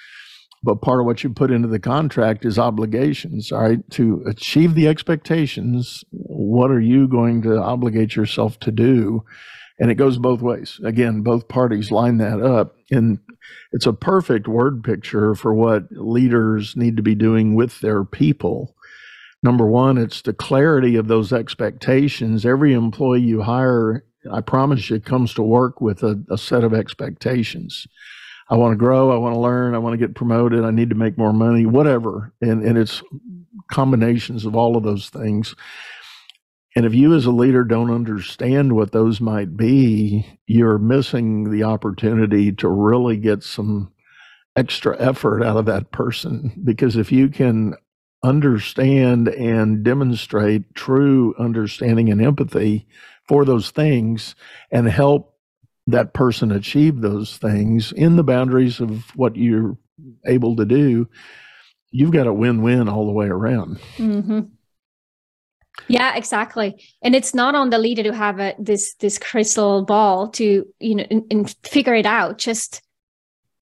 but 0.63 0.83
part 0.83 0.99
of 0.99 1.07
what 1.07 1.23
you 1.23 1.31
put 1.31 1.51
into 1.51 1.69
the 1.69 1.79
contract 1.79 2.45
is 2.45 2.59
obligations 2.59 3.53
all 3.53 3.63
right 3.63 3.91
to 3.91 4.23
achieve 4.27 4.75
the 4.75 4.89
expectations 4.89 6.05
what 6.11 6.71
are 6.71 6.81
you 6.81 7.07
going 7.09 7.43
to 7.43 7.57
obligate 7.61 8.17
yourself 8.17 8.59
to 8.59 8.71
do 8.71 9.23
and 9.79 9.91
it 9.91 9.97
goes 9.97 10.19
both 10.19 10.41
ways. 10.41 10.81
Again, 10.85 11.21
both 11.21 11.49
parties 11.49 11.91
line 11.91 12.17
that 12.19 12.41
up. 12.41 12.77
And 12.91 13.19
it's 13.73 13.87
a 13.87 13.93
perfect 13.93 14.49
word 14.49 14.83
picture 14.83 15.35
for 15.35 15.55
what 15.55 15.85
leaders 15.91 16.77
need 16.77 16.97
to 16.97 17.03
be 17.03 17.15
doing 17.15 17.55
with 17.55 17.81
their 17.81 18.05
people. 18.05 18.75
Number 19.43 19.67
one, 19.67 19.99
it's 19.99 20.23
the 20.23 20.33
clarity 20.33 20.97
of 20.97 21.09
those 21.09 21.33
expectations. 21.33 22.47
Every 22.47 22.73
employee 22.73 23.21
you 23.21 23.43
hire, 23.43 24.05
I 24.33 24.41
promise 24.41 24.91
you, 24.91 25.01
comes 25.01 25.35
to 25.35 25.43
work 25.43 25.81
with 25.81 26.03
a, 26.03 26.23
a 26.31 26.39
set 26.39 26.65
of 26.65 26.75
expectations. 26.75 27.87
I 28.49 28.57
want 28.57 28.73
to 28.73 28.77
grow. 28.77 29.11
I 29.11 29.17
want 29.17 29.35
to 29.35 29.41
learn. 29.41 29.75
I 29.75 29.79
want 29.79 29.95
to 29.95 30.07
get 30.07 30.15
promoted. 30.15 30.65
I 30.65 30.71
need 30.71 30.91
to 30.91 30.97
make 30.97 31.19
more 31.19 31.33
money, 31.33 31.67
whatever. 31.67 32.33
And, 32.41 32.63
and 32.63 32.79
it's 32.79 33.03
combinations 33.71 34.45
of 34.45 34.55
all 34.55 34.77
of 34.77 34.85
those 34.85 35.09
things. 35.09 35.55
And 36.77 36.85
if 36.85 36.95
you 36.95 37.15
as 37.15 37.25
a 37.25 37.31
leader 37.31 37.65
don't 37.65 37.91
understand 37.91 38.75
what 38.75 38.93
those 38.93 39.21
might 39.21 39.57
be, 39.57 40.39
you're 40.47 40.79
missing 40.79 41.51
the 41.51 41.65
opportunity 41.65 42.53
to 42.53 42.69
really 42.69 43.17
get 43.17 43.43
some 43.43 43.93
extra 44.55 44.97
effort 45.01 45.43
out 45.43 45.57
of 45.57 45.65
that 45.67 45.91
person. 45.91 46.61
Because 46.65 46.97
if 46.97 47.11
you 47.11 47.29
can 47.29 47.75
understand 48.23 49.29
and 49.29 49.83
demonstrate 49.83 50.75
true 50.75 51.35
understanding 51.39 52.11
and 52.11 52.21
empathy 52.21 52.87
for 53.29 53.45
those 53.45 53.71
things 53.71 54.35
and 54.71 54.89
help 54.89 55.35
that 55.87 56.13
person 56.13 56.51
achieve 56.51 57.01
those 57.01 57.37
things 57.37 57.93
in 57.93 58.17
the 58.17 58.25
boundaries 58.25 58.81
of 58.81 59.05
what 59.17 59.37
you're 59.37 59.77
able 60.27 60.57
to 60.57 60.65
do, 60.65 61.09
you've 61.91 62.11
got 62.11 62.27
a 62.27 62.33
win 62.33 62.63
win 62.63 62.89
all 62.89 63.07
the 63.07 63.13
way 63.13 63.27
around. 63.27 63.79
Mm-hmm. 63.97 64.41
Yeah, 65.89 66.17
exactly. 66.17 66.83
And 67.03 67.15
it's 67.15 67.35
not 67.35 67.55
on 67.55 67.71
the 67.71 67.79
leader 67.79 68.03
to 68.03 68.15
have 68.15 68.41
a, 68.41 68.55
this 68.59 68.95
this 68.95 69.19
crystal 69.19 69.85
ball 69.85 70.29
to 70.31 70.67
you 70.81 70.95
know 70.95 71.07
and, 71.11 71.23
and 71.31 71.55
figure 71.63 71.95
it 71.95 72.07
out 72.07 72.39
just 72.39 72.83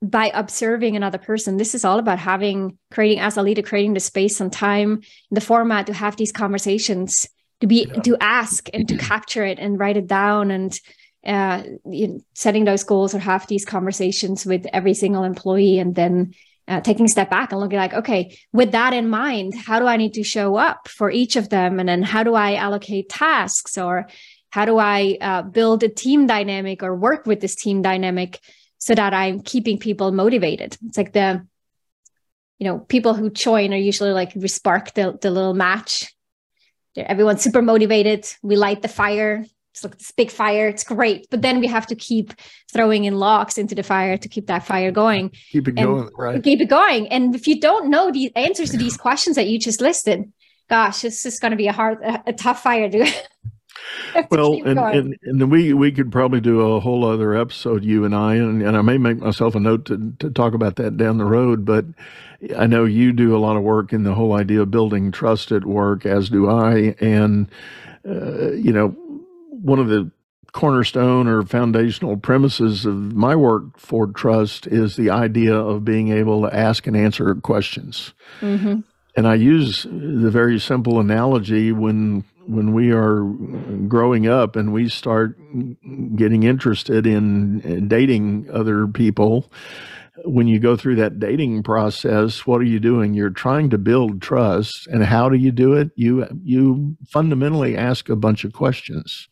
by 0.01 0.31
observing 0.35 0.97
another 0.97 1.19
person. 1.19 1.57
This 1.57 1.75
is 1.75 1.85
all 1.85 1.99
about 1.99 2.19
having 2.19 2.79
creating 2.91 3.21
as 3.21 3.37
a 3.37 3.43
leader 3.43 3.63
creating 3.63 3.95
the 3.95 4.01
space 4.01 4.41
and 4.41 4.53
time, 4.53 5.03
the 5.31 5.41
format 5.41 5.87
to 5.87 5.93
have 5.93 6.17
these 6.17 6.33
conversations, 6.33 7.27
to 7.65 7.69
be 7.69 7.87
yeah. 7.89 8.03
to 8.03 8.17
ask 8.21 8.69
and 8.75 8.87
to 8.89 8.97
capture 9.11 9.45
it 9.45 9.59
and 9.59 9.81
write 9.81 9.97
it 9.97 10.07
down 10.07 10.51
and 10.51 10.79
uh, 11.27 11.63
you 11.87 12.09
know, 12.09 12.21
setting 12.35 12.65
those 12.65 12.85
goals 12.85 13.15
or 13.15 13.19
have 13.19 13.47
these 13.47 13.65
conversations 13.65 14.45
with 14.45 14.67
every 14.73 14.93
single 14.93 15.25
employee 15.25 15.79
and 15.79 15.95
then 15.95 16.35
uh, 16.69 16.81
taking 16.81 17.07
a 17.07 17.09
step 17.09 17.31
back 17.31 17.53
and 17.53 17.61
looking 17.61 17.79
like, 17.79 17.95
okay, 17.95 18.39
with 18.53 18.73
that 18.73 18.93
in 18.93 19.09
mind, 19.09 19.55
how 19.55 19.79
do 19.79 19.87
I 19.87 19.97
need 19.97 20.15
to 20.15 20.23
show 20.23 20.57
up 20.57 20.89
for 20.89 21.11
each 21.11 21.37
of 21.37 21.49
them? 21.49 21.81
And 21.81 21.89
then 21.89 22.03
how 22.03 22.23
do 22.23 22.35
I 22.35 22.55
allocate 22.55 23.09
tasks 23.09 23.79
or 23.79 24.09
how 24.51 24.65
do 24.65 24.79
I 24.79 25.19
uh, 25.21 25.43
build 25.43 25.83
a 25.83 25.89
team 25.89 26.27
dynamic 26.27 26.83
or 26.83 26.95
work 26.95 27.27
with 27.27 27.41
this 27.41 27.55
team 27.55 27.83
dynamic 27.83 28.39
so 28.79 28.95
that 28.95 29.13
I'm 29.13 29.41
keeping 29.41 29.79
people 29.79 30.13
motivated? 30.13 30.77
It's 30.87 30.97
like 30.97 31.13
the, 31.13 31.47
you 32.59 32.67
know, 32.67 32.79
people 32.79 33.15
who 33.15 33.31
join 33.31 33.75
are 33.75 33.79
usually 33.79 34.13
like 34.13 34.33
we 34.35 34.49
spark 34.49 34.95
the, 34.95 35.19
the 35.21 35.31
little 35.31 35.55
match. 35.55 36.14
Everyone's 36.97 37.43
super 37.43 37.63
motivated. 37.63 38.27
We 38.43 38.57
light 38.57 38.83
the 38.83 38.89
fire 38.89 39.45
it's 39.75 39.83
like 39.83 39.99
this 39.99 40.13
big 40.13 40.31
fire. 40.31 40.69
It's 40.69 40.85
great. 40.85 41.27
But 41.31 41.43
then 41.43 41.59
we 41.59 41.67
have 41.67 41.87
to 41.89 41.97
keep 41.97 42.33
throwing 42.73 43.05
in 43.05 43.19
logs 43.19 43.59
into 43.59 43.75
the 43.75 43.83
fire 43.83 44.17
to 44.17 44.29
keep 44.29 44.47
that 44.47 44.65
fire 44.65 44.93
going. 44.93 45.33
Keep 45.51 45.67
it 45.67 45.73
going, 45.73 46.11
right? 46.17 46.41
Keep 46.41 46.61
it 46.61 46.69
going. 46.69 47.09
And 47.09 47.35
if 47.35 47.49
you 47.49 47.61
don't 47.61 47.91
know 47.91 48.13
the 48.13 48.35
answers 48.37 48.71
to 48.71 48.77
these 48.77 48.97
questions 48.97 49.35
that 49.35 49.49
you 49.49 49.59
just 49.59 49.81
listed, 49.81 50.33
gosh, 50.71 51.03
this 51.03 51.27
is 51.27 51.41
going 51.41 51.51
to 51.51 51.57
be 51.57 51.67
a 51.67 51.73
hard, 51.73 52.01
a, 52.03 52.23
a 52.29 52.33
tough 52.33 52.63
fire 52.63 52.89
to. 52.89 53.13
well, 54.31 54.63
and, 54.65 54.79
and, 54.79 55.19
and 55.23 55.51
we 55.51 55.73
we 55.73 55.93
could 55.93 56.13
probably 56.13 56.41
do 56.41 56.61
a 56.61 56.81
whole 56.81 57.05
other 57.05 57.35
episode, 57.35 57.85
you 57.85 58.05
and 58.05 58.15
I, 58.15 58.35
and, 58.35 58.63
and 58.63 58.77
I 58.77 58.83
may 58.83 58.99
make 58.99 59.19
myself 59.19 59.55
a 59.55 59.61
note 59.61 59.87
to, 59.87 60.13
to 60.21 60.31
talk 60.31 60.55
about 60.55 60.77
that 60.77 60.97
down 60.97 61.19
the 61.19 61.25
road. 61.25 61.65
But 61.65 61.87
I 62.57 62.67
know 62.67 62.85
you 62.85 63.13
do 63.13 63.37
a 63.37 63.39
lot 63.39 63.57
of 63.57 63.63
work 63.63 63.93
in 63.93 64.05
the 64.05 64.15
whole 64.15 64.35
idea 64.35 64.63
of 64.63 64.71
building 64.71 65.13
trust 65.13 65.53
at 65.53 65.65
work, 65.65 66.05
as 66.07 66.29
do 66.29 66.49
I. 66.49 66.95
And, 67.01 67.49
uh, 68.07 68.53
you 68.53 68.73
know, 68.73 68.89
one 69.51 69.79
of 69.79 69.89
the 69.89 70.11
cornerstone 70.53 71.27
or 71.27 71.43
foundational 71.43 72.17
premises 72.17 72.87
of 72.87 72.95
my 72.95 73.35
work 73.35 73.79
for 73.79 74.07
trust 74.07 74.67
is 74.69 74.95
the 74.97 75.11
idea 75.11 75.55
of 75.55 75.85
being 75.85 76.11
able 76.11 76.43
to 76.43 76.55
ask 76.55 76.87
and 76.87 76.97
answer 76.97 77.35
questions. 77.35 78.15
Mm-hmm. 78.41 78.81
And 79.17 79.29
I 79.29 79.35
use 79.35 79.85
the 79.85 80.31
very 80.31 80.59
simple 80.59 80.99
analogy 80.99 81.73
when 81.73 82.25
when 82.47 82.75
we 82.75 82.91
are 82.91 83.23
growing 83.89 84.27
up 84.27 84.55
and 84.55 84.73
we 84.73 84.89
start 84.89 85.39
getting 86.15 86.43
interested 86.43 87.07
in 87.07 87.89
dating 87.89 88.49
other 88.53 88.87
people 88.87 89.51
when 90.25 90.47
you 90.47 90.61
go 90.61 90.77
through 90.77 90.97
that 90.97 91.19
dating 91.19 91.63
process, 91.63 92.47
what 92.47 92.61
are 92.61 92.65
you 92.65 92.79
doing? 92.79 93.15
You're 93.15 93.31
trying 93.31 93.71
to 93.71 93.79
build 93.79 94.23
trust. 94.23 94.87
And 94.87 95.05
how 95.05 95.29
do 95.29 95.37
you 95.37 95.51
do 95.51 95.75
it? 95.75 95.91
You 95.97 96.27
you 96.43 96.97
fundamentally 97.09 97.77
ask 97.77 98.09
a 98.09 98.17
bunch 98.17 98.45
of 98.45 98.53
questions. 98.53 99.29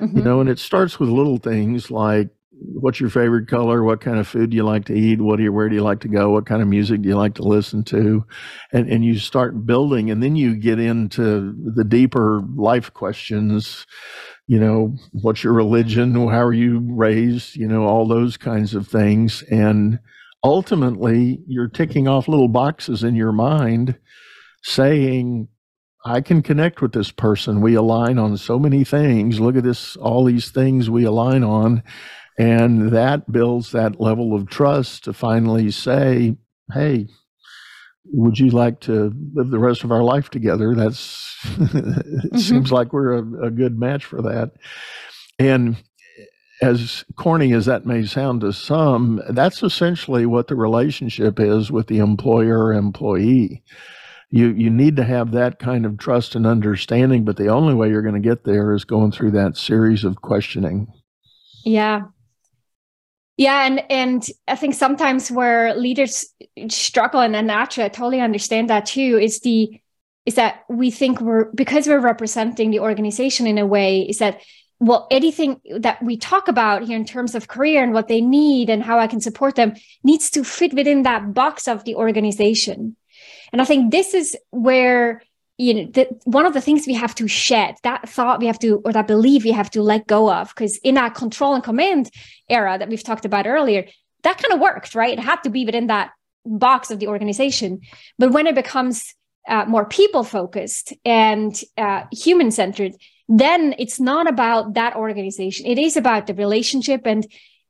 Mm-hmm. 0.00 0.18
You 0.18 0.24
know, 0.24 0.40
and 0.40 0.48
it 0.48 0.58
starts 0.58 0.98
with 0.98 1.08
little 1.08 1.38
things 1.38 1.90
like 1.90 2.30
what's 2.60 3.00
your 3.00 3.10
favorite 3.10 3.48
color? 3.48 3.82
What 3.82 4.00
kind 4.00 4.18
of 4.18 4.28
food 4.28 4.50
do 4.50 4.56
you 4.56 4.64
like 4.64 4.84
to 4.86 4.94
eat? 4.94 5.20
What 5.20 5.36
do 5.36 5.42
you, 5.42 5.52
where 5.52 5.68
do 5.68 5.74
you 5.74 5.82
like 5.82 6.00
to 6.00 6.08
go? 6.08 6.30
What 6.30 6.46
kind 6.46 6.62
of 6.62 6.68
music 6.68 7.02
do 7.02 7.08
you 7.08 7.16
like 7.16 7.34
to 7.34 7.42
listen 7.42 7.82
to? 7.84 8.24
And, 8.72 8.88
and 8.90 9.04
you 9.04 9.18
start 9.18 9.66
building 9.66 10.10
and 10.10 10.22
then 10.22 10.36
you 10.36 10.56
get 10.56 10.78
into 10.78 11.54
the 11.74 11.84
deeper 11.84 12.42
life 12.54 12.92
questions. 12.92 13.86
You 14.46 14.60
know, 14.60 14.96
what's 15.12 15.44
your 15.44 15.52
religion? 15.52 16.14
How 16.14 16.42
are 16.42 16.52
you 16.52 16.80
raised? 16.90 17.56
You 17.56 17.68
know, 17.68 17.84
all 17.84 18.06
those 18.06 18.36
kinds 18.36 18.74
of 18.74 18.88
things. 18.88 19.42
And 19.50 19.98
ultimately 20.42 21.40
you're 21.46 21.68
ticking 21.68 22.08
off 22.08 22.28
little 22.28 22.48
boxes 22.48 23.02
in 23.02 23.14
your 23.14 23.32
mind 23.32 23.98
saying, 24.62 25.48
I 26.04 26.22
can 26.22 26.42
connect 26.42 26.80
with 26.80 26.92
this 26.92 27.10
person. 27.10 27.60
We 27.60 27.74
align 27.74 28.18
on 28.18 28.36
so 28.38 28.58
many 28.58 28.84
things. 28.84 29.38
Look 29.38 29.56
at 29.56 29.64
this, 29.64 29.96
all 29.96 30.24
these 30.24 30.50
things 30.50 30.88
we 30.88 31.04
align 31.04 31.44
on. 31.44 31.82
And 32.40 32.92
that 32.92 33.30
builds 33.30 33.72
that 33.72 34.00
level 34.00 34.34
of 34.34 34.48
trust 34.48 35.04
to 35.04 35.12
finally 35.12 35.70
say, 35.70 36.38
hey, 36.72 37.06
would 38.06 38.38
you 38.38 38.48
like 38.48 38.80
to 38.80 39.12
live 39.34 39.50
the 39.50 39.58
rest 39.58 39.84
of 39.84 39.92
our 39.92 40.02
life 40.02 40.30
together? 40.30 40.74
That's, 40.74 41.36
it 41.44 41.60
mm-hmm. 41.60 42.38
seems 42.38 42.72
like 42.72 42.94
we're 42.94 43.12
a, 43.12 43.48
a 43.48 43.50
good 43.50 43.78
match 43.78 44.06
for 44.06 44.22
that. 44.22 44.52
And 45.38 45.76
as 46.62 47.04
corny 47.16 47.52
as 47.52 47.66
that 47.66 47.84
may 47.84 48.06
sound 48.06 48.40
to 48.40 48.54
some, 48.54 49.20
that's 49.28 49.62
essentially 49.62 50.24
what 50.24 50.48
the 50.48 50.56
relationship 50.56 51.38
is 51.38 51.70
with 51.70 51.88
the 51.88 51.98
employer 51.98 52.72
employee. 52.72 53.62
You 54.30 54.48
you 54.48 54.70
need 54.70 54.96
to 54.96 55.04
have 55.04 55.32
that 55.32 55.58
kind 55.58 55.84
of 55.84 55.98
trust 55.98 56.34
and 56.34 56.46
understanding, 56.46 57.26
but 57.26 57.36
the 57.36 57.48
only 57.48 57.74
way 57.74 57.90
you're 57.90 58.00
going 58.00 58.14
to 58.14 58.26
get 58.26 58.44
there 58.44 58.72
is 58.72 58.84
going 58.84 59.12
through 59.12 59.32
that 59.32 59.58
series 59.58 60.04
of 60.04 60.22
questioning. 60.22 60.86
Yeah, 61.64 62.02
yeah, 63.40 63.64
and 63.64 63.82
and 63.88 64.26
I 64.48 64.54
think 64.54 64.74
sometimes 64.74 65.30
where 65.30 65.74
leaders 65.74 66.26
struggle, 66.68 67.20
and 67.20 67.32
naturally, 67.46 67.86
I 67.86 67.88
totally 67.88 68.20
understand 68.20 68.68
that 68.68 68.84
too. 68.84 69.18
Is 69.18 69.40
the 69.40 69.80
is 70.26 70.34
that 70.34 70.64
we 70.68 70.90
think 70.90 71.22
we're 71.22 71.46
because 71.54 71.88
we're 71.88 72.00
representing 72.00 72.70
the 72.70 72.80
organization 72.80 73.46
in 73.46 73.56
a 73.56 73.64
way 73.64 74.02
is 74.02 74.18
that 74.18 74.42
well 74.78 75.06
anything 75.10 75.58
that 75.78 76.02
we 76.02 76.18
talk 76.18 76.48
about 76.48 76.82
here 76.82 76.96
in 76.96 77.06
terms 77.06 77.34
of 77.34 77.48
career 77.48 77.82
and 77.82 77.94
what 77.94 78.08
they 78.08 78.20
need 78.20 78.68
and 78.68 78.82
how 78.82 78.98
I 78.98 79.06
can 79.06 79.22
support 79.22 79.54
them 79.54 79.72
needs 80.04 80.28
to 80.32 80.44
fit 80.44 80.74
within 80.74 81.04
that 81.04 81.32
box 81.32 81.66
of 81.66 81.84
the 81.84 81.94
organization. 81.94 82.94
And 83.54 83.62
I 83.62 83.64
think 83.64 83.90
this 83.90 84.12
is 84.12 84.36
where 84.50 85.22
you 85.60 85.74
know 85.74 86.06
one 86.24 86.46
of 86.46 86.54
the 86.54 86.60
things 86.60 86.86
we 86.86 86.94
have 86.94 87.14
to 87.14 87.28
shed 87.28 87.74
that 87.82 88.08
thought 88.08 88.40
we 88.40 88.46
have 88.46 88.58
to 88.58 88.80
or 88.84 88.92
that 88.92 89.06
belief 89.06 89.44
we 89.44 89.52
have 89.52 89.70
to 89.70 89.82
let 89.82 90.06
go 90.06 90.32
of 90.32 90.48
because 90.48 90.78
in 90.78 90.94
that 90.94 91.14
control 91.14 91.54
and 91.54 91.62
command 91.62 92.10
era 92.48 92.78
that 92.78 92.88
we've 92.88 93.04
talked 93.04 93.26
about 93.26 93.46
earlier 93.46 93.84
that 94.22 94.38
kind 94.38 94.54
of 94.54 94.60
worked 94.60 94.94
right? 94.94 95.18
It 95.18 95.22
had 95.22 95.42
to 95.42 95.50
be 95.50 95.64
within 95.66 95.86
that 95.88 96.10
box 96.46 96.90
of 96.90 96.98
the 96.98 97.08
organization. 97.08 97.80
But 98.18 98.32
when 98.32 98.46
it 98.46 98.54
becomes 98.54 99.14
uh, 99.48 99.64
more 99.66 99.86
people 99.86 100.24
focused 100.24 100.92
and 101.04 101.58
uh, 101.76 102.04
human 102.12 102.50
centered 102.50 102.92
then 103.32 103.76
it's 103.78 104.00
not 104.00 104.28
about 104.28 104.74
that 104.74 104.96
organization. 104.96 105.64
It 105.64 105.78
is 105.78 105.96
about 105.96 106.26
the 106.26 106.34
relationship 106.34 107.02
and 107.06 107.24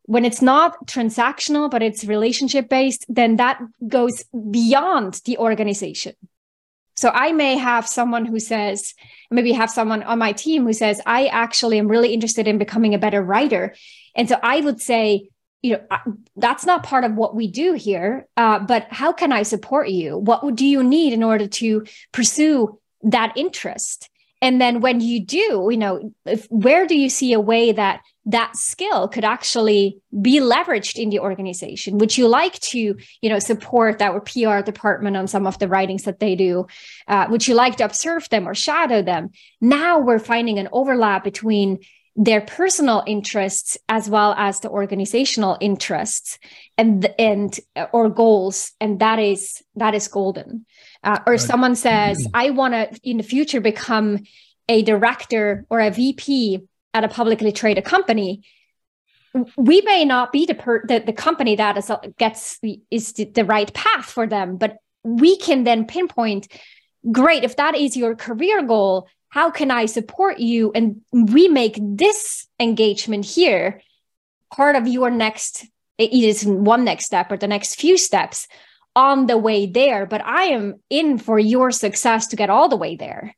when 0.05 0.25
it's 0.25 0.41
not 0.41 0.87
transactional 0.87 1.71
but 1.71 1.83
it's 1.83 2.05
relationship 2.05 2.69
based 2.69 3.05
then 3.09 3.37
that 3.37 3.61
goes 3.87 4.25
beyond 4.51 5.21
the 5.27 5.37
organization 5.39 6.15
so 7.01 7.11
I 7.15 7.33
may 7.33 7.57
have 7.57 7.89
someone 7.89 8.27
who 8.27 8.39
says, 8.39 8.93
maybe 9.31 9.53
have 9.53 9.71
someone 9.71 10.03
on 10.03 10.19
my 10.19 10.33
team 10.33 10.67
who 10.67 10.75
says, 10.75 11.01
I 11.07 11.29
actually 11.29 11.79
am 11.79 11.89
really 11.89 12.13
interested 12.13 12.47
in 12.47 12.59
becoming 12.59 12.93
a 12.93 12.99
better 12.99 13.23
writer. 13.23 13.75
And 14.15 14.29
so 14.29 14.37
I 14.43 14.61
would 14.61 14.83
say, 14.83 15.31
you 15.63 15.79
know, 15.79 16.15
that's 16.37 16.67
not 16.67 16.83
part 16.83 17.05
of 17.05 17.15
what 17.15 17.35
we 17.35 17.47
do 17.47 17.73
here, 17.73 18.27
uh, 18.37 18.59
but 18.59 18.87
how 18.91 19.15
can 19.15 19.33
I 19.33 19.45
support 19.45 19.89
you? 19.89 20.19
What 20.19 20.55
do 20.55 20.67
you 20.67 20.83
need 20.83 21.15
in 21.15 21.23
order 21.23 21.47
to 21.47 21.87
pursue 22.13 22.79
that 23.05 23.33
interest? 23.35 24.11
And 24.43 24.61
then 24.61 24.83
when 24.83 25.01
you 25.01 25.25
do, 25.25 25.69
you 25.71 25.79
know, 25.79 26.13
if, 26.27 26.49
where 26.51 26.87
do 26.87 26.99
you 26.99 27.09
see 27.09 27.33
a 27.33 27.41
way 27.41 27.73
that 27.73 28.03
that 28.27 28.55
skill 28.55 29.09
could 29.09 29.25
actually 29.25 29.99
be 30.21 30.41
leveraged 30.41 30.99
in 30.99 31.11
the 31.11 31.21
organization. 31.21 31.99
Would 31.99 32.17
you 32.19 32.29
like 32.29 32.59
to 32.61 32.97
you 33.23 33.31
know 33.31 33.39
support 33.39 34.03
our 34.03 34.21
pr 34.21 34.61
department 34.61 35.17
on 35.17 35.27
some 35.27 35.47
of 35.47 35.59
the 35.59 35.69
writings 35.69 36.05
that 36.05 36.21
they 36.21 36.37
do? 36.37 36.67
Uh, 37.09 37.27
would 37.31 37.47
you 37.47 37.55
like 37.55 37.77
to 37.77 37.85
observe 37.85 38.29
them 38.29 38.47
or 38.47 38.55
shadow 38.55 39.03
them? 39.03 39.31
Now 39.61 39.99
we're 39.99 40.19
finding 40.19 40.59
an 40.59 40.69
overlap 40.73 41.25
between 41.25 41.79
their 42.17 42.41
personal 42.41 43.03
interests 43.07 43.79
as 43.89 44.11
well 44.11 44.35
as 44.37 44.61
the 44.61 44.69
organizational 44.69 45.57
interests 45.61 46.39
and 46.77 47.09
and 47.19 47.59
uh, 47.77 47.87
or 47.93 48.11
goals 48.11 48.73
and 48.81 49.01
that 49.01 49.19
is 49.19 49.63
that 49.77 49.95
is 49.95 50.09
golden. 50.09 50.67
Uh, 51.03 51.19
or 51.27 51.33
right. 51.33 51.41
someone 51.41 51.75
says 51.75 52.29
i 52.35 52.51
want 52.51 52.75
to 52.75 53.01
in 53.03 53.17
the 53.17 53.23
future 53.23 53.59
become 53.59 54.19
a 54.69 54.83
director 54.83 55.65
or 55.71 55.81
a 55.81 55.91
vp 55.91 56.61
at 56.95 57.05
a 57.05 57.09
publicly 57.09 57.53
traded 57.53 57.85
company, 57.85 58.43
we 59.57 59.81
may 59.83 60.05
not 60.05 60.33
be 60.33 60.47
the 60.47 60.55
per, 60.55 60.85
the, 60.87 61.01
the 61.01 61.13
company 61.13 61.57
that 61.57 61.77
is 61.77 61.91
gets 62.19 62.59
is 62.91 63.13
the, 63.13 63.25
the 63.27 63.45
right 63.45 63.73
path 63.73 64.07
for 64.07 64.27
them, 64.27 64.57
but 64.57 64.79
we 65.05 65.37
can 65.37 65.65
then 65.65 65.87
pinpoint. 65.87 66.49
Great, 67.11 67.45
if 67.45 67.57
that 67.57 67.77
is 67.77 67.97
your 67.97 68.15
career 68.15 68.63
goal, 68.63 69.09
how 69.29 69.51
can 69.51 69.71
I 69.71 69.87
support 69.87 70.39
you? 70.41 70.73
And 70.75 71.01
we 71.13 71.49
make 71.49 71.79
this 71.81 72.47
engagement 72.59 73.25
here 73.25 73.81
part 74.53 74.77
of 74.77 74.89
your 74.89 75.11
next. 75.11 75.65
It 75.97 76.13
is 76.13 76.45
one 76.45 76.85
next 76.85 77.07
step 77.07 77.31
or 77.31 77.37
the 77.37 77.47
next 77.47 77.77
few 77.77 77.97
steps 77.97 78.49
on 78.97 79.27
the 79.27 79.39
way 79.39 79.67
there. 79.67 80.07
But 80.07 80.25
I 80.25 80.47
am 80.47 80.81
in 80.91 81.19
for 81.19 81.39
your 81.39 81.71
success 81.71 82.27
to 82.29 82.37
get 82.37 82.51
all 82.51 82.69
the 82.69 82.77
way 82.77 82.97
there 82.97 83.37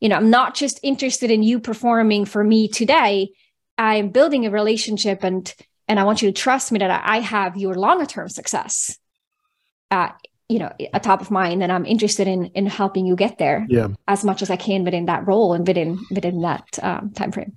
you 0.00 0.08
know 0.08 0.16
i'm 0.16 0.30
not 0.30 0.54
just 0.54 0.80
interested 0.82 1.30
in 1.30 1.42
you 1.42 1.60
performing 1.60 2.24
for 2.24 2.42
me 2.42 2.68
today 2.68 3.30
i'm 3.76 4.10
building 4.10 4.46
a 4.46 4.50
relationship 4.50 5.24
and 5.24 5.54
and 5.86 5.98
i 5.98 6.04
want 6.04 6.22
you 6.22 6.30
to 6.30 6.40
trust 6.40 6.72
me 6.72 6.78
that 6.78 7.02
i 7.04 7.20
have 7.20 7.56
your 7.56 7.74
longer 7.74 8.06
term 8.06 8.28
success 8.28 8.98
uh, 9.90 10.10
you 10.48 10.58
know 10.58 10.72
a 10.92 11.00
top 11.00 11.20
of 11.20 11.30
mind 11.30 11.62
and 11.62 11.72
i'm 11.72 11.86
interested 11.86 12.26
in 12.26 12.46
in 12.46 12.66
helping 12.66 13.06
you 13.06 13.16
get 13.16 13.38
there 13.38 13.66
yeah. 13.68 13.88
as 14.06 14.24
much 14.24 14.42
as 14.42 14.50
i 14.50 14.56
can 14.56 14.84
within 14.84 15.06
that 15.06 15.26
role 15.26 15.52
and 15.52 15.66
within 15.66 15.98
within 16.10 16.40
that 16.42 16.66
um, 16.82 17.12
time 17.12 17.32
frame 17.32 17.56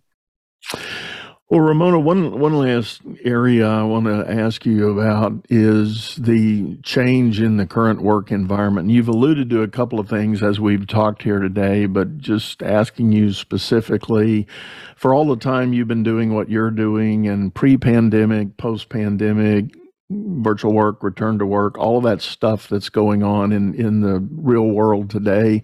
well, 1.52 1.60
Ramona, 1.60 2.00
one 2.00 2.40
one 2.40 2.54
last 2.54 3.02
area 3.26 3.68
I 3.68 3.84
want 3.84 4.06
to 4.06 4.26
ask 4.26 4.66
you 4.66 4.98
about 4.98 5.48
is 5.50 6.16
the 6.16 6.78
change 6.78 7.42
in 7.42 7.58
the 7.58 7.66
current 7.66 8.02
work 8.02 8.32
environment. 8.32 8.90
You've 8.90 9.10
alluded 9.10 9.50
to 9.50 9.62
a 9.62 9.68
couple 9.68 10.00
of 10.00 10.08
things 10.08 10.42
as 10.42 10.62
we've 10.62 10.88
talked 10.88 11.24
here 11.24 11.40
today, 11.40 11.88
but 11.88 12.20
just 12.20 12.64
asking 12.64 13.12
you 13.12 13.34
specifically 13.34 14.48
for 14.96 15.14
all 15.14 15.26
the 15.26 15.36
time 15.36 15.74
you've 15.74 15.90
been 15.90 16.04
doing 16.04 16.34
what 16.34 16.50
you're 16.50 16.72
doing 16.72 17.28
and 17.28 17.54
pre-pandemic, 17.54 18.56
post-pandemic, 18.56 19.76
virtual 20.10 20.72
work, 20.72 21.04
return 21.04 21.38
to 21.40 21.46
work, 21.46 21.78
all 21.78 21.98
of 21.98 22.06
that 22.06 22.22
stuff 22.22 22.70
that's 22.70 22.88
going 22.88 23.24
on 23.24 23.52
in 23.52 23.74
in 23.76 24.00
the 24.00 24.26
real 24.32 24.70
world 24.70 25.10
today 25.10 25.64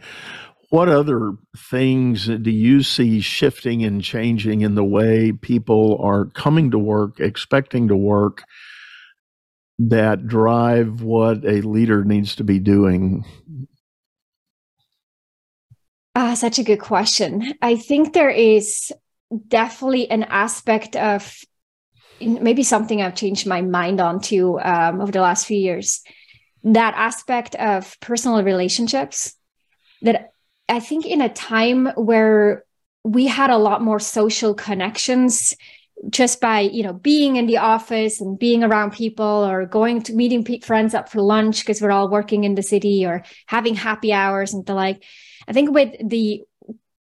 what 0.70 0.90
other 0.90 1.34
things 1.56 2.26
do 2.28 2.52
you 2.52 2.84
see 2.84 3.22
shifting 3.22 3.84
and 3.84 4.04
changing 4.04 4.62
in 4.62 4.76
the 4.76 4.84
way 4.84 5.32
people 5.32 5.98
are 6.02 6.26
coming 6.26 6.72
to 6.72 6.80
work, 6.80 7.20
expecting 7.20 7.88
to 7.88 7.96
work, 7.96 8.44
that 9.80 10.28
drive 10.28 11.02
what 11.02 11.46
a 11.46 11.62
leader 11.62 12.04
needs 12.04 12.36
to 12.36 12.44
be 12.44 12.60
doing? 12.60 13.24
Ah, 16.16 16.34
such 16.34 16.60
a 16.60 16.64
good 16.64 16.82
question. 16.82 17.54
I 17.62 17.76
think 17.78 18.14
there 18.14 18.30
is 18.30 18.92
definitely 19.48 20.10
an 20.10 20.24
aspect 20.24 20.96
of 20.96 21.38
maybe 22.20 22.64
something 22.64 23.02
I've 23.02 23.16
changed 23.16 23.46
my 23.46 23.62
mind 23.62 24.02
on 24.02 24.20
too 24.20 24.60
um, 24.60 25.00
over 25.00 25.12
the 25.12 25.22
last 25.22 25.46
few 25.46 25.60
years. 25.60 26.02
That 26.64 26.96
aspect 26.98 27.56
of 27.56 27.96
personal 28.02 28.44
relationships 28.44 29.36
that 30.02 30.32
I 30.70 30.80
think 30.80 31.06
in 31.06 31.22
a 31.22 31.30
time 31.30 31.88
where 31.96 32.64
we 33.04 33.28
had 33.28 33.50
a 33.50 33.58
lot 33.58 33.82
more 33.82 34.00
social 34.00 34.54
connections 34.54 35.56
just 36.10 36.40
by 36.40 36.60
you 36.60 36.84
know 36.84 36.94
being 36.94 37.38
in 37.38 37.48
the 37.48 37.58
office 37.58 38.22
and 38.22 38.38
being 38.38 38.64
around 38.64 38.92
people 38.92 39.26
or 39.26 39.66
going 39.66 40.02
to 40.04 40.14
meeting 40.14 40.62
friends 40.62 40.94
up 40.94 41.10
for 41.10 41.22
lunch 41.22 41.62
because 41.62 41.82
we're 41.82 41.92
all 41.92 42.10
working 42.10 42.44
in 42.44 42.56
the 42.56 42.62
city 42.62 43.06
or 43.06 43.24
having 43.48 43.74
happy 43.74 44.14
hours 44.14 44.54
and 44.54 44.66
the 44.66 44.74
like. 44.74 45.04
I 45.48 45.54
think 45.54 45.72
with 45.72 45.94
the 46.08 46.44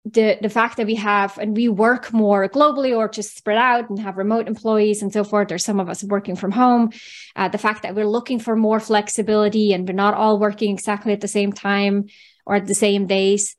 the 0.05 0.39
the 0.41 0.49
fact 0.49 0.77
that 0.77 0.87
we 0.87 0.95
have 0.95 1.37
and 1.37 1.57
we 1.57 1.69
work 1.69 2.13
more 2.13 2.49
globally 2.49 2.97
or 2.97 3.09
just 3.09 3.37
spread 3.37 3.59
out 3.59 3.91
and 3.91 3.99
have 3.99 4.17
remote 4.17 4.47
employees 4.47 5.03
and 5.03 5.13
so 5.13 5.25
forth 5.25 5.51
or 5.51 5.59
some 5.59 5.81
of 5.81 5.89
us 5.89 6.05
working 6.05 6.37
from 6.37 6.53
home 6.53 6.91
uh, 7.35 7.49
the 7.49 7.59
fact 7.59 7.83
that 7.83 7.97
we're 7.97 8.07
looking 8.07 8.39
for 8.39 8.55
more 8.55 8.79
flexibility 8.79 9.73
and 9.73 9.89
we're 9.89 9.95
not 9.95 10.15
all 10.15 10.39
working 10.39 10.73
exactly 10.73 11.13
at 11.13 11.21
the 11.21 11.27
same 11.27 11.53
time 11.53 12.07
or 12.47 12.55
at 12.55 12.67
the 12.67 12.75
same 12.75 13.07
days. 13.07 13.57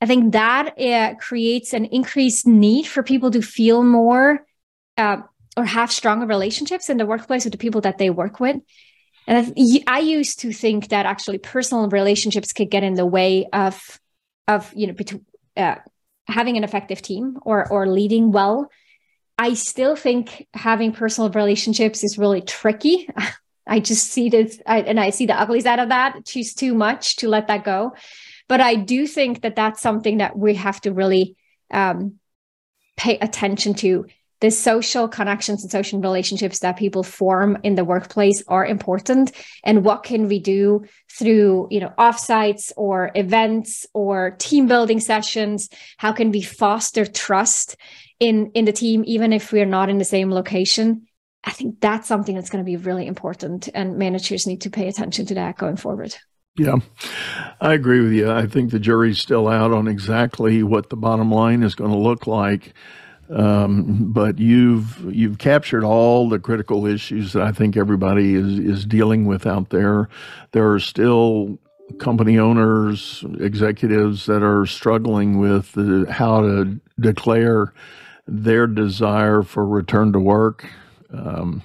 I 0.00 0.06
think 0.06 0.32
that 0.32 0.80
uh, 0.80 1.14
creates 1.16 1.74
an 1.74 1.86
increased 1.86 2.46
need 2.46 2.86
for 2.86 3.02
people 3.02 3.30
to 3.32 3.42
feel 3.42 3.82
more 3.82 4.46
uh, 4.96 5.18
or 5.56 5.64
have 5.64 5.90
stronger 5.90 6.26
relationships 6.26 6.88
in 6.88 6.98
the 6.98 7.06
workplace 7.06 7.44
with 7.44 7.52
the 7.52 7.58
people 7.58 7.80
that 7.80 7.98
they 7.98 8.10
work 8.10 8.38
with. 8.38 8.56
And 9.26 9.54
I, 9.58 9.80
I 9.86 9.98
used 9.98 10.40
to 10.40 10.52
think 10.52 10.88
that 10.88 11.04
actually 11.04 11.38
personal 11.38 11.88
relationships 11.88 12.52
could 12.52 12.70
get 12.70 12.84
in 12.84 12.94
the 12.94 13.06
way 13.06 13.46
of 13.52 14.00
of 14.46 14.72
you 14.74 14.86
know 14.86 14.94
uh, 15.56 15.76
having 16.26 16.56
an 16.56 16.64
effective 16.64 17.02
team 17.02 17.38
or 17.42 17.70
or 17.70 17.88
leading 17.88 18.30
well. 18.30 18.70
I 19.36 19.54
still 19.54 19.96
think 19.96 20.46
having 20.54 20.92
personal 20.92 21.30
relationships 21.30 22.02
is 22.02 22.18
really 22.18 22.40
tricky. 22.40 23.08
I 23.66 23.80
just 23.80 24.08
see 24.10 24.30
this 24.30 24.58
I, 24.64 24.80
and 24.80 24.98
i 24.98 25.10
see 25.10 25.26
the 25.26 25.38
ugly 25.38 25.60
side 25.60 25.78
of 25.78 25.90
that. 25.90 26.24
Choose 26.24 26.54
too 26.54 26.72
much 26.72 27.16
to 27.16 27.28
let 27.28 27.48
that 27.48 27.64
go 27.64 27.92
but 28.48 28.60
i 28.60 28.74
do 28.74 29.06
think 29.06 29.42
that 29.42 29.56
that's 29.56 29.80
something 29.80 30.18
that 30.18 30.36
we 30.36 30.54
have 30.54 30.80
to 30.80 30.92
really 30.92 31.36
um, 31.70 32.18
pay 32.98 33.16
attention 33.18 33.72
to. 33.74 34.06
The 34.40 34.50
social 34.52 35.08
connections 35.08 35.64
and 35.64 35.70
social 35.70 36.00
relationships 36.00 36.60
that 36.60 36.76
people 36.76 37.02
form 37.02 37.58
in 37.64 37.74
the 37.74 37.84
workplace 37.84 38.44
are 38.46 38.64
important. 38.64 39.32
And 39.64 39.84
what 39.84 40.04
can 40.04 40.28
we 40.28 40.38
do 40.38 40.84
through 41.10 41.66
you 41.72 41.80
know 41.80 41.92
offsites 41.98 42.70
or 42.76 43.10
events 43.16 43.86
or 43.94 44.36
team 44.38 44.68
building 44.68 45.00
sessions? 45.00 45.68
How 45.96 46.12
can 46.12 46.30
we 46.30 46.42
foster 46.42 47.04
trust 47.04 47.76
in 48.20 48.52
in 48.54 48.64
the 48.64 48.72
team 48.72 49.02
even 49.06 49.32
if 49.32 49.50
we're 49.50 49.66
not 49.66 49.88
in 49.88 49.98
the 49.98 50.04
same 50.04 50.30
location? 50.30 51.08
I 51.42 51.50
think 51.50 51.80
that's 51.80 52.06
something 52.06 52.36
that's 52.36 52.50
going 52.50 52.64
to 52.64 52.70
be 52.70 52.76
really 52.76 53.06
important 53.06 53.68
and 53.74 53.96
managers 53.96 54.46
need 54.46 54.60
to 54.62 54.70
pay 54.70 54.86
attention 54.86 55.26
to 55.26 55.34
that 55.34 55.56
going 55.56 55.76
forward 55.76 56.14
yeah, 56.58 56.76
I 57.60 57.74
agree 57.74 58.00
with 58.00 58.12
you. 58.12 58.30
I 58.30 58.46
think 58.46 58.70
the 58.70 58.78
jury's 58.78 59.18
still 59.18 59.48
out 59.48 59.72
on 59.72 59.88
exactly 59.88 60.62
what 60.62 60.90
the 60.90 60.96
bottom 60.96 61.30
line 61.30 61.62
is 61.62 61.74
going 61.74 61.92
to 61.92 61.98
look 61.98 62.26
like. 62.26 62.74
Um, 63.30 64.10
but 64.10 64.38
you've 64.38 65.14
you've 65.14 65.38
captured 65.38 65.84
all 65.84 66.28
the 66.28 66.38
critical 66.38 66.86
issues 66.86 67.34
that 67.34 67.42
I 67.42 67.52
think 67.52 67.76
everybody 67.76 68.34
is 68.34 68.58
is 68.58 68.84
dealing 68.86 69.26
with 69.26 69.46
out 69.46 69.68
there. 69.68 70.08
There 70.52 70.72
are 70.72 70.80
still 70.80 71.58
company 71.98 72.38
owners, 72.38 73.24
executives 73.38 74.26
that 74.26 74.42
are 74.42 74.66
struggling 74.66 75.38
with 75.38 75.74
how 76.10 76.40
to 76.40 76.80
declare 77.00 77.72
their 78.26 78.66
desire 78.66 79.42
for 79.42 79.66
return 79.66 80.12
to 80.12 80.20
work. 80.20 80.66
Um, 81.12 81.62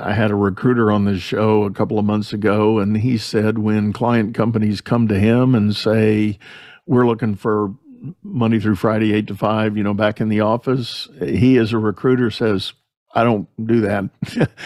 I 0.00 0.12
had 0.12 0.30
a 0.30 0.34
recruiter 0.34 0.92
on 0.92 1.04
the 1.04 1.18
show 1.18 1.64
a 1.64 1.70
couple 1.70 1.98
of 1.98 2.04
months 2.04 2.32
ago, 2.32 2.78
and 2.78 2.98
he 2.98 3.16
said 3.16 3.58
when 3.58 3.92
client 3.92 4.34
companies 4.34 4.80
come 4.82 5.08
to 5.08 5.18
him 5.18 5.54
and 5.54 5.74
say, 5.74 6.38
We're 6.86 7.06
looking 7.06 7.36
for 7.36 7.74
Monday 8.22 8.60
through 8.60 8.76
Friday, 8.76 9.14
eight 9.14 9.28
to 9.28 9.34
five, 9.34 9.76
you 9.76 9.82
know, 9.82 9.94
back 9.94 10.20
in 10.20 10.28
the 10.28 10.40
office. 10.40 11.08
He, 11.20 11.56
as 11.56 11.72
a 11.72 11.78
recruiter, 11.78 12.30
says, 12.30 12.74
I 13.14 13.24
don't 13.24 13.46
do 13.66 13.80
that. 13.82 14.08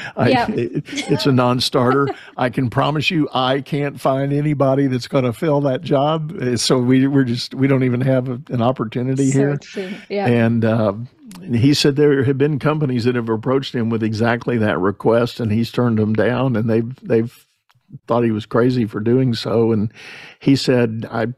I, 0.16 0.28
yep. 0.28 0.48
it, 0.50 0.84
it's 1.10 1.26
a 1.26 1.32
non 1.32 1.60
starter. 1.60 2.08
I 2.36 2.50
can 2.50 2.70
promise 2.70 3.10
you, 3.10 3.28
I 3.34 3.60
can't 3.60 4.00
find 4.00 4.32
anybody 4.32 4.86
that's 4.86 5.08
going 5.08 5.24
to 5.24 5.32
fill 5.32 5.60
that 5.62 5.82
job. 5.82 6.32
So 6.56 6.78
we, 6.78 7.06
we're 7.06 7.24
just, 7.24 7.54
we 7.54 7.66
don't 7.66 7.82
even 7.82 8.00
have 8.02 8.28
a, 8.28 8.40
an 8.48 8.62
opportunity 8.62 9.30
so 9.30 9.38
here. 9.38 9.56
True. 9.56 9.92
Yeah. 10.08 10.26
And, 10.26 10.64
uh, 10.64 10.94
he 11.42 11.74
said 11.74 11.96
there 11.96 12.22
have 12.24 12.38
been 12.38 12.58
companies 12.58 13.04
that 13.04 13.16
have 13.16 13.28
approached 13.28 13.74
him 13.74 13.90
with 13.90 14.02
exactly 14.02 14.58
that 14.58 14.78
request 14.78 15.40
and 15.40 15.50
he's 15.50 15.70
turned 15.70 15.98
them 15.98 16.14
down 16.14 16.56
and 16.56 16.70
they've, 16.70 16.94
they've 17.02 17.46
thought 18.06 18.22
he 18.22 18.30
was 18.30 18.46
crazy 18.46 18.86
for 18.86 19.00
doing 19.00 19.34
so. 19.34 19.72
And 19.72 19.92
he 20.38 20.56
said, 20.56 21.06
I 21.10 21.28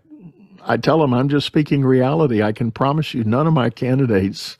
I 0.68 0.76
tell 0.76 1.02
him 1.02 1.14
I'm 1.14 1.30
just 1.30 1.46
speaking 1.46 1.82
reality. 1.82 2.42
I 2.42 2.52
can 2.52 2.70
promise 2.70 3.14
you 3.14 3.24
none 3.24 3.46
of 3.46 3.54
my 3.54 3.70
candidates 3.70 4.58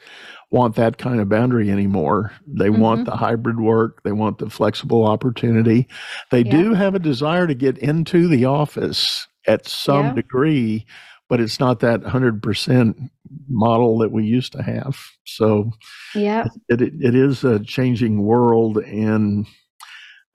want 0.51 0.77
that 0.77 0.99
kind 0.99 1.21
of 1.21 1.29
boundary 1.29 1.71
anymore. 1.71 2.33
They 2.47 2.69
mm-hmm. 2.69 2.81
want 2.81 3.05
the 3.05 3.17
hybrid 3.17 3.61
work, 3.61 4.03
they 4.03 4.13
want 4.13 4.39
the 4.39 4.51
flexible 4.51 5.07
opportunity. 5.07 5.89
They 6.31 6.43
yeah. 6.43 6.51
do 6.51 6.75
have 6.75 6.95
a 6.95 7.01
desire 7.01 7.47
to 7.47 7.55
get 7.55 7.79
into 7.79 8.29
the 8.29 8.47
office 8.47 9.27
at 9.47 9.69
some 9.69 10.07
yeah. 10.07 10.15
degree, 10.15 10.87
but 11.29 11.41
it's 11.41 11.61
not 11.61 11.81
that 11.81 12.01
100% 12.01 13.11
model 13.49 13.99
that 13.99 14.13
we 14.13 14.25
used 14.25 14.53
to 14.53 14.63
have. 14.63 14.99
So 15.25 15.73
yeah. 16.15 16.47
It, 16.69 16.81
it, 16.81 16.93
it 17.01 17.15
is 17.15 17.45
a 17.45 17.61
changing 17.61 18.23
world 18.23 18.79
and 18.79 19.47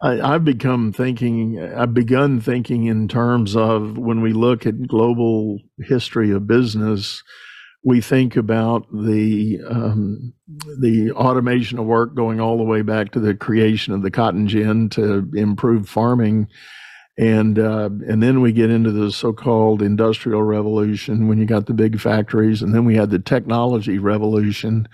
I, 0.03 0.34
have 0.34 0.43
become 0.43 0.91
thinking, 0.91 1.64
I've 1.64 1.93
begun 1.93 2.41
thinking 2.41 2.86
in 2.86 3.07
terms 3.07 3.55
of 3.55 3.97
when 3.97 4.20
we 4.20 4.34
look 4.34 4.66
at 4.66 4.88
global 4.88 5.59
history 5.80 6.30
of 6.32 6.45
business, 6.45 7.24
we 7.84 8.02
think 8.02 8.36
about 8.36 8.88
the 8.92 9.60
um, 9.70 10.34
the 10.80 11.12
automation 11.12 11.80
of 11.80 11.86
work 11.86 12.16
going 12.16 12.40
all 12.40 12.58
the 12.58 12.64
way 12.64 12.82
back 12.82 13.12
to 13.12 13.20
the 13.20 13.34
creation 13.34 13.94
of 13.94 14.02
the 14.02 14.12
cotton 14.12 14.48
gin 14.48 14.90
to 14.90 15.30
improve 15.34 15.90
farming, 15.90 16.48
and 17.18 17.60
uh, 17.60 17.90
and 18.08 18.24
then 18.24 18.42
we 18.42 18.52
get 18.52 18.70
into 18.70 18.92
the 18.92 19.12
so-called 19.12 19.82
industrial 19.82 20.44
revolution 20.44 21.28
when 21.28 21.38
you 21.38 21.46
got 21.46 21.66
the 21.66 21.74
big 21.74 22.00
factories, 22.00 22.62
and 22.62 22.74
then 22.74 22.86
we 22.86 22.96
had 22.96 23.10
the 23.10 23.20
technology 23.20 23.98
revolution 23.98 24.88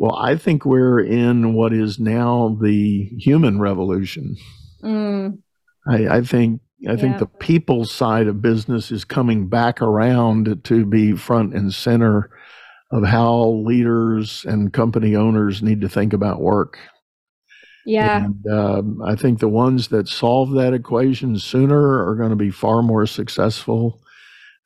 well, 0.00 0.16
I 0.16 0.36
think 0.36 0.64
we're 0.64 1.00
in 1.00 1.52
what 1.52 1.74
is 1.74 1.98
now 1.98 2.56
the 2.58 3.10
human 3.18 3.60
revolution. 3.60 4.34
Mm. 4.82 5.42
I, 5.86 6.08
I, 6.08 6.20
think 6.22 6.62
I 6.88 6.92
yeah. 6.92 6.96
think 6.96 7.18
the 7.18 7.26
people 7.26 7.84
side 7.84 8.26
of 8.26 8.40
business 8.40 8.90
is 8.90 9.04
coming 9.04 9.48
back 9.48 9.82
around 9.82 10.64
to 10.64 10.86
be 10.86 11.12
front 11.12 11.54
and 11.54 11.74
center 11.74 12.30
of 12.90 13.04
how 13.04 13.62
leaders 13.64 14.44
and 14.46 14.72
company 14.72 15.14
owners 15.14 15.62
need 15.62 15.80
to 15.82 15.88
think 15.88 16.12
about 16.12 16.40
work. 16.40 16.78
Yeah. 17.86 18.24
And, 18.24 18.46
uh, 18.50 18.82
I 19.04 19.14
think 19.14 19.38
the 19.38 19.48
ones 19.48 19.88
that 19.88 20.08
solve 20.08 20.52
that 20.52 20.74
equation 20.74 21.38
sooner 21.38 22.06
are 22.06 22.14
going 22.16 22.30
to 22.30 22.36
be 22.36 22.50
far 22.50 22.82
more 22.82 23.06
successful 23.06 24.00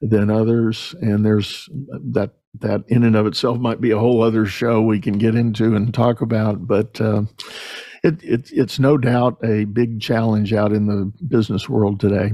than 0.00 0.30
others. 0.30 0.94
And 1.00 1.24
there's 1.24 1.68
that 2.12 2.32
that 2.60 2.82
in 2.88 3.02
and 3.02 3.16
of 3.16 3.26
itself 3.26 3.58
might 3.58 3.80
be 3.80 3.90
a 3.90 3.98
whole 3.98 4.22
other 4.22 4.46
show 4.46 4.80
we 4.80 5.00
can 5.00 5.18
get 5.18 5.34
into 5.34 5.74
and 5.74 5.92
talk 5.92 6.20
about. 6.20 6.66
But 6.66 7.00
uh, 7.00 7.22
it, 8.04 8.22
it, 8.22 8.50
it's 8.52 8.78
no 8.78 8.98
doubt 8.98 9.38
a 9.42 9.64
big 9.64 10.00
challenge 10.00 10.52
out 10.52 10.72
in 10.72 10.86
the 10.86 11.10
business 11.26 11.68
world 11.68 11.98
today. 11.98 12.32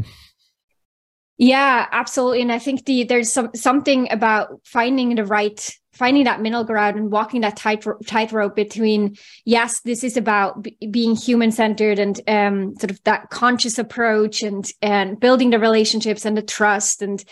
Yeah, 1.39 1.87
absolutely. 1.91 2.43
And 2.43 2.53
I 2.53 2.59
think 2.59 2.85
the 2.85 3.05
there's 3.05 3.33
some 3.33 3.51
something 3.55 4.11
about 4.13 4.61
finding 4.65 5.15
the 5.15 5.25
right 5.25 5.59
finding 5.93 6.25
that 6.25 6.43
middle 6.43 6.65
ground 6.65 6.97
and 6.97 7.11
walking 7.11 7.41
that 7.41 7.57
tight 7.57 7.85
tightrope 8.07 8.55
between 8.55 9.17
yes 9.45 9.81
this 9.81 10.05
is 10.05 10.17
about 10.17 10.63
b- 10.63 10.77
being 10.91 11.17
human 11.17 11.51
centered 11.51 11.99
and 11.99 12.21
um, 12.29 12.75
sort 12.77 12.91
of 12.91 13.03
that 13.05 13.29
conscious 13.31 13.79
approach 13.79 14.43
and 14.43 14.71
and 14.83 15.19
building 15.19 15.51
the 15.51 15.59
relationships 15.59 16.25
and 16.25 16.37
the 16.37 16.43
trust 16.43 17.03
and 17.03 17.25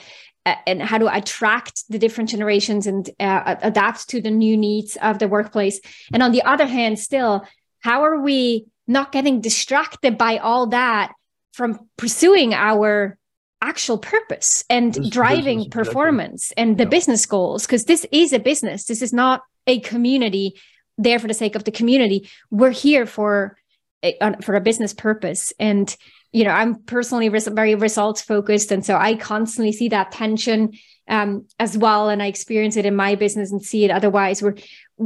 and 0.67 0.83
how 0.83 0.97
to 0.97 1.15
attract 1.15 1.85
the 1.91 1.99
different 1.99 2.31
generations 2.31 2.87
and 2.87 3.11
uh, 3.21 3.57
adapt 3.63 4.09
to 4.09 4.21
the 4.21 4.31
new 4.31 4.57
needs 4.57 4.97
of 5.03 5.19
the 5.19 5.29
workplace 5.29 5.81
and 6.13 6.23
on 6.23 6.33
the 6.33 6.43
other 6.43 6.67
hand 6.67 6.99
still 6.99 7.45
how 7.81 8.05
are 8.05 8.21
we 8.21 8.67
not 8.87 9.13
getting 9.13 9.41
distracted 9.41 10.19
by 10.19 10.39
all 10.39 10.69
that 10.69 11.13
from 11.53 11.89
pursuing 11.97 12.55
our 12.55 13.19
actual 13.61 13.99
purpose 13.99 14.65
and 14.71 14.95
this 14.95 15.09
driving 15.11 15.69
performance 15.71 16.53
and 16.57 16.79
the 16.79 16.85
yeah. 16.85 16.91
business 16.91 17.27
goals? 17.27 17.67
Because 17.67 17.85
this 17.85 18.07
is 18.13 18.33
a 18.33 18.39
business. 18.39 18.85
This 18.85 19.03
is 19.03 19.13
not 19.13 19.43
a 19.67 19.81
community 19.81 20.55
there 20.97 21.19
for 21.19 21.29
the 21.29 21.35
sake 21.35 21.55
of 21.55 21.65
the 21.65 21.71
community. 21.71 22.29
We're 22.51 22.71
here 22.71 23.07
for 23.07 23.57
a, 24.03 24.17
for 24.43 24.55
a 24.55 24.61
business 24.61 24.93
purpose. 24.95 25.53
And 25.59 25.95
you 26.31 26.45
know 26.45 26.51
i'm 26.51 26.83
personally 26.83 27.31
res- 27.31 27.49
very 27.49 27.75
results 27.75 28.21
focused. 28.21 28.71
And 28.71 28.85
so 28.85 28.97
i 28.97 29.15
constantly 29.15 29.73
see 29.73 29.89
that 29.89 30.13
tension 30.13 30.73
um, 31.09 31.47
as 31.59 31.77
well. 31.77 32.09
And 32.09 32.23
i 32.23 32.27
experience 32.27 32.77
it 32.77 32.87
in 32.87 32.95
my 32.97 33.15
business 33.15 33.51
and 33.51 33.63
see 33.63 33.85
it 33.85 33.91
otherwise. 33.91 34.43
We're 34.43 34.57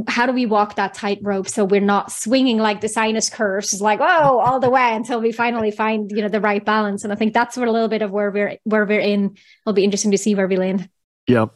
how 0.07 0.25
do 0.25 0.33
we 0.33 0.45
walk 0.45 0.75
that 0.75 0.93
tightrope 0.93 1.47
so 1.47 1.63
we're 1.65 1.81
not 1.81 2.11
swinging 2.11 2.57
like 2.57 2.81
the 2.81 2.89
sinus 2.89 3.29
curves 3.29 3.79
like 3.79 3.99
oh 4.01 4.39
all 4.39 4.59
the 4.59 4.69
way 4.69 4.95
until 4.95 5.21
we 5.21 5.31
finally 5.31 5.71
find 5.71 6.11
you 6.11 6.21
know 6.21 6.29
the 6.29 6.41
right 6.41 6.65
balance? 6.65 7.03
And 7.03 7.13
i 7.13 7.15
think 7.15 7.33
that's 7.33 7.57
what 7.57 7.67
a 7.67 7.71
little 7.71 7.89
bit 7.89 8.01
of 8.01 8.11
where 8.11 8.31
we're 8.31 8.57
where 8.63 8.85
we're 8.85 8.99
in. 8.99 9.37
It'll 9.65 9.73
be 9.73 9.83
interesting 9.83 10.11
to 10.11 10.17
see 10.17 10.35
where 10.35 10.47
we 10.47 10.57
land. 10.57 10.89
Yeah 11.27 11.47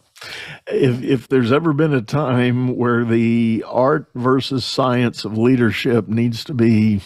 if 0.68 1.04
if 1.04 1.28
there's 1.28 1.52
ever 1.52 1.74
been 1.74 1.94
a 1.94 2.02
time 2.02 2.76
where 2.76 3.06
the 3.06 3.64
art 3.68 4.08
versus 4.16 4.66
science 4.66 5.26
of 5.26 5.38
leadership 5.38 6.08
needs 6.08 6.44
to 6.46 6.54
be 6.54 7.02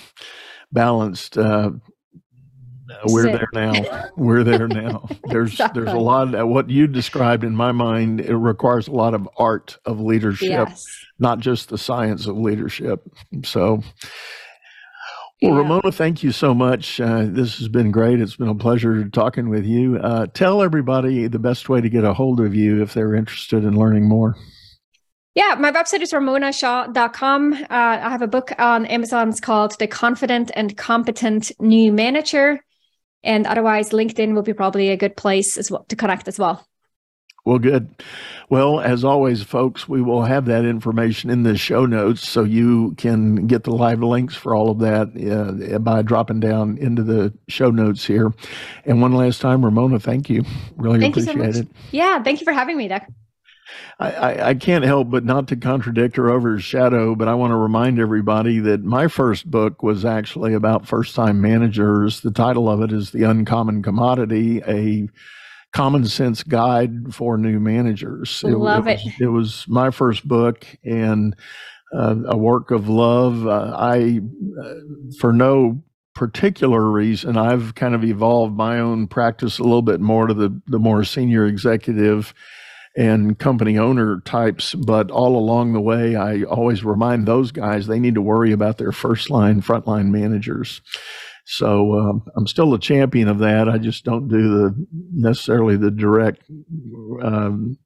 balanced 0.72 1.38
uh, 1.38 1.72
We're 3.06 3.24
there 3.24 3.49
now. 3.54 4.10
We're 4.16 4.43
there 4.43 4.68
now. 4.68 5.08
There's 5.26 5.58
there's 5.74 5.91
a 5.91 5.99
lot 5.99 6.36
of 6.36 6.47
what 6.47 6.70
you 6.70 6.88
described 6.88 7.43
in 7.43 7.56
my 7.56 7.72
mind. 7.72 8.22
It 8.22 8.36
requires 8.36 8.88
a 8.88 8.91
lot 8.91 9.14
of 9.14 9.28
art 9.38 9.78
of 9.86 9.99
leadership, 9.99 10.49
yes. 10.49 10.86
not 11.20 11.39
just 11.39 11.70
the 11.70 11.78
science 11.78 12.28
of 12.28 12.38
leadership. 12.38 13.04
So, 13.43 13.82
well, 15.41 15.52
yeah. 15.54 15.58
Ramona, 15.58 15.91
thank 15.91 16.24
you 16.24 16.32
so 16.32 16.54
much. 16.54 16.99
Uh, 16.99 17.26
this 17.28 17.58
has 17.58 17.68
been 17.68 17.91
great. 17.91 18.20
It's 18.20 18.36
been 18.36 18.47
a 18.47 18.56
pleasure 18.56 19.08
talking 19.10 19.49
with 19.49 19.66
you. 19.66 19.97
Uh, 19.97 20.28
tell 20.28 20.62
everybody 20.62 21.28
the 21.28 21.39
best 21.39 21.70
way 21.70 21.82
to 21.82 21.89
get 21.89 22.04
a 22.04 22.14
hold 22.14 22.39
of 22.39 22.54
you 22.54 22.82
if 22.82 22.93
they're 22.93 23.16
interested 23.16 23.64
in 23.64 23.78
learning 23.78 24.08
more. 24.08 24.36
Yeah, 25.34 25.56
my 25.58 25.72
website 25.72 26.02
is 26.02 26.12
ramonashaw.com. 26.12 27.54
Uh, 27.54 27.68
I 27.70 28.10
have 28.10 28.22
a 28.22 28.28
book 28.28 28.52
on 28.60 28.86
Amazon. 28.86 29.30
It's 29.30 29.39
called 29.39 29.80
The 29.80 29.88
Confident 29.88 30.52
and 30.56 30.76
Competent 30.76 31.54
New 31.60 31.93
Manager. 31.93 32.60
And 33.24 33.46
otherwise, 33.46 33.90
LinkedIn 33.92 34.34
will 34.34 34.42
be 34.42 34.54
probably 34.54 34.90
a 34.90 34.98
good 34.98 35.16
place 35.16 35.58
as 35.58 35.70
well 35.70 35.86
to 35.90 35.96
connect 35.96 36.28
as 36.28 36.40
well. 36.40 36.66
Well, 37.44 37.58
good. 37.58 37.90
Well, 38.50 38.82
as 38.82 39.04
always, 39.04 39.42
folks, 39.42 39.90
we 39.90 40.02
will 40.02 40.24
have 40.24 40.46
that 40.46 40.64
information 40.64 41.32
in 41.32 41.42
the 41.42 41.58
show 41.58 41.88
notes 41.88 42.28
so 42.28 42.44
you 42.44 42.94
can 42.98 43.48
get 43.48 43.64
the 43.64 43.72
live 43.72 44.04
links 44.04 44.36
for 44.36 44.54
all 44.54 44.70
of 44.70 44.80
that 44.80 45.74
uh, 45.74 45.80
by 45.80 46.04
dropping 46.04 46.40
down 46.40 46.78
into 46.78 47.02
the 47.02 47.34
show 47.48 47.72
notes 47.72 48.06
here. 48.06 48.32
And 48.86 49.02
one 49.02 49.14
last 49.14 49.42
time, 49.42 49.66
Ramona, 49.66 50.00
thank 50.00 50.30
you. 50.30 50.44
Really 50.76 51.00
thank 51.00 51.18
appreciate 51.18 51.56
so 51.56 51.62
it. 51.62 51.68
Yeah, 51.92 52.22
thank 52.22 52.42
you 52.42 52.46
for 52.46 52.54
having 52.54 52.78
me, 52.78 52.88
Doug. 52.88 53.04
I, 54.00 54.50
I, 54.50 54.54
can't 54.56 54.84
help 54.84 55.12
but 55.12 55.24
not 55.24 55.48
to 55.50 55.56
contradict 55.56 56.18
or 56.18 56.32
overshadow, 56.32 57.14
but 57.14 57.28
I 57.28 57.36
want 57.36 57.52
to 57.52 57.56
remind 57.56 58.00
everybody 58.00 58.60
that 58.60 58.84
my 58.84 59.08
first 59.08 59.50
book 59.50 59.84
was 59.84 60.06
actually 60.06 60.56
about 60.56 60.88
first 60.88 61.14
time 61.14 61.40
managers. 61.40 62.22
The 62.22 62.32
title 62.32 62.68
of 62.68 62.82
it 62.82 62.92
is 62.92 63.12
The 63.12 63.24
Uncommon 63.24 63.84
Commodity, 63.84 64.62
a 64.68 65.08
common 65.72 66.06
sense 66.06 66.42
guide 66.42 67.14
for 67.14 67.38
new 67.38 67.60
managers. 67.60 68.44
It, 68.44 68.58
love 68.58 68.88
it. 68.88 69.02
It 69.02 69.06
was, 69.06 69.14
it 69.22 69.28
was 69.28 69.66
my 69.68 69.92
first 69.92 70.28
book 70.28 70.66
and 70.84 71.36
uh, 71.94 72.16
a 72.26 72.38
work 72.38 72.72
of 72.72 72.90
love. 72.90 73.46
Uh, 73.46 73.76
I, 73.78 74.22
uh, 74.62 74.74
for 75.20 75.32
no 75.32 75.84
particular 76.16 76.90
reason, 76.90 77.38
I've 77.38 77.76
kind 77.76 77.96
of 77.96 78.04
evolved 78.04 78.56
my 78.56 78.80
own 78.80 79.08
practice 79.08 79.60
a 79.60 79.64
little 79.64 79.82
bit 79.82 80.02
more 80.02 80.28
to 80.28 80.34
the, 80.34 80.62
the 80.68 80.80
more 80.80 81.04
senior 81.04 81.46
executive 81.46 82.34
and 82.96 83.38
company 83.39 83.78
owner 83.78 84.22
types. 84.22 84.74
But 84.74 85.12
all 85.12 85.38
along 85.38 85.74
the 85.74 85.82
way, 85.82 86.16
I 86.16 86.44
always 86.44 86.84
remind 86.84 87.26
those 87.26 87.52
guys 87.52 87.88
they 87.88 88.00
need 88.00 88.16
to 88.16 88.22
worry 88.22 88.52
about 88.52 88.78
their 88.78 88.92
first 88.92 89.30
line, 89.30 89.62
frontline 89.62 90.10
managers. 90.10 90.82
So 91.46 91.94
um, 92.00 92.24
I'm 92.36 92.48
still 92.48 92.74
a 92.74 92.80
champion 92.80 93.28
of 93.28 93.39
that. 93.39 93.68
I 93.68 93.78
just 93.78 94.06
don't 94.06 94.28
do 94.28 94.42
the 94.42 94.88
necessarily 95.14 95.76
the 95.76 95.92
direct 95.92 96.44
um, 97.22 97.78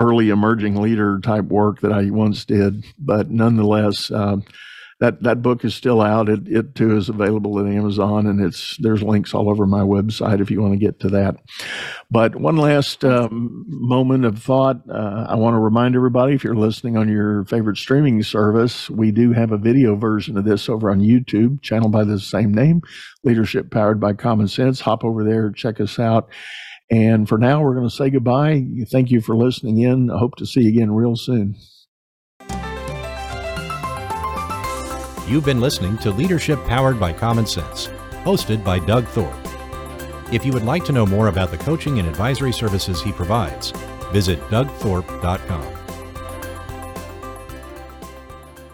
early 0.00 0.30
emerging 0.30 0.80
leader 0.80 1.20
type 1.20 1.44
work 1.46 1.80
that 1.80 1.92
I 1.92 2.10
once 2.10 2.44
did. 2.44 2.84
But 2.98 3.30
nonetheless, 3.30 4.10
uh, 4.10 4.36
that 5.02 5.20
that 5.24 5.42
book 5.42 5.64
is 5.64 5.74
still 5.74 6.00
out. 6.00 6.28
It, 6.28 6.46
it 6.46 6.76
too 6.76 6.96
is 6.96 7.08
available 7.08 7.58
at 7.58 7.66
Amazon, 7.66 8.24
and 8.28 8.40
it's 8.40 8.76
there's 8.78 9.02
links 9.02 9.34
all 9.34 9.50
over 9.50 9.66
my 9.66 9.80
website 9.80 10.40
if 10.40 10.48
you 10.48 10.62
want 10.62 10.74
to 10.74 10.78
get 10.78 11.00
to 11.00 11.08
that. 11.08 11.34
But 12.08 12.36
one 12.36 12.56
last 12.56 13.04
um, 13.04 13.64
moment 13.66 14.24
of 14.24 14.40
thought, 14.40 14.76
uh, 14.88 15.26
I 15.28 15.34
want 15.34 15.54
to 15.54 15.58
remind 15.58 15.96
everybody 15.96 16.34
if 16.34 16.44
you're 16.44 16.54
listening 16.54 16.96
on 16.96 17.08
your 17.08 17.44
favorite 17.46 17.78
streaming 17.78 18.22
service, 18.22 18.88
we 18.90 19.10
do 19.10 19.32
have 19.32 19.50
a 19.50 19.58
video 19.58 19.96
version 19.96 20.38
of 20.38 20.44
this 20.44 20.68
over 20.68 20.88
on 20.88 21.00
YouTube, 21.00 21.60
channel 21.62 21.88
by 21.88 22.04
the 22.04 22.20
same 22.20 22.54
name, 22.54 22.80
Leadership 23.24 23.72
Powered 23.72 23.98
by 23.98 24.12
Common 24.12 24.46
Sense. 24.46 24.78
Hop 24.82 25.02
over 25.04 25.24
there, 25.24 25.50
check 25.50 25.80
us 25.80 25.98
out. 25.98 26.28
And 26.92 27.28
for 27.28 27.38
now, 27.38 27.60
we're 27.60 27.74
going 27.74 27.88
to 27.88 27.94
say 27.94 28.08
goodbye. 28.08 28.64
Thank 28.88 29.10
you 29.10 29.20
for 29.20 29.34
listening 29.34 29.78
in. 29.78 30.12
I 30.12 30.18
hope 30.18 30.36
to 30.36 30.46
see 30.46 30.60
you 30.60 30.68
again 30.68 30.92
real 30.92 31.16
soon. 31.16 31.56
You've 35.32 35.46
been 35.46 35.62
listening 35.62 35.96
to 35.98 36.10
Leadership 36.10 36.62
Powered 36.66 37.00
by 37.00 37.14
Common 37.14 37.46
Sense, 37.46 37.86
hosted 38.22 38.62
by 38.62 38.78
Doug 38.78 39.06
Thorpe. 39.06 39.34
If 40.30 40.44
you 40.44 40.52
would 40.52 40.66
like 40.66 40.84
to 40.84 40.92
know 40.92 41.06
more 41.06 41.28
about 41.28 41.50
the 41.50 41.56
coaching 41.56 41.98
and 41.98 42.06
advisory 42.06 42.52
services 42.52 43.00
he 43.00 43.12
provides, 43.12 43.70
visit 44.12 44.38
dougthorpe.com. 44.50 45.81